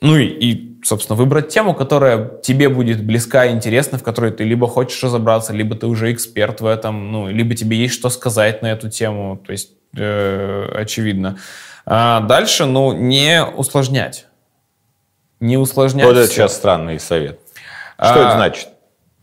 ну 0.00 0.16
и, 0.16 0.26
и, 0.26 0.78
собственно, 0.84 1.16
выбрать 1.16 1.48
тему, 1.48 1.74
которая 1.74 2.28
тебе 2.42 2.68
будет 2.68 3.02
близка 3.02 3.46
и 3.46 3.52
интересна, 3.52 3.98
в 3.98 4.02
которой 4.02 4.30
ты 4.30 4.44
либо 4.44 4.66
хочешь 4.68 5.02
разобраться, 5.02 5.52
либо 5.52 5.74
ты 5.74 5.86
уже 5.86 6.12
эксперт 6.12 6.60
в 6.60 6.66
этом, 6.66 7.10
ну, 7.12 7.28
либо 7.28 7.54
тебе 7.54 7.76
есть 7.78 7.94
что 7.94 8.10
сказать 8.10 8.62
на 8.62 8.66
эту 8.72 8.90
тему, 8.90 9.36
то 9.44 9.52
есть, 9.52 9.70
э, 9.96 10.68
очевидно. 10.74 11.38
А 11.86 12.20
дальше, 12.20 12.66
ну, 12.66 12.92
не 12.92 13.42
усложнять. 13.44 14.26
Не 15.40 15.56
усложнять 15.56 16.06
Вот 16.06 16.16
это 16.16 16.26
сейчас 16.30 16.54
странный 16.56 16.98
совет. 17.00 17.40
Что 17.98 18.14
А, 18.14 18.28
это 18.28 18.32
значит? 18.36 18.68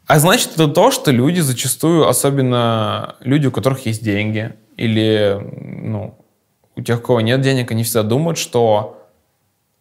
А 0.08 0.20
значит, 0.20 0.52
это 0.56 0.68
то, 0.68 0.92
что 0.92 1.12
люди 1.12 1.40
зачастую, 1.40 2.08
особенно 2.08 3.16
люди, 3.22 3.48
у 3.48 3.52
которых 3.52 3.86
есть 3.86 4.04
деньги, 4.04 4.54
или 4.76 5.38
ну, 5.62 6.18
у 6.76 6.82
тех, 6.82 7.00
у 7.00 7.02
кого 7.02 7.22
нет 7.22 7.42
денег, 7.42 7.72
они 7.72 7.84
всегда 7.84 8.04
думают, 8.04 8.38
что 8.38 9.00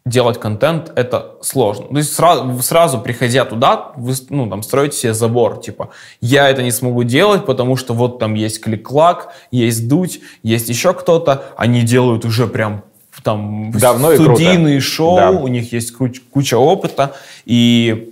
делать 0.04 0.40
контент 0.40 0.92
это 0.96 1.36
сложно. 1.42 1.86
То 1.88 1.96
есть 1.98 2.12
сразу, 2.12 2.60
сразу 2.62 3.00
приходя 3.00 3.44
туда, 3.44 3.92
вы 3.96 4.14
ну, 4.30 4.48
там, 4.48 4.62
строите 4.62 4.96
себе 4.96 5.14
забор, 5.14 5.60
типа, 5.60 5.90
я 6.20 6.48
это 6.50 6.62
не 6.62 6.72
смогу 6.72 7.04
делать, 7.04 7.46
потому 7.46 7.76
что 7.76 7.94
вот 7.94 8.18
там 8.18 8.34
есть 8.34 8.60
клик-клак, 8.60 9.32
есть 9.50 9.88
дуть, 9.88 10.20
есть 10.42 10.68
еще 10.68 10.92
кто-то, 10.92 11.44
они 11.56 11.82
делают 11.82 12.24
уже 12.24 12.46
прям 12.46 12.82
там 13.22 13.70
Давно 13.72 14.14
студийные 14.14 14.80
шоу, 14.80 15.16
да. 15.16 15.30
у 15.30 15.46
них 15.46 15.72
есть 15.72 15.92
куча, 15.92 16.20
куча 16.32 16.58
опыта, 16.58 17.14
и 17.44 18.11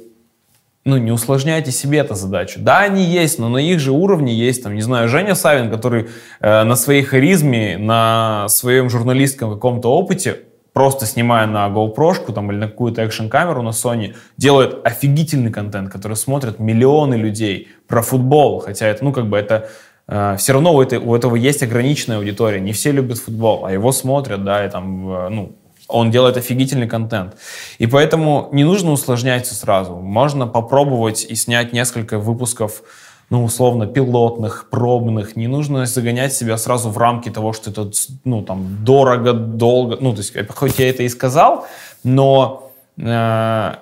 ну, 0.85 0.97
не 0.97 1.13
усложняйте 1.13 1.73
себе 1.73 1.99
эту 1.99 2.15
задачу. 2.15 2.59
Да, 2.61 2.81
они 2.81 3.05
есть, 3.05 3.39
но 3.39 3.49
на 3.49 3.59
их 3.59 3.81
же 3.81 3.93
уровне 3.93 4.35
есть, 4.35 4.63
там, 4.63 4.75
не 4.75 4.81
знаю, 4.81 5.09
Женя 5.09 5.35
Савин, 5.35 5.71
который 5.71 6.09
э, 6.41 6.65
на 6.65 6.75
своей 6.77 7.03
харизме, 7.03 7.77
на 7.77 8.49
своем 8.49 8.89
журналистском 8.89 9.53
каком-то 9.53 9.93
опыте 9.93 10.41
просто 10.73 11.07
снимая 11.07 11.47
на 11.47 11.69
GoPro 11.69 12.33
там, 12.33 12.51
или 12.51 12.59
на 12.59 12.69
какую-то 12.69 13.03
экшн-камеру 13.03 13.63
на 13.63 13.71
Sony, 13.71 14.15
делает 14.37 14.79
офигительный 14.85 15.51
контент, 15.51 15.91
который 15.91 16.17
смотрят 16.17 16.59
миллионы 16.59 17.15
людей 17.15 17.69
про 17.89 18.03
футбол, 18.03 18.61
хотя 18.61 18.87
это, 18.87 19.05
ну, 19.05 19.13
как 19.13 19.27
бы 19.27 19.37
это 19.37 19.69
э, 20.07 20.37
все 20.39 20.53
равно 20.53 20.75
у, 20.75 20.81
этой, 20.81 20.99
у 20.99 21.15
этого 21.15 21.37
есть 21.37 21.63
ограниченная 21.63 22.19
аудитория, 22.19 22.61
не 22.61 22.73
все 22.73 22.93
любят 22.93 23.19
футбол, 23.19 23.67
а 23.67 23.73
его 23.73 23.93
смотрят, 23.93 24.45
да, 24.45 24.65
и 24.65 24.71
там, 24.71 25.11
э, 25.13 25.29
ну, 25.29 25.57
он 25.91 26.11
делает 26.11 26.37
офигительный 26.37 26.89
контент. 26.89 27.37
И 27.79 27.87
поэтому 27.87 28.49
не 28.53 28.65
нужно 28.65 28.93
усложнять 28.93 29.47
все 29.47 29.55
сразу. 29.55 29.97
Можно 29.97 30.47
попробовать 30.47 31.27
и 31.29 31.35
снять 31.35 31.73
несколько 31.73 32.19
выпусков 32.19 32.83
ну, 33.31 33.45
условно, 33.45 33.87
пилотных, 33.87 34.69
пробных. 34.71 35.37
Не 35.37 35.47
нужно 35.47 35.87
загонять 35.87 36.33
себя 36.33 36.59
сразу 36.59 36.91
в 36.91 36.99
рамки 36.99 37.31
того, 37.31 37.53
что 37.53 37.71
это, 37.71 37.91
ну, 38.25 38.43
там, 38.43 38.85
дорого, 38.85 39.33
долго. 39.33 39.97
Ну, 40.01 40.13
то 40.13 40.19
есть, 40.19 40.35
хоть 40.49 40.81
я 40.81 40.91
это 40.91 41.05
и 41.05 41.09
сказал, 41.09 41.65
но 42.03 42.73
э, 42.99 43.75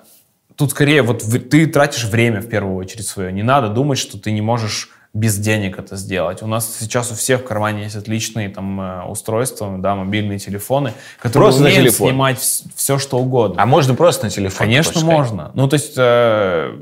тут 0.54 0.72
скорее 0.72 1.00
вот 1.00 1.22
ты 1.22 1.66
тратишь 1.66 2.04
время 2.04 2.42
в 2.42 2.48
первую 2.48 2.76
очередь 2.76 3.06
свое. 3.06 3.32
Не 3.32 3.42
надо 3.42 3.68
думать, 3.68 3.98
что 3.98 4.18
ты 4.18 4.32
не 4.32 4.42
можешь 4.42 4.90
без 5.14 5.38
денег 5.38 5.78
это 5.78 5.96
сделать. 5.96 6.42
У 6.42 6.46
нас 6.46 6.76
сейчас 6.78 7.10
у 7.10 7.14
всех 7.14 7.40
в 7.40 7.44
кармане 7.44 7.84
есть 7.84 7.96
отличные 7.96 8.48
там 8.48 8.80
э, 8.80 9.04
устройства, 9.04 9.76
да, 9.78 9.94
мобильные 9.94 10.38
телефоны, 10.38 10.92
которые 11.18 11.48
просто 11.48 11.62
умеют 11.64 11.94
снимать 11.94 12.38
все, 12.74 12.98
что 12.98 13.18
угодно. 13.18 13.62
А 13.62 13.66
можно 13.66 13.94
просто 13.94 14.26
на 14.26 14.30
телефон? 14.30 14.58
Конечно, 14.58 15.00
можно. 15.00 15.50
Ну, 15.54 15.68
то 15.68 15.74
есть, 15.74 15.94
э, 15.96 16.76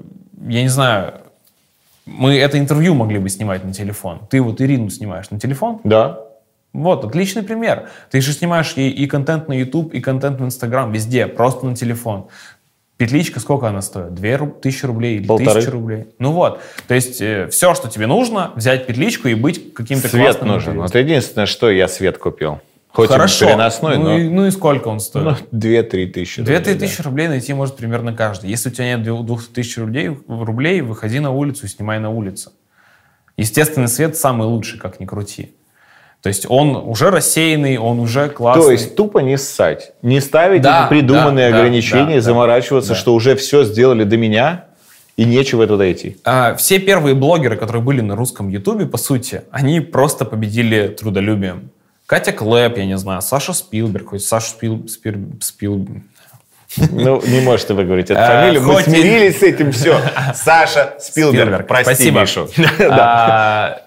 я 0.48 0.62
не 0.62 0.68
знаю, 0.68 1.14
мы 2.04 2.36
это 2.36 2.58
интервью 2.58 2.94
могли 2.94 3.18
бы 3.18 3.28
снимать 3.28 3.64
на 3.64 3.72
телефон. 3.72 4.20
Ты 4.30 4.40
вот 4.40 4.60
Ирину 4.60 4.90
снимаешь 4.90 5.30
на 5.30 5.40
телефон? 5.40 5.80
Да. 5.84 6.20
Вот, 6.72 7.04
отличный 7.04 7.42
пример. 7.42 7.88
Ты 8.10 8.20
же 8.20 8.32
снимаешь 8.32 8.74
и, 8.76 8.90
и 8.90 9.06
контент 9.06 9.48
на 9.48 9.54
YouTube, 9.54 9.94
и 9.94 10.00
контент 10.00 10.40
в 10.40 10.44
Instagram, 10.44 10.92
везде, 10.92 11.26
просто 11.26 11.64
на 11.64 11.74
телефон. 11.74 12.26
Петличка, 12.96 13.40
сколько 13.40 13.68
она 13.68 13.82
стоит? 13.82 14.14
Две 14.14 14.38
тысячи 14.38 14.86
рублей 14.86 15.18
или 15.18 15.26
Полторы. 15.26 15.62
рублей? 15.66 16.06
Ну 16.18 16.32
вот. 16.32 16.60
То 16.88 16.94
есть 16.94 17.20
э, 17.20 17.48
все, 17.50 17.74
что 17.74 17.88
тебе 17.88 18.06
нужно, 18.06 18.52
взять 18.56 18.86
петличку 18.86 19.28
и 19.28 19.34
быть 19.34 19.74
каким-то 19.74 20.08
классным. 20.08 20.32
Свет 20.32 20.42
нужен. 20.42 20.78
Вот 20.78 20.94
единственное, 20.94 21.46
что 21.46 21.70
я 21.70 21.88
свет 21.88 22.16
купил. 22.16 22.60
Хоть 22.96 23.10
Хорошо. 23.10 23.44
переносной, 23.44 23.98
ну, 23.98 24.04
но... 24.04 24.18
И, 24.18 24.28
ну 24.30 24.46
и 24.46 24.50
сколько 24.50 24.88
он 24.88 25.00
стоит? 25.00 25.36
Ну, 25.52 25.58
2-3 25.58 26.06
тысячи. 26.06 26.40
2-3 26.40 26.76
тысячи 26.76 27.02
да. 27.02 27.04
рублей 27.04 27.28
найти 27.28 27.52
может 27.52 27.76
примерно 27.76 28.14
каждый. 28.14 28.48
Если 28.48 28.70
у 28.70 28.72
тебя 28.72 28.96
нет 28.96 29.02
2 29.02 29.38
тысяч 29.52 29.76
рублей, 29.76 30.18
рублей, 30.26 30.80
выходи 30.80 31.20
на 31.20 31.30
улицу 31.30 31.66
и 31.66 31.68
снимай 31.68 31.98
на 31.98 32.08
улице. 32.08 32.52
Естественный 33.36 33.88
свет 33.88 34.16
самый 34.16 34.48
лучший, 34.48 34.78
как 34.78 34.98
ни 34.98 35.04
крути. 35.04 35.54
То 36.22 36.28
есть 36.28 36.46
он 36.48 36.74
уже 36.74 37.10
рассеянный, 37.10 37.78
он 37.78 38.00
уже 38.00 38.28
классный. 38.28 38.64
То 38.64 38.70
есть 38.72 38.96
тупо 38.96 39.18
не 39.18 39.38
ссать. 39.38 39.92
Не 40.02 40.20
ставить 40.20 40.62
да, 40.62 40.86
придуманные 40.88 41.50
да, 41.50 41.56
ограничения, 41.56 42.16
да, 42.16 42.20
заморачиваться, 42.20 42.90
да. 42.90 42.94
что 42.96 43.14
уже 43.14 43.36
все 43.36 43.64
сделали 43.64 44.04
до 44.04 44.16
меня, 44.16 44.64
и 45.16 45.24
нечего 45.24 45.66
туда 45.66 45.90
идти. 45.90 46.18
А, 46.24 46.54
все 46.56 46.78
первые 46.78 47.14
блогеры, 47.14 47.56
которые 47.56 47.82
были 47.82 48.00
на 48.00 48.16
русском 48.16 48.48
ютубе, 48.48 48.86
по 48.86 48.98
сути, 48.98 49.42
они 49.50 49.80
просто 49.80 50.24
победили 50.24 50.88
трудолюбием. 50.88 51.70
Катя 52.06 52.32
Клэп, 52.32 52.78
я 52.78 52.86
не 52.86 52.98
знаю, 52.98 53.22
Саша 53.22 53.52
Спилберг, 53.52 54.10
хоть 54.10 54.24
Саша 54.24 54.50
Спил, 54.50 54.86
Спир, 54.88 55.18
Спил, 55.40 55.88
ну, 56.76 57.22
не 57.24 57.40
можете 57.40 57.74
вы 57.74 57.84
говорить 57.84 58.10
эту 58.10 58.20
фамилию. 58.20 58.62
Мы 58.62 58.82
смирились 58.82 59.38
с 59.38 59.42
этим, 59.42 59.72
все. 59.72 59.98
Саша 60.34 60.94
Спилберг, 61.00 61.66
прости. 61.66 62.10
Мишу. 62.10 62.48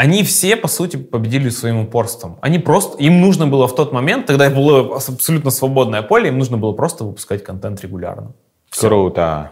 Они 0.00 0.22
все, 0.22 0.56
по 0.56 0.66
сути, 0.66 0.96
победили 0.96 1.50
своим 1.50 1.80
упорством. 1.80 2.38
Они 2.40 2.58
просто, 2.58 2.96
им 2.96 3.20
нужно 3.20 3.46
было 3.46 3.68
в 3.68 3.74
тот 3.74 3.92
момент, 3.92 4.24
тогда 4.24 4.48
было 4.48 4.96
абсолютно 4.96 5.50
свободное 5.50 6.00
поле, 6.00 6.28
им 6.28 6.38
нужно 6.38 6.56
было 6.56 6.72
просто 6.72 7.04
выпускать 7.04 7.44
контент 7.44 7.82
регулярно. 7.82 8.32
Круто. 8.70 9.50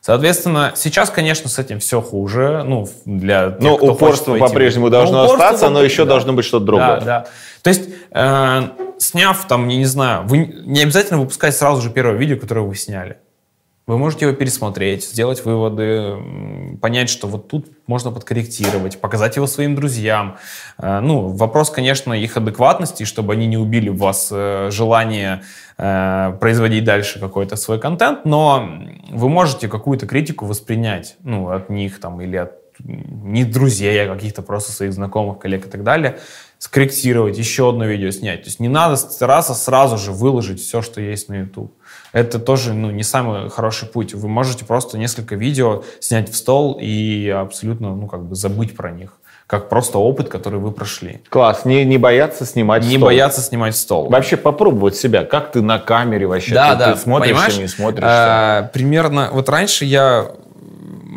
Соответственно, 0.00 0.70
сейчас, 0.76 1.10
конечно, 1.10 1.50
с 1.50 1.58
этим 1.58 1.80
все 1.80 2.00
хуже. 2.00 2.62
Ну, 2.64 2.88
для 3.06 3.50
тех, 3.50 3.60
но 3.60 3.76
кто 3.76 3.94
упорство 3.94 4.38
по-прежнему 4.38 4.88
должно 4.88 5.24
но 5.24 5.32
остаться, 5.32 5.68
но 5.68 5.82
еще 5.82 6.04
да. 6.04 6.10
должно 6.10 6.32
быть 6.32 6.44
что-то 6.44 6.66
другое. 6.66 7.00
Да, 7.00 7.04
да. 7.04 7.26
То 7.62 7.70
есть, 7.70 7.90
э, 8.12 8.62
сняв 8.98 9.48
там, 9.48 9.66
не 9.66 9.84
знаю, 9.84 10.28
вы 10.28 10.62
не 10.64 10.80
обязательно 10.80 11.18
выпускать 11.18 11.56
сразу 11.56 11.82
же 11.82 11.90
первое 11.90 12.14
видео, 12.14 12.36
которое 12.36 12.60
вы 12.60 12.76
сняли. 12.76 13.18
Вы 13.88 13.96
можете 13.96 14.26
его 14.26 14.36
пересмотреть, 14.36 15.02
сделать 15.02 15.46
выводы, 15.46 16.18
понять, 16.82 17.08
что 17.08 17.26
вот 17.26 17.48
тут 17.48 17.68
можно 17.86 18.10
подкорректировать, 18.10 19.00
показать 19.00 19.36
его 19.36 19.46
своим 19.46 19.74
друзьям. 19.74 20.36
Э, 20.76 21.00
ну, 21.00 21.28
вопрос, 21.28 21.70
конечно, 21.70 22.12
их 22.12 22.36
адекватности, 22.36 23.04
чтобы 23.04 23.32
они 23.32 23.46
не 23.46 23.56
убили 23.56 23.88
в 23.88 23.96
вас 23.96 24.28
э, 24.30 24.68
желание 24.70 25.42
э, 25.78 26.36
производить 26.38 26.84
дальше 26.84 27.18
какой-то 27.18 27.56
свой 27.56 27.80
контент, 27.80 28.26
но 28.26 28.68
вы 29.10 29.30
можете 29.30 29.68
какую-то 29.68 30.06
критику 30.06 30.44
воспринять, 30.44 31.16
ну, 31.22 31.48
от 31.48 31.70
них 31.70 31.98
там 31.98 32.20
или 32.20 32.36
от 32.36 32.52
не 32.84 33.44
друзей, 33.44 34.04
а 34.04 34.14
каких-то 34.14 34.42
просто 34.42 34.70
своих 34.70 34.92
знакомых, 34.92 35.38
коллег 35.38 35.66
и 35.66 35.70
так 35.70 35.82
далее, 35.82 36.18
скорректировать, 36.58 37.38
еще 37.38 37.70
одно 37.70 37.86
видео 37.86 38.10
снять. 38.10 38.42
То 38.42 38.48
есть 38.48 38.60
не 38.60 38.68
надо 38.68 38.96
стараться 38.96 39.54
сразу 39.54 39.96
же 39.96 40.12
выложить 40.12 40.60
все, 40.60 40.82
что 40.82 41.00
есть 41.00 41.30
на 41.30 41.40
YouTube 41.40 41.72
это 42.12 42.38
тоже 42.38 42.74
ну, 42.74 42.90
не 42.90 43.02
самый 43.02 43.50
хороший 43.50 43.88
путь. 43.88 44.14
Вы 44.14 44.28
можете 44.28 44.64
просто 44.64 44.98
несколько 44.98 45.34
видео 45.34 45.82
снять 46.00 46.30
в 46.30 46.36
стол 46.36 46.78
и 46.80 47.28
абсолютно 47.28 47.94
ну, 47.94 48.06
как 48.06 48.24
бы 48.24 48.34
забыть 48.34 48.76
про 48.76 48.90
них 48.90 49.12
как 49.48 49.70
просто 49.70 49.96
опыт, 49.96 50.28
который 50.28 50.60
вы 50.60 50.72
прошли. 50.72 51.22
Класс, 51.30 51.64
не, 51.64 51.82
не 51.86 51.96
бояться 51.96 52.44
снимать 52.44 52.84
Не 52.84 52.96
стол. 52.96 53.06
бояться 53.06 53.40
снимать 53.40 53.74
стол. 53.74 54.10
Вообще 54.10 54.36
попробовать 54.36 54.94
себя, 54.94 55.24
как 55.24 55.52
ты 55.52 55.62
на 55.62 55.78
камере 55.78 56.26
вообще, 56.26 56.54
да, 56.54 56.72
ты, 56.74 56.78
да, 56.78 56.92
ты 56.92 57.00
смотришься, 57.00 57.34
понимаешь? 57.34 57.58
не 57.58 57.66
смотришься. 57.66 58.06
А, 58.06 58.62
примерно, 58.74 59.30
вот 59.32 59.48
раньше 59.48 59.86
я 59.86 60.32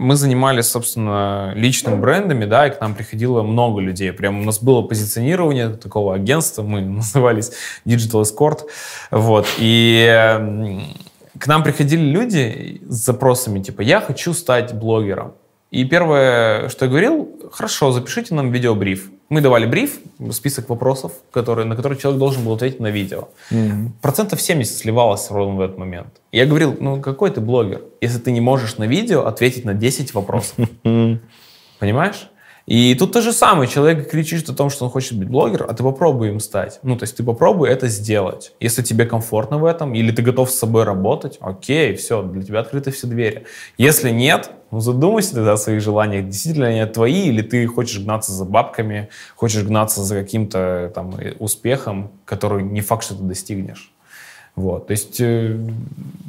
мы 0.02 0.16
занимались, 0.16 0.66
собственно, 0.66 1.54
личными 1.56 1.96
брендами, 1.96 2.46
да, 2.46 2.68
и 2.68 2.72
к 2.72 2.82
нам 2.82 2.96
приходило 2.96 3.44
много 3.44 3.82
людей. 3.82 4.12
Прям 4.12 4.42
у 4.42 4.44
нас 4.44 4.62
было 4.62 4.82
позиционирование 4.82 5.70
такого 5.70 6.16
агентства, 6.16 6.64
мы 6.64 6.82
назывались 7.02 7.52
Digital 7.86 8.24
Escort, 8.24 8.62
вот, 9.12 9.48
и 9.60 10.08
к 11.38 11.48
нам 11.48 11.64
приходили 11.64 12.02
люди 12.02 12.82
с 12.88 13.06
запросами, 13.06 13.62
типа, 13.62 13.82
я 13.82 14.02
хочу 14.02 14.34
стать 14.34 14.74
блогером. 14.74 15.34
И 15.70 15.86
первое, 15.86 16.68
что 16.70 16.86
я 16.86 16.92
говорил, 16.92 17.30
хорошо, 17.54 17.92
запишите 17.92 18.34
нам 18.34 18.52
видеобриф. 18.52 19.10
Мы 19.32 19.40
давали 19.40 19.66
бриф, 19.66 20.00
список 20.32 20.68
вопросов, 20.68 21.14
которые, 21.32 21.66
на 21.66 21.78
которые 21.78 21.98
человек 21.98 22.20
должен 22.20 22.44
был 22.44 22.52
ответить 22.52 22.82
на 22.82 22.92
видео. 22.92 23.30
Mm-hmm. 23.50 23.92
Процентов 24.02 24.42
70 24.42 24.76
сливалось 24.76 25.32
ровно 25.32 25.56
в 25.56 25.62
этот 25.62 25.78
момент. 25.78 26.10
Я 26.34 26.46
говорил, 26.46 26.76
ну 26.78 27.02
какой 27.02 27.32
ты 27.32 27.40
блогер, 27.40 27.82
если 28.02 28.20
ты 28.20 28.34
не 28.34 28.42
можешь 28.42 28.78
на 28.78 28.84
видео 28.84 29.26
ответить 29.26 29.64
на 29.64 29.74
10 29.74 30.14
вопросов? 30.14 30.58
Понимаешь? 31.80 32.28
И 32.66 32.94
тут 32.96 33.14
то 33.14 33.22
же 33.22 33.32
самое. 33.32 33.70
Человек 33.70 34.10
кричит 34.12 34.50
о 34.50 34.54
том, 34.54 34.70
что 34.70 34.84
он 34.84 34.92
хочет 34.92 35.18
быть 35.18 35.30
блогером, 35.30 35.68
а 35.70 35.74
ты 35.74 35.82
попробуй 35.82 36.28
им 36.28 36.42
стать. 36.42 36.82
Ну, 36.84 36.98
то 36.98 37.04
есть 37.04 37.16
ты 37.16 37.24
попробуй 37.24 37.70
это 37.70 37.88
сделать. 37.88 38.52
Если 38.60 38.82
тебе 38.82 39.06
комфортно 39.06 39.60
в 39.60 39.64
этом, 39.64 39.96
или 39.96 40.12
ты 40.12 40.24
готов 40.24 40.52
с 40.52 40.56
собой 40.56 40.84
работать, 40.84 41.38
окей, 41.40 41.96
все, 41.96 42.22
для 42.22 42.44
тебя 42.44 42.60
открыты 42.60 42.92
все 42.92 43.08
двери. 43.08 43.46
Если 43.78 44.10
нет, 44.10 44.52
ну, 44.72 44.80
задумайся 44.80 45.36
тогда 45.36 45.54
о 45.54 45.58
своих 45.58 45.82
желаниях. 45.82 46.26
Действительно 46.26 46.68
они 46.68 46.86
твои, 46.86 47.28
или 47.28 47.42
ты 47.42 47.68
хочешь 47.68 48.00
гнаться 48.00 48.32
за 48.32 48.46
бабками, 48.46 49.10
хочешь 49.36 49.64
гнаться 49.64 50.02
за 50.02 50.16
каким-то 50.16 50.92
там 50.96 51.14
успехом, 51.40 52.12
который 52.26 52.64
не 52.64 52.82
факт, 52.82 53.04
что 53.04 53.16
ты 53.16 53.24
достигнешь. 53.24 53.92
Вот, 54.56 54.88
то 54.88 54.92
есть... 54.92 55.20
Э... 55.22 55.58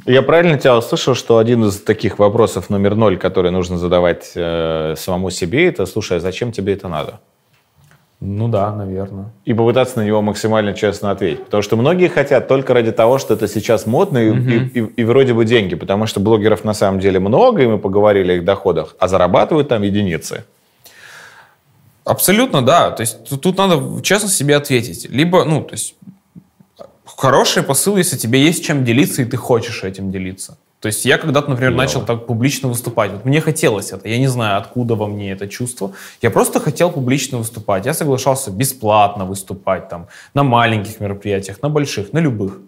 Я 0.05 0.21
правильно 0.21 0.57
тебя 0.57 0.77
услышал, 0.77 1.15
что 1.15 1.37
один 1.37 1.65
из 1.65 1.81
таких 1.81 2.19
вопросов 2.19 2.69
номер 2.69 2.95
ноль, 2.95 3.17
который 3.17 3.51
нужно 3.51 3.77
задавать 3.77 4.31
э, 4.35 4.95
самому 4.97 5.29
себе, 5.29 5.67
это, 5.67 5.85
слушай, 5.85 6.17
а 6.17 6.19
зачем 6.19 6.51
тебе 6.51 6.73
это 6.73 6.87
надо? 6.87 7.19
Ну 8.25 8.47
да, 8.47 8.73
наверное. 8.73 9.33
И 9.43 9.53
попытаться 9.53 9.99
на 9.99 10.05
него 10.05 10.21
максимально 10.21 10.73
честно 10.73 11.11
ответить. 11.11 11.43
Потому 11.43 11.61
что 11.61 11.75
многие 11.75 12.07
хотят 12.07 12.47
только 12.47 12.73
ради 12.73 12.93
того, 12.93 13.17
что 13.17 13.33
это 13.33 13.49
сейчас 13.49 13.85
модно 13.85 14.17
и, 14.17 14.29
угу. 14.29 14.39
и, 14.39 14.79
и, 14.79 15.01
и 15.01 15.03
вроде 15.03 15.33
бы 15.33 15.43
деньги. 15.43 15.75
Потому 15.75 16.05
что 16.05 16.21
блогеров 16.21 16.63
на 16.63 16.73
самом 16.73 17.01
деле 17.01 17.19
много, 17.19 17.63
и 17.63 17.67
мы 17.67 17.79
поговорили 17.79 18.31
о 18.31 18.35
их 18.35 18.45
доходах, 18.45 18.95
а 18.97 19.09
зарабатывают 19.09 19.67
там 19.67 19.81
единицы. 19.81 20.45
Абсолютно, 22.05 22.61
да. 22.61 22.91
То 22.91 23.01
есть 23.01 23.25
тут, 23.27 23.41
тут 23.41 23.57
надо 23.57 24.01
честно 24.01 24.29
себе 24.29 24.55
ответить. 24.55 25.09
Либо, 25.09 25.43
ну, 25.43 25.61
то 25.61 25.73
есть 25.73 25.95
хороший 27.05 27.61
посыл, 27.61 27.97
если 27.97 28.15
тебе 28.15 28.41
есть 28.41 28.63
чем 28.63 28.85
делиться, 28.85 29.21
и 29.21 29.25
ты 29.25 29.35
хочешь 29.35 29.83
этим 29.83 30.11
делиться. 30.13 30.57
То 30.83 30.87
есть 30.87 31.05
я 31.05 31.17
когда-то, 31.17 31.49
например, 31.49 31.71
Клево. 31.71 31.81
начал 31.81 32.01
так 32.05 32.25
публично 32.25 32.67
выступать. 32.67 33.11
Вот 33.11 33.23
мне 33.23 33.39
хотелось 33.39 33.93
это. 33.93 34.09
Я 34.09 34.17
не 34.17 34.27
знаю, 34.27 34.57
откуда 34.57 34.95
во 34.95 35.07
мне 35.07 35.31
это 35.31 35.47
чувство. 35.47 35.93
Я 36.21 36.29
просто 36.29 36.59
хотел 36.59 36.91
публично 36.91 37.37
выступать. 37.37 37.85
Я 37.85 37.93
соглашался 37.93 38.51
бесплатно 38.51 39.23
выступать 39.23 39.87
там 39.87 40.07
на 40.33 40.43
маленьких 40.43 40.99
мероприятиях, 40.99 41.61
на 41.61 41.69
больших, 41.69 42.11
на 42.11 42.19
любых. 42.19 42.59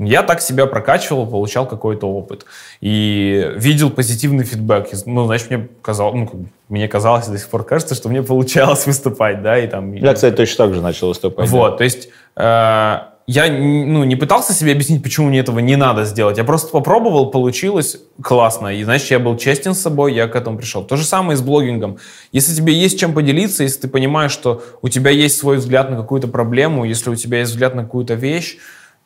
Я 0.00 0.24
так 0.24 0.40
себя 0.40 0.66
прокачивал, 0.66 1.28
получал 1.28 1.68
какой-то 1.68 2.08
опыт. 2.08 2.44
И 2.80 3.52
видел 3.54 3.90
позитивный 3.90 4.44
фидбэк. 4.44 4.88
Ну, 5.06 5.26
значит, 5.26 5.50
мне 5.50 5.68
казалось, 5.80 6.14
ну, 6.16 6.46
мне 6.68 6.88
казалось, 6.88 7.28
до 7.28 7.38
сих 7.38 7.48
пор 7.48 7.62
кажется, 7.62 7.94
что 7.94 8.08
мне 8.08 8.24
получалось 8.24 8.84
выступать, 8.88 9.42
да, 9.42 9.56
и 9.56 9.68
там... 9.68 9.92
Я, 9.92 10.14
кстати, 10.14 10.34
точно 10.34 10.66
так 10.66 10.74
же 10.74 10.82
начал 10.82 11.06
выступать. 11.06 11.48
Вот, 11.48 11.70
да. 11.70 11.76
то 11.76 11.84
есть... 11.84 12.08
Э, 12.34 13.13
я 13.26 13.50
ну, 13.50 14.04
не 14.04 14.16
пытался 14.16 14.52
себе 14.52 14.72
объяснить, 14.72 15.02
почему 15.02 15.28
мне 15.28 15.38
этого 15.38 15.58
не 15.58 15.76
надо 15.76 16.04
сделать. 16.04 16.36
Я 16.36 16.44
просто 16.44 16.70
попробовал, 16.70 17.30
получилось 17.30 17.98
классно. 18.20 18.68
И, 18.68 18.84
значит, 18.84 19.10
я 19.10 19.18
был 19.18 19.38
честен 19.38 19.74
с 19.74 19.80
собой, 19.80 20.14
я 20.14 20.28
к 20.28 20.36
этому 20.36 20.58
пришел. 20.58 20.84
То 20.84 20.96
же 20.96 21.04
самое 21.04 21.34
и 21.34 21.36
с 21.36 21.42
блогингом. 21.42 21.98
Если 22.32 22.54
тебе 22.54 22.74
есть 22.74 22.98
чем 22.98 23.14
поделиться, 23.14 23.62
если 23.62 23.82
ты 23.82 23.88
понимаешь, 23.88 24.32
что 24.32 24.62
у 24.82 24.88
тебя 24.90 25.10
есть 25.10 25.38
свой 25.38 25.56
взгляд 25.56 25.90
на 25.90 25.96
какую-то 25.96 26.28
проблему, 26.28 26.84
если 26.84 27.08
у 27.08 27.14
тебя 27.14 27.38
есть 27.38 27.52
взгляд 27.52 27.74
на 27.74 27.84
какую-то 27.84 28.12
вещь, 28.12 28.58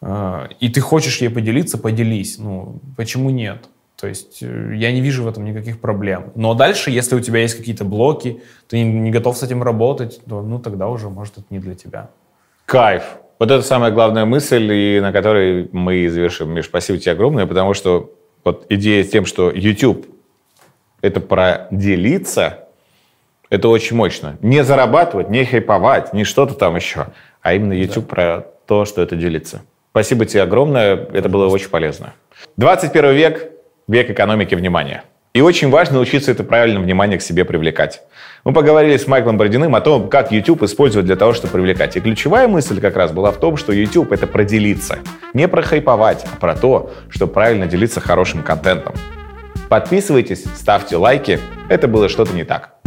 э, 0.03 0.49
и 0.59 0.69
ты 0.69 0.81
хочешь 0.81 1.21
ей 1.21 1.29
поделиться, 1.29 1.79
поделись. 1.79 2.39
Ну, 2.39 2.81
почему 2.97 3.31
нет? 3.31 3.69
То 4.01 4.09
есть 4.09 4.43
э, 4.43 4.73
я 4.75 4.91
не 4.91 5.01
вижу 5.01 5.23
в 5.23 5.29
этом 5.29 5.45
никаких 5.45 5.81
проблем. 5.81 6.33
Но 6.35 6.55
дальше, 6.55 6.91
если 6.91 7.15
у 7.15 7.21
тебя 7.21 7.41
есть 7.41 7.57
какие-то 7.57 7.85
блоки, 7.85 8.43
ты 8.69 8.83
не, 8.83 9.13
готов 9.13 9.37
с 9.37 9.45
этим 9.45 9.63
работать, 9.63 10.21
то 10.29 10.43
ну, 10.43 10.59
тогда 10.59 10.89
уже, 10.89 11.09
может, 11.09 11.39
это 11.39 11.47
не 11.51 11.61
для 11.61 11.77
тебя. 11.77 12.11
Кайф. 12.67 13.05
Вот 13.39 13.51
это 13.53 13.63
самая 13.63 13.93
главная 13.93 14.25
мысль, 14.25 14.73
и 14.73 15.01
на 15.01 15.13
которой 15.13 15.69
мы 15.71 16.09
завершим. 16.09 16.53
Миш, 16.53 16.65
спасибо 16.67 16.99
тебе 16.99 17.13
огромное, 17.13 17.47
потому 17.47 17.73
что 17.73 18.13
вот 18.45 18.67
идея 18.69 19.05
с 19.05 19.11
тем, 19.11 19.27
что 19.27 19.51
YouTube— 19.51 20.07
это 21.03 21.21
про 21.21 21.69
делиться, 21.71 22.67
это 23.49 23.69
очень 23.69 23.97
мощно. 23.97 24.37
Не 24.43 24.65
зарабатывать, 24.65 25.31
не 25.31 25.45
хайповать, 25.45 26.13
не 26.13 26.25
что-то 26.25 26.55
там 26.55 26.75
еще, 26.75 27.09
а 27.41 27.55
именно 27.55 27.73
YouTube 27.73 28.09
да. 28.09 28.15
про 28.15 28.47
то, 28.67 28.85
что 28.85 29.03
это 29.03 29.15
делиться. 29.15 29.63
Спасибо 29.93 30.27
тебе 30.27 30.43
огромное, 30.43 30.97
это 30.97 31.29
было 31.29 31.47
очень 31.47 31.69
полезно. 31.69 32.15
21 32.57 33.13
век— 33.13 33.53
век 33.89 34.11
экономики 34.11 34.57
внимания. 34.57 35.05
И 35.33 35.41
очень 35.41 35.71
важно 35.71 35.97
научиться 35.97 36.33
это 36.33 36.43
правильно 36.43 36.81
внимание 36.81 37.19
к 37.19 37.23
себе 37.23 37.45
привлекать. 37.45 38.03
Мы 38.49 38.55
поговорили 38.55 38.97
с 38.97 39.07
Майклом 39.07 39.37
Бородиным 39.37 39.75
о 39.75 39.83
том, 39.83 40.09
как 40.09 40.33
YouTube 40.33 40.63
использовать 40.63 41.05
для 41.05 41.17
того, 41.17 41.35
чтобы 41.35 41.53
привлекать. 41.53 41.99
И 41.99 42.01
ключевая 42.01 42.49
мысль 42.49 42.81
как 42.81 42.97
раз 42.97 43.13
была 43.13 43.31
в 43.31 43.37
том, 43.37 43.59
что 43.59 43.75
YouTube— 43.75 44.11
это 44.15 44.27
про 44.27 44.43
делиться. 44.43 45.01
Не 45.35 45.49
про 45.49 45.61
хайповать, 45.61 46.25
а 46.33 46.41
про 46.41 46.57
то, 46.57 46.91
чтобы 47.11 47.31
правильно 47.31 47.67
делиться 47.67 48.01
хорошим 48.01 48.43
контентом. 48.43 48.95
Подписывайтесь, 49.69 50.47
ставьте 50.57 50.97
лайки. 50.97 51.39
Это 51.69 51.89
было 51.89 52.09
что-то 52.09 52.33
не 52.33 52.45
так. 52.45 52.78